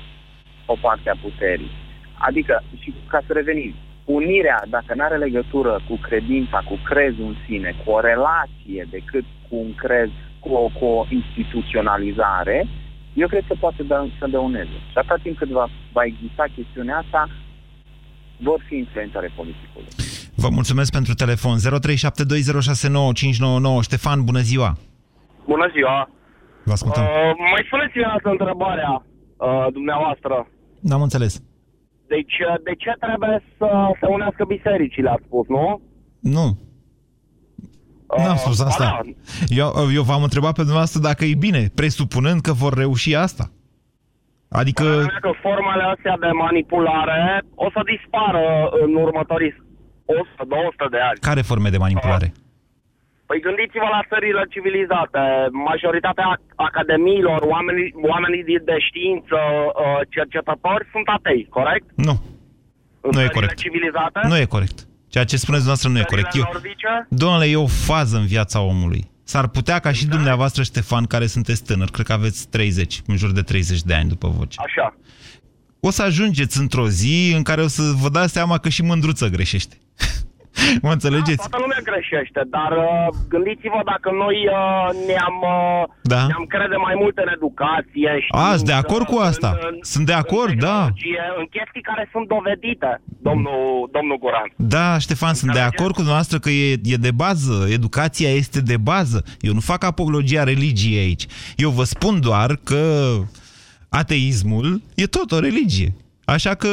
o 0.67 0.77
parte 0.81 1.11
a 1.11 1.17
puterii. 1.23 1.71
Adică, 2.19 2.63
și 2.81 2.95
ca 3.07 3.23
să 3.27 3.33
revenim, 3.33 3.75
unirea, 4.19 4.63
dacă 4.69 4.91
nu 4.97 5.05
are 5.05 5.17
legătură 5.17 5.81
cu 5.89 5.97
credința, 6.09 6.59
cu 6.69 6.77
crezul 6.91 7.27
în 7.33 7.37
sine, 7.47 7.75
cu 7.85 7.91
o 7.91 8.01
relație 8.01 8.83
decât 8.91 9.25
cu 9.49 9.55
un 9.57 9.75
crez, 9.75 10.09
cu 10.39 10.49
o, 10.53 10.71
cu 10.79 10.85
o 10.85 11.07
instituționalizare, 11.19 12.67
eu 13.15 13.29
cred 13.29 13.45
că 13.49 13.55
poate 13.61 13.83
da, 13.83 14.07
să 14.19 14.27
dăuneze. 14.31 14.77
Și 14.91 14.97
atâta 14.99 15.17
timp 15.23 15.37
cât 15.39 15.49
va, 15.49 15.67
va 15.93 16.05
exista 16.05 16.45
chestiunea 16.55 16.97
asta, 16.97 17.29
vor 18.37 18.65
fi 18.69 18.77
influențare 18.77 19.31
politicului. 19.37 19.89
Vă 20.35 20.49
mulțumesc 20.51 20.93
pentru 20.93 21.15
telefon. 21.15 21.57
0372069599. 21.59 21.63
Ștefan, 23.83 24.25
bună 24.25 24.41
ziua! 24.41 24.77
Bună 25.47 25.71
ziua! 25.73 26.11
Vă 26.65 26.73
ascultăm. 26.73 27.03
Uh, 27.03 27.09
mai 27.53 27.63
spuneți-mi 27.67 28.05
asta 28.05 28.31
întrebarea 28.31 29.05
uh, 29.37 29.67
dumneavoastră. 29.73 30.49
N-am 30.81 31.03
înțeles. 31.03 31.43
Deci, 32.15 32.37
uh, 32.49 32.55
de 32.69 32.75
ce 32.83 32.93
trebuie 33.05 33.37
să 33.59 33.69
se 34.01 34.07
unească 34.07 34.45
bisericile, 34.45 35.09
ați 35.11 35.23
spus, 35.27 35.47
nu? 35.57 35.81
Nu. 36.21 36.47
N-am 38.17 38.33
Uh, 38.39 38.43
spus 38.45 38.61
asta. 38.61 38.85
da. 38.85 39.01
Eu, 39.61 39.69
eu 39.95 40.03
v-am 40.03 40.23
întrebat 40.23 40.55
pe 40.55 40.61
dumneavoastră 40.69 41.01
dacă 41.01 41.25
e 41.25 41.35
bine, 41.35 41.63
presupunând 41.75 42.41
că 42.41 42.53
vor 42.53 42.73
reuși 42.75 43.15
asta. 43.15 43.45
Adică... 44.49 44.83
Părerea 44.83 45.19
că 45.29 45.33
formele 45.47 45.85
astea 45.95 46.17
de 46.21 46.31
manipulare 46.47 47.43
o 47.55 47.71
să 47.75 47.81
dispară 47.93 48.45
în 48.85 48.95
următorii 48.95 49.53
100-200 49.53 50.91
de 50.91 51.01
ani. 51.09 51.19
Care 51.21 51.41
forme 51.41 51.69
de 51.69 51.79
manipulare? 51.79 52.33
Păi 53.31 53.41
gândiți-vă 53.49 53.89
la 53.97 54.03
țările 54.13 54.43
civilizate. 54.55 55.23
Majoritatea 55.71 56.29
academiilor, 56.69 57.41
oamenii, 57.55 57.89
oamenii 58.13 58.45
de- 58.49 58.65
de 58.71 58.77
știință, 58.89 59.39
uh, 59.69 60.01
cercetători 60.17 60.85
sunt 60.95 61.07
atei, 61.17 61.41
corect? 61.57 61.87
Nu. 62.09 62.15
În 63.07 63.11
Nu 63.15 63.21
e 63.21 63.25
țările 63.25 63.37
corect. 63.39 63.57
civilizate? 63.65 64.19
Nu 64.31 64.37
e 64.43 64.55
corect. 64.57 64.79
Ceea 65.13 65.27
ce 65.31 65.37
spuneți 65.45 65.65
dumneavoastră 65.65 65.89
nu 65.93 65.99
e 66.03 66.13
corect. 66.15 66.33
Eu, 66.41 66.47
nordice? 66.53 66.93
domnule, 67.23 67.47
e 67.55 67.57
o 67.69 67.71
fază 67.91 68.15
în 68.23 68.27
viața 68.35 68.59
omului. 68.73 69.03
S-ar 69.33 69.47
putea 69.57 69.79
ca 69.87 69.93
și 69.99 70.07
dumneavoastră, 70.15 70.61
Ștefan, 70.63 71.05
care 71.15 71.27
sunteți 71.37 71.65
tânăr, 71.69 71.89
cred 71.95 72.07
că 72.07 72.13
aveți 72.21 72.41
30, 72.55 72.93
în 73.11 73.17
jur 73.17 73.31
de 73.39 73.43
30 73.51 73.81
de 73.91 73.95
ani 73.95 74.09
după 74.15 74.29
voce. 74.29 74.57
Așa. 74.67 74.87
O 75.81 75.91
să 75.91 76.03
ajungeți 76.03 76.61
într-o 76.61 76.89
zi 76.89 77.33
în 77.37 77.43
care 77.43 77.61
o 77.63 77.67
să 77.77 77.83
vă 78.03 78.09
dați 78.09 78.33
seama 78.33 78.59
că 78.59 78.69
și 78.69 78.83
mândruță 78.83 79.27
greșește. 79.29 79.77
mă 80.85 80.93
înțelegeți? 80.93 81.43
Toată 81.45 81.59
lumea 81.65 81.83
greșește, 81.91 82.43
dar 82.57 82.73
uh, 82.77 83.07
gândiți-vă 83.29 83.81
dacă 83.93 84.09
noi 84.25 84.37
uh, 84.47 84.89
ne-am 85.09 85.37
uh, 85.57 85.83
Da. 86.13 86.23
ne-am 86.31 86.47
crede 86.55 86.77
mai 86.77 86.95
mult 87.03 87.17
în 87.25 87.29
educație 87.37 88.11
și 88.25 88.29
A, 88.31 88.49
sunt 88.55 88.71
de 88.73 88.79
acord 88.83 89.07
cu 89.07 89.19
asta. 89.31 89.59
Sunt 89.93 90.07
de 90.07 90.13
acord, 90.13 90.53
da. 90.69 90.81
în 91.41 91.47
chestii 91.57 91.83
care 91.91 92.09
sunt 92.13 92.27
dovedite, 92.29 92.91
domnul, 93.29 93.89
domnul 93.97 94.19
Guran. 94.19 94.49
Da, 94.57 94.99
Ștefan, 94.99 95.35
sunt 95.35 95.53
de 95.53 95.65
acord 95.71 95.91
cu 95.91 96.03
dumneavoastră 96.05 96.39
că 96.39 96.51
e, 96.51 96.81
e 96.95 96.97
de 97.09 97.11
bază, 97.11 97.67
educația 97.71 98.31
este 98.43 98.61
de 98.61 98.77
bază. 98.77 99.25
Eu 99.41 99.53
nu 99.53 99.61
fac 99.61 99.85
apologia 99.85 100.45
religiei 100.45 100.99
aici. 100.99 101.27
Eu 101.57 101.71
vă 101.71 101.85
spun 101.85 102.21
doar 102.21 102.59
că 102.65 102.83
ateismul 103.89 104.83
e 104.95 105.07
tot 105.07 105.33
o 105.33 105.41
religie. 105.41 105.95
Așa 106.25 106.55
că 106.55 106.69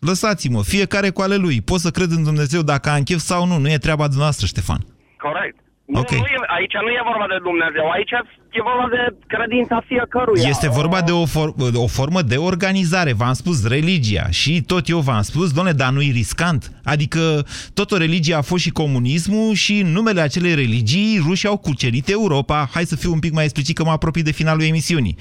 lăsați-mă, 0.00 0.62
fiecare 0.62 1.10
cu 1.10 1.20
ale 1.20 1.36
lui. 1.36 1.60
Pot 1.60 1.80
să 1.80 1.90
cred 1.90 2.10
în 2.10 2.22
Dumnezeu 2.22 2.62
dacă 2.62 2.90
am 2.90 3.02
chef 3.02 3.18
sau 3.18 3.46
nu, 3.46 3.58
nu 3.58 3.70
e 3.70 3.78
treaba 3.78 4.04
dumneavoastră, 4.04 4.46
Ștefan. 4.46 4.86
Corect. 5.16 5.58
Nu, 5.92 5.98
Ok. 6.00 6.10
nu 6.10 6.16
e, 6.16 6.36
aici 6.58 6.72
nu 6.84 6.90
e 6.98 7.00
vorba 7.10 7.26
de 7.34 7.38
Dumnezeu, 7.42 7.86
aici 7.96 8.10
e 8.58 8.60
vorba 8.70 8.86
de 8.96 9.02
credința 9.26 9.82
fiecăruia. 9.86 10.48
Este 10.48 10.68
vorba 10.68 11.00
de 11.00 11.10
o, 11.12 11.24
for- 11.24 11.54
o 11.74 11.86
formă 11.86 12.22
de 12.22 12.36
organizare, 12.36 13.12
v-am 13.12 13.32
spus, 13.32 13.66
religia. 13.68 14.26
Și 14.30 14.62
tot 14.62 14.88
eu 14.88 14.98
v-am 14.98 15.22
spus, 15.22 15.52
doamne, 15.52 15.72
dar 15.72 15.90
nu-i 15.92 16.10
riscant. 16.10 16.72
Adică 16.84 17.46
tot 17.74 17.90
o 17.90 17.96
religie 17.96 18.34
a 18.34 18.40
fost 18.42 18.62
și 18.62 18.70
comunismul 18.70 19.54
și 19.54 19.78
în 19.78 19.92
numele 19.92 20.20
acelei 20.20 20.54
religii 20.54 21.22
rușii 21.26 21.48
au 21.48 21.56
cucerit 21.56 22.08
Europa. 22.08 22.68
Hai 22.72 22.84
să 22.84 22.96
fiu 22.96 23.12
un 23.12 23.18
pic 23.18 23.32
mai 23.32 23.44
explicit 23.44 23.76
că 23.76 23.84
mă 23.84 23.90
apropii 23.90 24.22
de 24.22 24.32
finalul 24.32 24.62
emisiunii. 24.62 25.16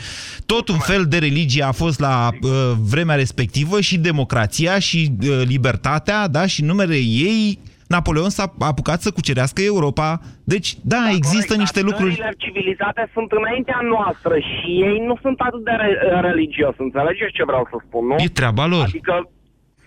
Tot 0.46 0.68
un 0.68 0.78
fel 0.78 1.06
de 1.06 1.18
religie 1.18 1.64
a 1.64 1.72
fost 1.72 2.00
la 2.00 2.30
uh, 2.42 2.50
vremea 2.80 3.16
respectivă 3.16 3.82
și 3.82 3.98
democrația 3.98 4.80
și 4.80 5.12
uh, 5.22 5.42
libertatea, 5.46 6.28
da, 6.28 6.46
și 6.46 6.62
în 6.62 6.68
numele 6.68 6.96
ei 6.96 7.60
Napoleon 7.94 8.30
s-a 8.30 8.46
apucat 8.60 9.00
să 9.02 9.12
cucerească 9.12 9.62
Europa. 9.62 10.08
Deci, 10.54 10.70
da, 10.94 11.04
există 11.20 11.56
niște 11.56 11.82
lucruri... 11.82 12.14
Țările 12.14 12.34
civilizate 12.38 13.10
sunt 13.14 13.32
înaintea 13.32 13.80
noastră 13.96 14.34
și 14.50 14.70
ei 14.90 14.98
nu 15.10 15.16
sunt 15.22 15.40
atât 15.40 15.64
de 15.64 15.72
re- 15.84 16.20
religioși. 16.28 16.82
Înțelegeți 16.88 17.32
ce 17.38 17.44
vreau 17.50 17.68
să 17.72 17.78
spun, 17.88 18.04
nu? 18.08 18.16
E 18.18 18.28
treaba 18.40 18.66
lor. 18.66 18.86
Adică 18.88 19.16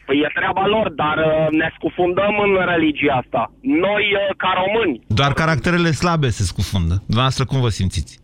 păi 0.06 0.18
e 0.26 0.30
treaba 0.40 0.66
lor, 0.66 0.86
dar 1.02 1.16
uh, 1.18 1.46
ne 1.60 1.68
scufundăm 1.76 2.34
în 2.46 2.52
religia 2.74 3.14
asta. 3.22 3.52
Noi, 3.60 4.04
uh, 4.14 4.34
ca 4.36 4.50
români, 4.62 5.00
Doar 5.06 5.32
caracterele 5.32 5.90
slabe 5.90 6.28
se 6.28 6.42
scufundă. 6.42 6.94
Dumneavoastră 7.06 7.44
cum 7.44 7.60
vă 7.60 7.68
simțiți? 7.68 8.20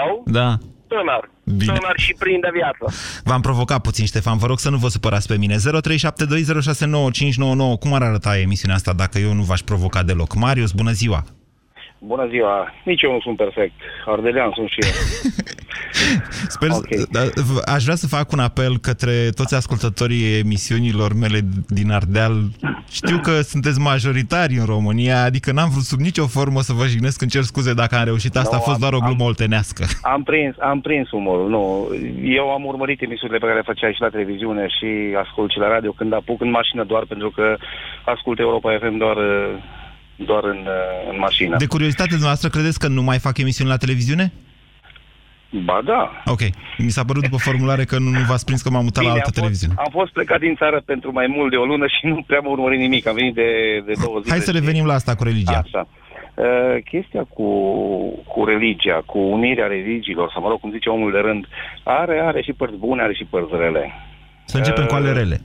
eu, 0.00 0.22
Da. 0.38 0.48
tânăr, 0.92 1.30
Bine. 1.54 1.72
tânăr 1.72 1.94
și 1.96 2.14
plin 2.18 2.40
de 2.40 2.48
viață. 2.52 2.96
V-am 3.24 3.40
provocat 3.40 3.80
puțin, 3.80 4.06
Ștefan. 4.06 4.38
Vă 4.38 4.46
rog 4.46 4.58
să 4.58 4.70
nu 4.70 4.76
vă 4.76 4.88
supărați 4.88 5.26
pe 5.26 5.36
mine. 5.36 5.56
0372069599. 5.56 5.58
Cum 7.80 7.92
ar 7.92 8.02
arăta 8.02 8.38
emisiunea 8.38 8.76
asta 8.76 8.92
dacă 8.92 9.18
eu 9.18 9.32
nu 9.32 9.42
v-aș 9.42 9.60
provoca 9.60 10.02
deloc? 10.02 10.34
Marius, 10.34 10.72
bună 10.72 10.92
ziua! 10.92 11.24
Bună 11.98 12.26
ziua! 12.30 12.72
Nici 12.84 13.02
eu 13.02 13.12
nu 13.12 13.20
sunt 13.20 13.36
perfect. 13.36 13.72
Ardelean 14.06 14.50
sunt 14.54 14.68
și 14.68 14.78
eu. 14.80 14.90
Sper, 16.54 16.68
okay. 16.70 17.04
Aș 17.74 17.82
vrea 17.84 17.94
să 17.94 18.06
fac 18.06 18.32
un 18.32 18.38
apel 18.38 18.78
către 18.78 19.30
toți 19.34 19.54
ascultătorii 19.54 20.38
emisiunilor 20.38 21.14
mele 21.14 21.38
din 21.68 21.90
Ardeal. 21.90 22.34
Știu 22.90 23.18
că 23.18 23.40
sunteți 23.40 23.80
majoritari 23.80 24.54
în 24.54 24.64
România, 24.64 25.22
adică 25.22 25.52
n-am 25.52 25.68
vrut 25.70 25.82
sub 25.82 25.98
nicio 26.00 26.26
formă 26.26 26.60
să 26.60 26.72
vă 26.72 26.86
jignesc, 26.86 27.20
îmi 27.20 27.30
cer 27.30 27.42
scuze 27.42 27.74
dacă 27.74 27.96
am 27.96 28.04
reușit. 28.04 28.36
Asta 28.36 28.56
Nu, 28.56 28.62
a 28.62 28.64
fost 28.70 28.74
am- 28.74 28.80
doar 28.80 28.92
o 28.92 28.98
glumă 29.06 29.20
am- 29.22 29.26
oltenească. 29.26 29.84
Am 30.02 30.22
prins, 30.22 30.54
am 30.58 30.80
prins 30.80 31.10
umorul, 31.10 31.48
nu. 31.48 31.88
Eu 32.22 32.50
am 32.50 32.64
urmărit 32.64 33.02
emisiunile 33.02 33.38
pe 33.38 33.44
care 33.46 33.58
le 33.58 33.70
făceai 33.72 33.92
și 33.94 34.00
la 34.00 34.08
televiziune 34.08 34.66
și 34.78 35.16
ascult 35.22 35.50
și 35.50 35.58
la 35.58 35.68
radio 35.68 35.90
când 35.92 36.12
apuc 36.12 36.40
în 36.40 36.50
mașină 36.50 36.84
doar 36.84 37.04
pentru 37.08 37.30
că 37.30 37.56
ascult 38.04 38.38
Europa 38.38 38.78
FM 38.80 38.96
doar, 38.96 39.16
uh, 39.16 39.54
doar 40.16 40.44
în, 40.44 40.58
uh, 40.58 41.10
în 41.10 41.18
mașină. 41.18 41.56
De 41.56 41.66
curiozitate 41.66 42.08
dumneavoastră, 42.08 42.48
credeți 42.48 42.78
că 42.78 42.88
nu 42.88 43.02
mai 43.02 43.18
fac 43.18 43.38
emisiuni 43.38 43.70
la 43.70 43.76
televiziune? 43.76 44.32
Ba 45.64 45.80
da. 45.84 46.22
Ok. 46.24 46.40
Mi 46.78 46.90
s-a 46.90 47.04
părut 47.04 47.22
după 47.22 47.36
formulare 47.36 47.84
că 47.84 47.98
nu, 47.98 48.10
nu 48.10 48.24
v-ați 48.28 48.44
prins 48.44 48.62
că 48.62 48.70
m-am 48.70 48.84
mutat 48.84 49.02
la 49.04 49.10
Bine, 49.10 49.22
altă 49.22 49.26
am 49.26 49.32
fost, 49.32 49.40
televiziune. 49.40 49.74
am 49.78 49.90
fost 49.90 50.12
plecat 50.12 50.40
din 50.40 50.54
țară 50.54 50.82
pentru 50.84 51.12
mai 51.12 51.26
mult 51.26 51.50
de 51.50 51.56
o 51.56 51.64
lună 51.64 51.86
și 51.86 52.06
nu 52.06 52.22
prea 52.26 52.38
am 52.38 52.50
urmărit 52.50 52.78
nimic. 52.78 53.06
Am 53.06 53.14
venit 53.14 53.34
de, 53.34 53.50
de 53.86 53.92
două 54.04 54.18
zile. 54.18 54.30
Hai 54.30 54.40
să 54.40 54.50
revenim 54.50 54.86
la 54.86 54.94
asta 54.94 55.14
cu 55.14 55.24
religia. 55.24 55.62
Așa. 55.64 55.88
Uh, 56.34 56.82
chestia 56.84 57.24
cu, 57.24 57.48
cu 58.32 58.44
religia, 58.44 59.02
cu 59.06 59.18
unirea 59.18 59.66
religiilor, 59.66 60.30
sau 60.32 60.42
mă 60.42 60.48
rog, 60.48 60.60
cum 60.60 60.70
zice 60.70 60.88
omul 60.88 61.12
de 61.12 61.18
rând, 61.18 61.46
are, 61.82 62.20
are 62.24 62.42
și 62.42 62.52
părți 62.52 62.76
bune, 62.76 63.02
are 63.02 63.14
și 63.14 63.24
părți 63.24 63.52
rele. 63.56 63.92
Să 64.44 64.56
începem 64.56 64.84
cu 64.86 64.94
ale 64.94 65.12
rele. 65.12 65.40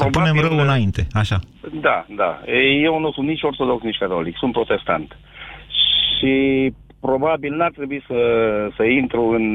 Să 0.00 0.08
punem 0.10 0.38
rău 0.40 0.58
înainte, 0.58 1.06
așa. 1.12 1.38
Da, 1.80 2.06
da. 2.08 2.40
Eu 2.82 3.00
nu 3.00 3.12
sunt 3.12 3.26
nici 3.26 3.42
ortodox, 3.42 3.82
nici 3.82 3.98
catolic, 3.98 4.36
sunt 4.36 4.52
protestant. 4.52 5.18
Și 6.18 6.34
probabil 7.00 7.56
n-ar 7.56 7.70
trebui 7.70 8.02
să, 8.06 8.20
să 8.76 8.82
intru 8.82 9.22
în 9.28 9.46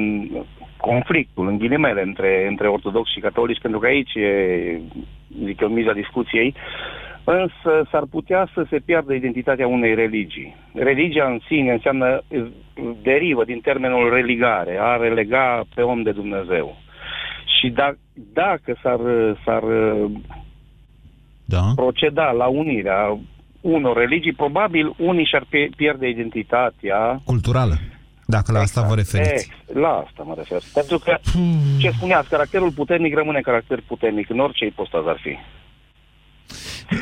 conflictul, 0.77 1.47
în 1.47 1.57
ghilimele, 1.57 2.01
între, 2.01 2.47
între 2.49 2.67
ortodoxi 2.67 3.13
și 3.13 3.19
catolici, 3.19 3.61
pentru 3.61 3.79
că 3.79 3.85
aici 3.85 4.13
e, 4.13 4.79
adică 5.41 5.67
miza 5.67 5.91
discuției, 5.91 6.53
însă 7.23 7.87
s-ar 7.91 8.03
putea 8.11 8.49
să 8.53 8.65
se 8.69 8.79
piardă 8.85 9.13
identitatea 9.13 9.67
unei 9.67 9.95
religii. 9.95 10.55
Religia 10.73 11.25
în 11.25 11.39
sine 11.47 11.71
înseamnă, 11.71 12.21
derivă 13.01 13.43
din 13.43 13.59
termenul 13.59 14.13
religare, 14.13 14.77
a 14.81 14.95
relega 14.95 15.61
pe 15.75 15.81
om 15.81 16.01
de 16.01 16.11
Dumnezeu. 16.11 16.77
Și 17.59 17.69
da, 17.69 17.93
dacă 18.33 18.79
s-ar, 18.81 18.99
s-ar 19.45 19.63
da. 21.45 21.61
proceda 21.75 22.31
la 22.31 22.47
unirea 22.47 23.17
unor 23.61 23.97
religii, 23.97 24.33
probabil 24.33 24.93
unii 24.97 25.25
și-ar 25.25 25.45
pe- 25.49 25.69
pierde 25.75 26.07
identitatea. 26.07 27.21
Culturală. 27.25 27.73
Dacă 28.25 28.51
la 28.51 28.59
asta 28.59 28.81
vă 28.81 28.95
referiți. 28.95 29.33
Ex, 29.33 29.75
la 29.75 30.03
asta 30.05 30.23
mă 30.23 30.33
refer. 30.37 30.61
Pentru 30.73 30.97
că, 30.97 31.17
ce 31.79 31.89
spuneați, 31.89 32.29
caracterul 32.29 32.71
puternic 32.71 33.15
rămâne 33.15 33.39
caracter 33.39 33.79
puternic 33.87 34.29
în 34.29 34.39
orice 34.39 34.65
ipostaz 34.65 35.07
ar 35.07 35.17
fi. 35.21 35.37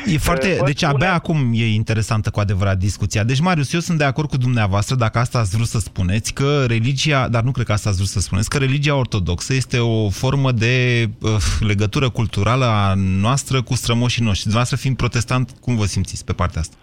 E 0.06 0.18
foarte, 0.18 0.56
vă 0.60 0.66
deci 0.66 0.78
spune- 0.78 0.94
abia 0.94 1.14
acum 1.14 1.52
e 1.54 1.74
interesantă 1.74 2.30
cu 2.30 2.40
adevărat 2.40 2.78
discuția. 2.78 3.24
Deci, 3.24 3.40
Marius, 3.40 3.74
eu 3.74 3.80
sunt 3.80 3.98
de 3.98 4.04
acord 4.04 4.30
cu 4.30 4.38
dumneavoastră, 4.38 4.96
dacă 4.96 5.20
asta 5.20 5.40
ați 5.40 5.56
vrut 5.56 5.68
să 5.68 5.80
spuneți, 5.80 6.34
că 6.34 6.66
religia, 6.68 7.28
dar 7.28 7.44
nu 7.44 7.52
cred 7.52 7.66
că 7.66 7.72
asta 7.72 7.90
ați 7.90 7.98
vrut 7.98 8.10
să 8.10 8.20
spuneți, 8.20 8.50
că 8.50 8.58
religia 8.58 8.96
ortodoxă 8.96 9.54
este 9.54 9.78
o 9.80 10.10
formă 10.10 10.52
de 10.52 11.06
uh, 11.22 11.30
legătură 11.60 12.10
culturală 12.10 12.66
a 12.66 12.94
noastră 13.22 13.62
cu 13.62 13.76
strămoșii 13.76 14.24
noștri. 14.24 14.44
Dumneavoastră 14.44 14.78
fiind 14.78 14.98
protestant, 14.98 15.52
cum 15.62 15.76
vă 15.76 15.86
simțiți 15.86 16.26
pe 16.26 16.34
partea 16.34 16.62
asta? 16.62 16.76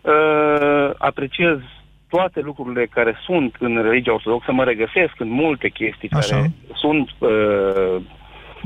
Uh, 0.00 0.90
apreciez 0.98 1.58
toate 2.08 2.40
lucrurile 2.40 2.86
care 2.86 3.16
sunt 3.24 3.54
în 3.58 3.82
religia 3.82 4.12
ortodoxă, 4.12 4.52
mă 4.52 4.64
regăsesc 4.64 5.14
în 5.18 5.28
multe 5.28 5.68
chestii 5.68 6.10
Așa. 6.10 6.34
care 6.36 6.52
sunt 6.74 7.08
uh, 7.18 8.02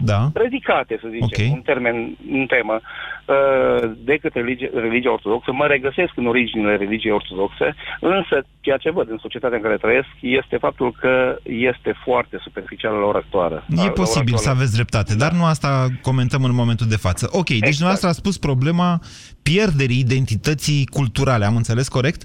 da. 0.02 0.30
predicate, 0.32 0.98
să 1.02 1.08
zicem, 1.10 1.48
Ok. 1.48 1.54
în 1.56 1.60
termen, 1.70 2.16
în 2.32 2.46
temă, 2.46 2.76
uh, 2.80 3.90
de 4.04 4.16
către 4.22 4.40
religia, 4.40 4.66
religia 4.74 5.12
ortodoxă. 5.12 5.52
Mă 5.52 5.66
regăsesc 5.66 6.12
în 6.16 6.26
originile 6.26 6.76
religiei 6.76 7.12
ortodoxe, 7.12 7.74
însă 8.00 8.36
ceea 8.60 8.76
ce 8.76 8.90
văd 8.90 9.10
în 9.10 9.18
societatea 9.20 9.56
în 9.56 9.62
care 9.62 9.76
trăiesc 9.76 10.08
este 10.20 10.56
faptul 10.56 10.92
că 11.00 11.36
este 11.42 11.94
foarte 12.04 12.36
superficială 12.42 12.96
la 12.98 13.06
ora 13.06 13.18
actuală. 13.18 13.54
La- 13.68 13.74
la 13.76 13.82
E 13.82 13.84
ora 13.84 13.92
posibil 14.02 14.34
să 14.34 14.38
actuală. 14.38 14.56
aveți 14.58 14.74
dreptate, 14.74 15.14
dar 15.16 15.32
nu 15.32 15.44
asta 15.44 15.88
comentăm 16.02 16.44
în 16.44 16.54
momentul 16.54 16.86
de 16.86 16.96
față. 16.96 17.28
Ok, 17.32 17.48
deci 17.48 17.78
dumneavoastră 17.80 18.08
a 18.08 18.12
spus 18.12 18.38
problema 18.38 19.00
pierderii 19.42 19.98
identității 19.98 20.86
culturale, 20.86 21.44
am 21.44 21.56
înțeles 21.56 21.88
corect? 21.88 22.22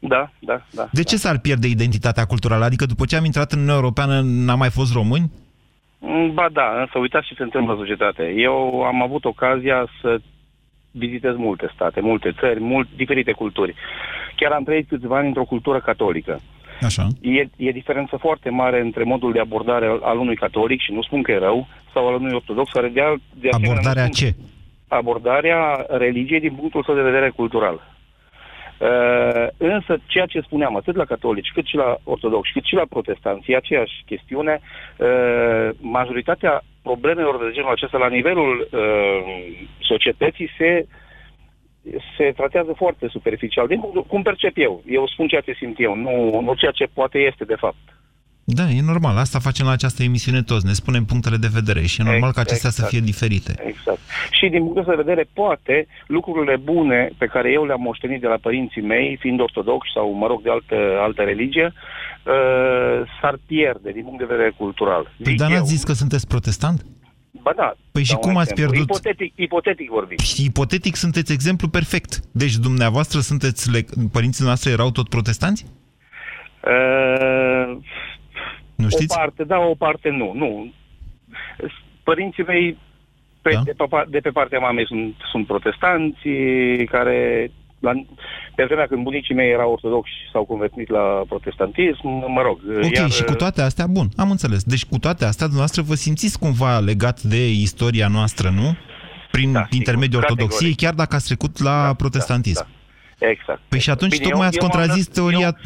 Da, 0.00 0.30
da, 0.38 0.66
da. 0.70 0.88
De 0.92 1.02
ce 1.02 1.16
s-ar 1.16 1.38
pierde 1.38 1.66
identitatea 1.66 2.24
culturală? 2.24 2.64
Adică 2.64 2.86
după 2.86 3.04
ce 3.04 3.16
am 3.16 3.24
intrat 3.24 3.52
în 3.52 3.58
Uniunea 3.58 3.80
Europeană 3.80 4.20
n-am 4.24 4.58
mai 4.58 4.70
fost 4.70 4.92
români? 4.92 5.30
Mm, 5.98 6.34
Ba 6.34 6.48
da, 6.52 6.80
însă 6.80 6.98
uitați 6.98 7.26
ce 7.26 7.34
se 7.34 7.42
întâmplă 7.42 7.72
în 7.72 7.78
societate. 7.78 8.32
Eu 8.36 8.82
am 8.82 9.02
avut 9.02 9.24
ocazia 9.24 9.86
să 10.00 10.18
vizitez 10.90 11.34
multe 11.36 11.70
state, 11.74 12.00
multe 12.00 12.32
țări, 12.40 12.60
mult, 12.60 12.88
diferite 12.96 13.32
culturi. 13.32 13.74
Chiar 14.36 14.52
am 14.52 14.64
trăit 14.64 14.88
câțiva 14.88 15.16
ani 15.16 15.26
într-o 15.26 15.44
cultură 15.44 15.80
catolică. 15.80 16.40
Așa. 16.82 17.06
E, 17.20 17.40
e 17.56 17.70
diferență 17.72 18.16
foarte 18.16 18.50
mare 18.50 18.80
între 18.80 19.02
modul 19.02 19.32
de 19.32 19.40
abordare 19.40 19.86
al, 19.86 20.00
al 20.02 20.18
unui 20.18 20.36
catolic, 20.36 20.80
și 20.80 20.92
nu 20.92 21.02
spun 21.02 21.22
că 21.22 21.30
e 21.32 21.38
rău, 21.38 21.66
sau 21.92 22.08
al 22.08 22.14
unui 22.14 22.32
ortodox, 22.34 22.70
care 22.70 22.88
de, 22.88 23.00
al, 23.00 23.20
de 23.34 23.48
asemenea 23.48 23.74
nu 23.74 23.78
Abordarea 23.78 24.04
spun- 24.04 24.14
ce? 24.14 24.34
abordarea 24.88 25.86
religiei 25.88 26.40
din 26.40 26.54
punctul 26.54 26.82
său 26.84 26.94
de 26.94 27.00
vedere 27.02 27.30
cultural. 27.30 27.97
Uh, 28.78 29.46
însă, 29.56 29.98
ceea 30.06 30.26
ce 30.26 30.40
spuneam, 30.40 30.76
atât 30.76 30.96
la 30.96 31.04
catolici, 31.04 31.52
cât 31.54 31.66
și 31.66 31.76
la 31.76 31.96
ortodoxi, 32.04 32.52
cât 32.52 32.64
și 32.64 32.74
la 32.74 32.84
protestanți, 32.88 33.50
e 33.50 33.56
aceeași 33.56 34.02
chestiune. 34.06 34.60
Uh, 34.96 35.68
majoritatea 35.80 36.62
problemelor 36.82 37.44
de 37.44 37.52
genul 37.52 37.70
acesta 37.70 37.98
la 37.98 38.08
nivelul 38.08 38.68
uh, 38.72 39.58
societății 39.78 40.50
se 40.58 40.86
se 42.16 42.32
tratează 42.36 42.72
foarte 42.76 43.08
superficial. 43.08 43.66
Din 43.66 43.80
punctul, 43.80 44.04
cum 44.04 44.22
percep 44.22 44.52
eu? 44.54 44.82
Eu 44.86 45.06
spun 45.06 45.26
ceea 45.28 45.40
ce 45.40 45.52
simt 45.52 45.80
eu, 45.80 45.94
nu, 45.94 46.40
nu 46.40 46.54
ceea 46.54 46.70
ce 46.70 46.86
poate 46.94 47.18
este 47.18 47.44
de 47.44 47.54
fapt. 47.54 47.97
Da, 48.50 48.68
e 48.70 48.80
normal. 48.82 49.16
Asta 49.16 49.38
facem 49.38 49.66
la 49.66 49.72
această 49.72 50.02
emisiune 50.02 50.42
toți. 50.42 50.66
Ne 50.66 50.72
spunem 50.72 51.04
punctele 51.04 51.36
de 51.36 51.50
vedere 51.52 51.82
și 51.86 52.00
e 52.00 52.04
normal 52.04 52.32
ca 52.32 52.40
acestea 52.40 52.70
să 52.70 52.82
Exact. 52.82 52.90
fie 52.92 53.00
diferite. 53.12 53.52
Exact. 53.72 53.98
Și 54.30 54.48
din 54.48 54.58
punctul 54.62 54.80
ăsta 54.82 54.94
de 54.96 55.02
vedere, 55.02 55.28
poate 55.32 55.86
lucrurile 56.06 56.56
bune 56.56 57.10
pe 57.18 57.26
care 57.26 57.50
eu 57.52 57.64
le-am 57.66 57.80
moștenit 57.80 58.20
de 58.20 58.26
la 58.26 58.36
părinții 58.46 58.82
mei, 58.82 59.16
fiind 59.20 59.40
ortodoxi 59.40 59.90
sau, 59.94 60.12
mă 60.12 60.26
rog, 60.26 60.42
de 60.42 60.50
altă, 60.50 60.76
altă 61.06 61.22
religie, 61.22 61.72
uh, 61.72 63.08
s-ar 63.20 63.36
pierde 63.46 63.90
din 63.90 64.02
punct 64.02 64.18
de 64.18 64.32
vedere 64.34 64.52
cultural. 64.56 65.02
Păi, 65.22 65.34
dar 65.34 65.50
n-ați 65.50 65.72
zis 65.74 65.82
că 65.84 65.92
sunteți 65.92 66.26
protestant? 66.26 66.84
Ba 67.42 67.52
da. 67.56 67.74
Păi 67.92 68.02
și 68.02 68.10
dau 68.12 68.20
un 68.24 68.28
cum 68.28 68.38
ați 68.40 68.50
exemplu. 68.50 68.72
pierdut- 68.74 68.96
Ipotetic, 68.96 69.32
ipotetic 69.36 69.88
vorbim. 69.88 70.16
Și 70.16 70.44
ipotetic 70.44 70.94
sunteți 70.96 71.32
exemplu 71.32 71.68
perfect. 71.68 72.20
Deci 72.32 72.54
dumneavoastră 72.56 73.20
sunteți, 73.20 73.70
le... 73.70 73.80
părinții 74.12 74.44
noastre 74.44 74.70
erau 74.70 74.90
tot 74.90 75.08
protestanți? 75.08 75.64
Uh, 76.64 77.57
Nu 78.82 78.88
știți? 78.88 79.14
O 79.16 79.18
parte, 79.18 79.44
da, 79.44 79.58
o 79.58 79.74
parte 79.74 80.08
nu. 80.10 80.32
nu. 80.34 80.72
Părinții 82.02 82.44
mei 82.44 82.78
pe, 83.42 83.50
da? 83.52 83.60
de, 83.64 83.72
pe, 83.76 83.84
pa- 83.92 84.08
de 84.08 84.18
pe 84.18 84.30
partea 84.30 84.58
mamei 84.58 84.86
sunt, 84.86 85.14
sunt 85.30 85.46
protestanți 85.46 86.18
care 86.90 87.50
la, 87.78 87.92
pe 88.54 88.64
vremea 88.64 88.86
când 88.86 89.02
bunicii 89.02 89.34
mei 89.34 89.50
erau 89.50 89.72
ortodoxi 89.72 90.12
s-au 90.32 90.44
convertit 90.44 90.88
la 90.90 91.22
protestantism, 91.28 92.06
mă 92.08 92.42
rog. 92.42 92.58
Ok, 92.82 92.94
iar, 92.96 93.10
și 93.10 93.24
cu 93.24 93.34
toate 93.34 93.60
astea, 93.62 93.86
bun, 93.86 94.08
am 94.16 94.30
înțeles. 94.30 94.62
Deci 94.64 94.84
cu 94.84 94.98
toate 94.98 95.24
astea, 95.24 95.46
dumneavoastră 95.46 95.82
vă 95.82 95.94
simțiți 95.94 96.38
cumva 96.38 96.78
legat 96.78 97.22
de 97.22 97.50
istoria 97.50 98.08
noastră, 98.08 98.48
nu? 98.50 98.76
Prin 99.30 99.52
da, 99.52 99.66
intermediul 99.70 100.20
categoric. 100.20 100.44
ortodoxiei, 100.44 100.74
chiar 100.74 100.94
dacă 100.94 101.14
ați 101.14 101.26
trecut 101.26 101.62
la 101.62 101.82
da, 101.86 101.94
protestantism. 101.94 102.62
Da, 102.62 102.68
da. 103.18 103.28
Exact. 103.30 103.60
Păi 103.68 103.80
și 103.80 103.90
atunci 103.90 104.10
Bine, 104.12 104.22
tocmai 104.24 104.42
eu- 104.42 104.48
ați 104.48 104.56
eu 104.58 104.62
m-am 104.66 104.70
contrazis 104.70 105.06
născut- 105.08 105.14
teoria 105.14 105.56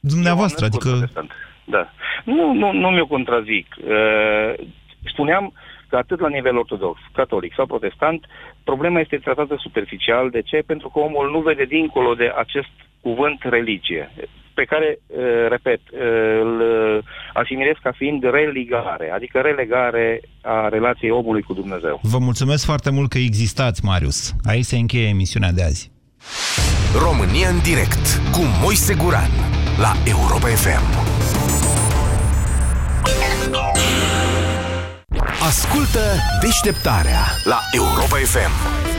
dumneavoastră, 0.00 0.64
eu 0.64 0.70
m-am 0.72 0.90
născut 0.92 1.12
adică... 1.12 1.28
Da. 1.64 1.90
Nu, 2.24 2.52
nu, 2.52 2.72
nu 2.72 2.88
mi-o 2.88 3.06
contrazic. 3.06 3.66
Uh, 3.78 4.66
spuneam 5.06 5.52
că 5.88 5.96
atât 5.96 6.20
la 6.20 6.28
nivel 6.28 6.56
ortodox, 6.56 7.00
catolic 7.12 7.52
sau 7.54 7.66
protestant, 7.66 8.24
problema 8.64 9.00
este 9.00 9.16
tratată 9.16 9.56
superficial. 9.58 10.30
De 10.30 10.42
ce? 10.42 10.62
Pentru 10.66 10.88
că 10.88 10.98
omul 10.98 11.30
nu 11.30 11.40
vede 11.40 11.64
dincolo 11.64 12.14
de 12.14 12.32
acest 12.36 12.74
cuvânt 13.00 13.40
religie, 13.42 14.10
pe 14.54 14.64
care, 14.64 14.98
uh, 15.06 15.48
repet, 15.48 15.80
uh, 15.92 16.00
îl 16.40 16.62
asimilez 17.32 17.74
ca 17.82 17.92
fiind 17.92 18.22
religare, 18.22 19.10
adică 19.10 19.38
relegare 19.40 20.20
a 20.42 20.68
relației 20.68 21.10
omului 21.10 21.42
cu 21.42 21.54
Dumnezeu. 21.54 22.00
Vă 22.02 22.18
mulțumesc 22.18 22.64
foarte 22.64 22.90
mult 22.90 23.10
că 23.10 23.18
existați, 23.18 23.84
Marius. 23.84 24.34
Aici 24.44 24.64
se 24.64 24.76
încheie 24.76 25.08
emisiunea 25.08 25.52
de 25.52 25.62
azi. 25.62 25.92
România 27.06 27.48
în 27.48 27.60
direct 27.62 28.06
cu 28.32 28.42
Moise 28.62 28.94
Guran 28.94 29.30
la 29.78 29.92
Europa 30.14 30.48
FM. 30.48 30.84
Ascultă 35.42 36.16
deșteptarea 36.40 37.20
la 37.44 37.60
Europa 37.72 38.16
FM. 38.16 38.93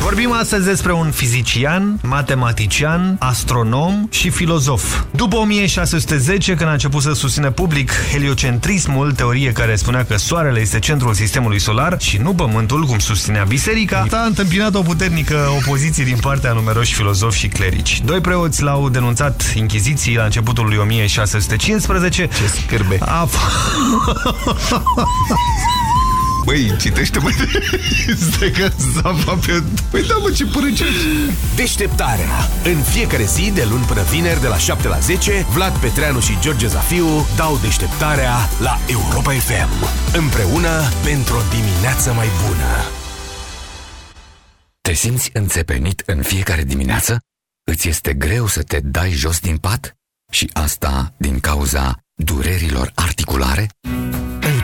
Vorbim 0.00 0.32
astăzi 0.32 0.64
despre 0.64 0.92
un 0.92 1.10
fizician, 1.10 1.98
matematician, 2.02 3.16
astronom 3.18 4.06
și 4.10 4.30
filozof. 4.30 5.02
După 5.10 5.36
1610, 5.36 6.54
când 6.54 6.68
a 6.68 6.72
început 6.72 7.02
să 7.02 7.12
susțină 7.12 7.50
public 7.50 7.92
heliocentrismul, 8.12 9.12
teorie 9.12 9.52
care 9.52 9.76
spunea 9.76 10.04
că 10.04 10.16
Soarele 10.16 10.60
este 10.60 10.78
centrul 10.78 11.14
sistemului 11.14 11.58
solar 11.58 12.00
și 12.00 12.16
nu 12.16 12.34
Pământul, 12.34 12.84
cum 12.84 12.98
susținea 12.98 13.44
biserica, 13.44 14.06
a 14.10 14.24
întâmpinat 14.24 14.74
o 14.74 14.82
puternică 14.82 15.48
opoziție 15.58 16.04
din 16.04 16.18
partea 16.20 16.50
a 16.50 16.52
numeroși 16.52 16.94
filozofi 16.94 17.38
și 17.38 17.48
clerici. 17.48 18.02
Doi 18.04 18.20
preoți 18.20 18.62
l-au 18.62 18.88
denunțat 18.88 19.52
inchiziții 19.54 20.16
la 20.16 20.24
începutul 20.24 20.66
lui 20.66 20.76
1615. 20.76 22.26
Ce 22.26 22.46
scârbe! 22.46 22.98
A... 23.00 23.28
Băi, 26.48 26.76
citește 26.78 27.18
mai 27.18 27.32
Stai 28.30 28.50
că 28.50 28.70
zava 28.92 29.34
pe... 29.46 29.62
Păi 29.90 30.06
da, 30.06 30.14
mă, 30.16 30.30
ce 30.30 30.44
părăcești 30.44 31.06
Deșteptarea. 31.56 32.48
În 32.64 32.82
fiecare 32.82 33.24
zi, 33.24 33.52
de 33.54 33.66
luni 33.70 33.84
până 33.84 34.02
vineri, 34.02 34.40
de 34.40 34.46
la 34.46 34.56
7 34.56 34.88
la 34.88 34.98
10, 34.98 35.46
Vlad 35.52 35.76
Petreanu 35.76 36.20
și 36.20 36.38
George 36.40 36.66
Zafiu 36.66 37.26
dau 37.36 37.58
deșteptarea 37.62 38.34
la 38.60 38.78
Europa 38.86 39.32
FM. 39.32 39.86
Împreună 40.16 40.70
pentru 41.04 41.34
o 41.36 41.40
dimineață 41.50 42.12
mai 42.12 42.28
bună. 42.46 42.70
Te 44.80 44.92
simți 44.92 45.30
înțepenit 45.32 46.02
în 46.06 46.22
fiecare 46.22 46.64
dimineață? 46.64 47.18
Îți 47.64 47.88
este 47.88 48.14
greu 48.14 48.46
să 48.46 48.62
te 48.62 48.80
dai 48.80 49.10
jos 49.10 49.38
din 49.40 49.56
pat? 49.56 49.96
Și 50.30 50.50
asta 50.52 51.14
din 51.16 51.40
cauza 51.40 51.98
durerilor 52.14 52.92
articulare? 52.94 53.68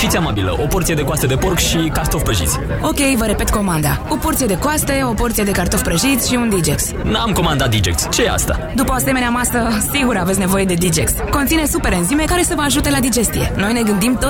Fiți 0.00 0.16
amabilă, 0.16 0.56
o 0.62 0.66
porție 0.66 0.94
de 0.94 1.02
coaste 1.02 1.26
de 1.26 1.36
porc 1.36 1.58
și 1.58 1.90
cartofi 1.92 2.24
prăjiți. 2.24 2.58
Ok, 2.82 2.98
vă 3.16 3.24
repet 3.24 3.50
comanda. 3.50 4.06
O 4.08 4.16
porție 4.16 4.46
de 4.46 4.58
coaste, 4.58 5.02
o 5.04 5.12
porție 5.12 5.44
de 5.44 5.50
cartofi 5.50 5.82
prăjiți 5.82 6.28
și 6.28 6.34
un 6.34 6.48
Digex. 6.48 6.90
N-am 7.02 7.32
comandat 7.32 7.70
Digex. 7.70 8.06
ce 8.10 8.22
e 8.22 8.30
asta? 8.30 8.70
După 8.74 8.90
o 8.90 8.94
asemenea 8.94 9.28
masă, 9.30 9.68
sigur 9.92 10.16
aveți 10.16 10.38
nevoie 10.38 10.64
de 10.64 10.74
Digex. 10.74 11.12
Conține 11.30 11.66
super 11.66 11.92
enzime 11.92 12.22
care 12.22 12.42
să 12.42 12.52
vă 12.56 12.62
ajute 12.62 12.90
la 12.90 13.00
digestie. 13.00 13.52
Noi 13.56 13.72
ne 13.72 13.82
gândim 13.82 14.14
tot 14.14 14.18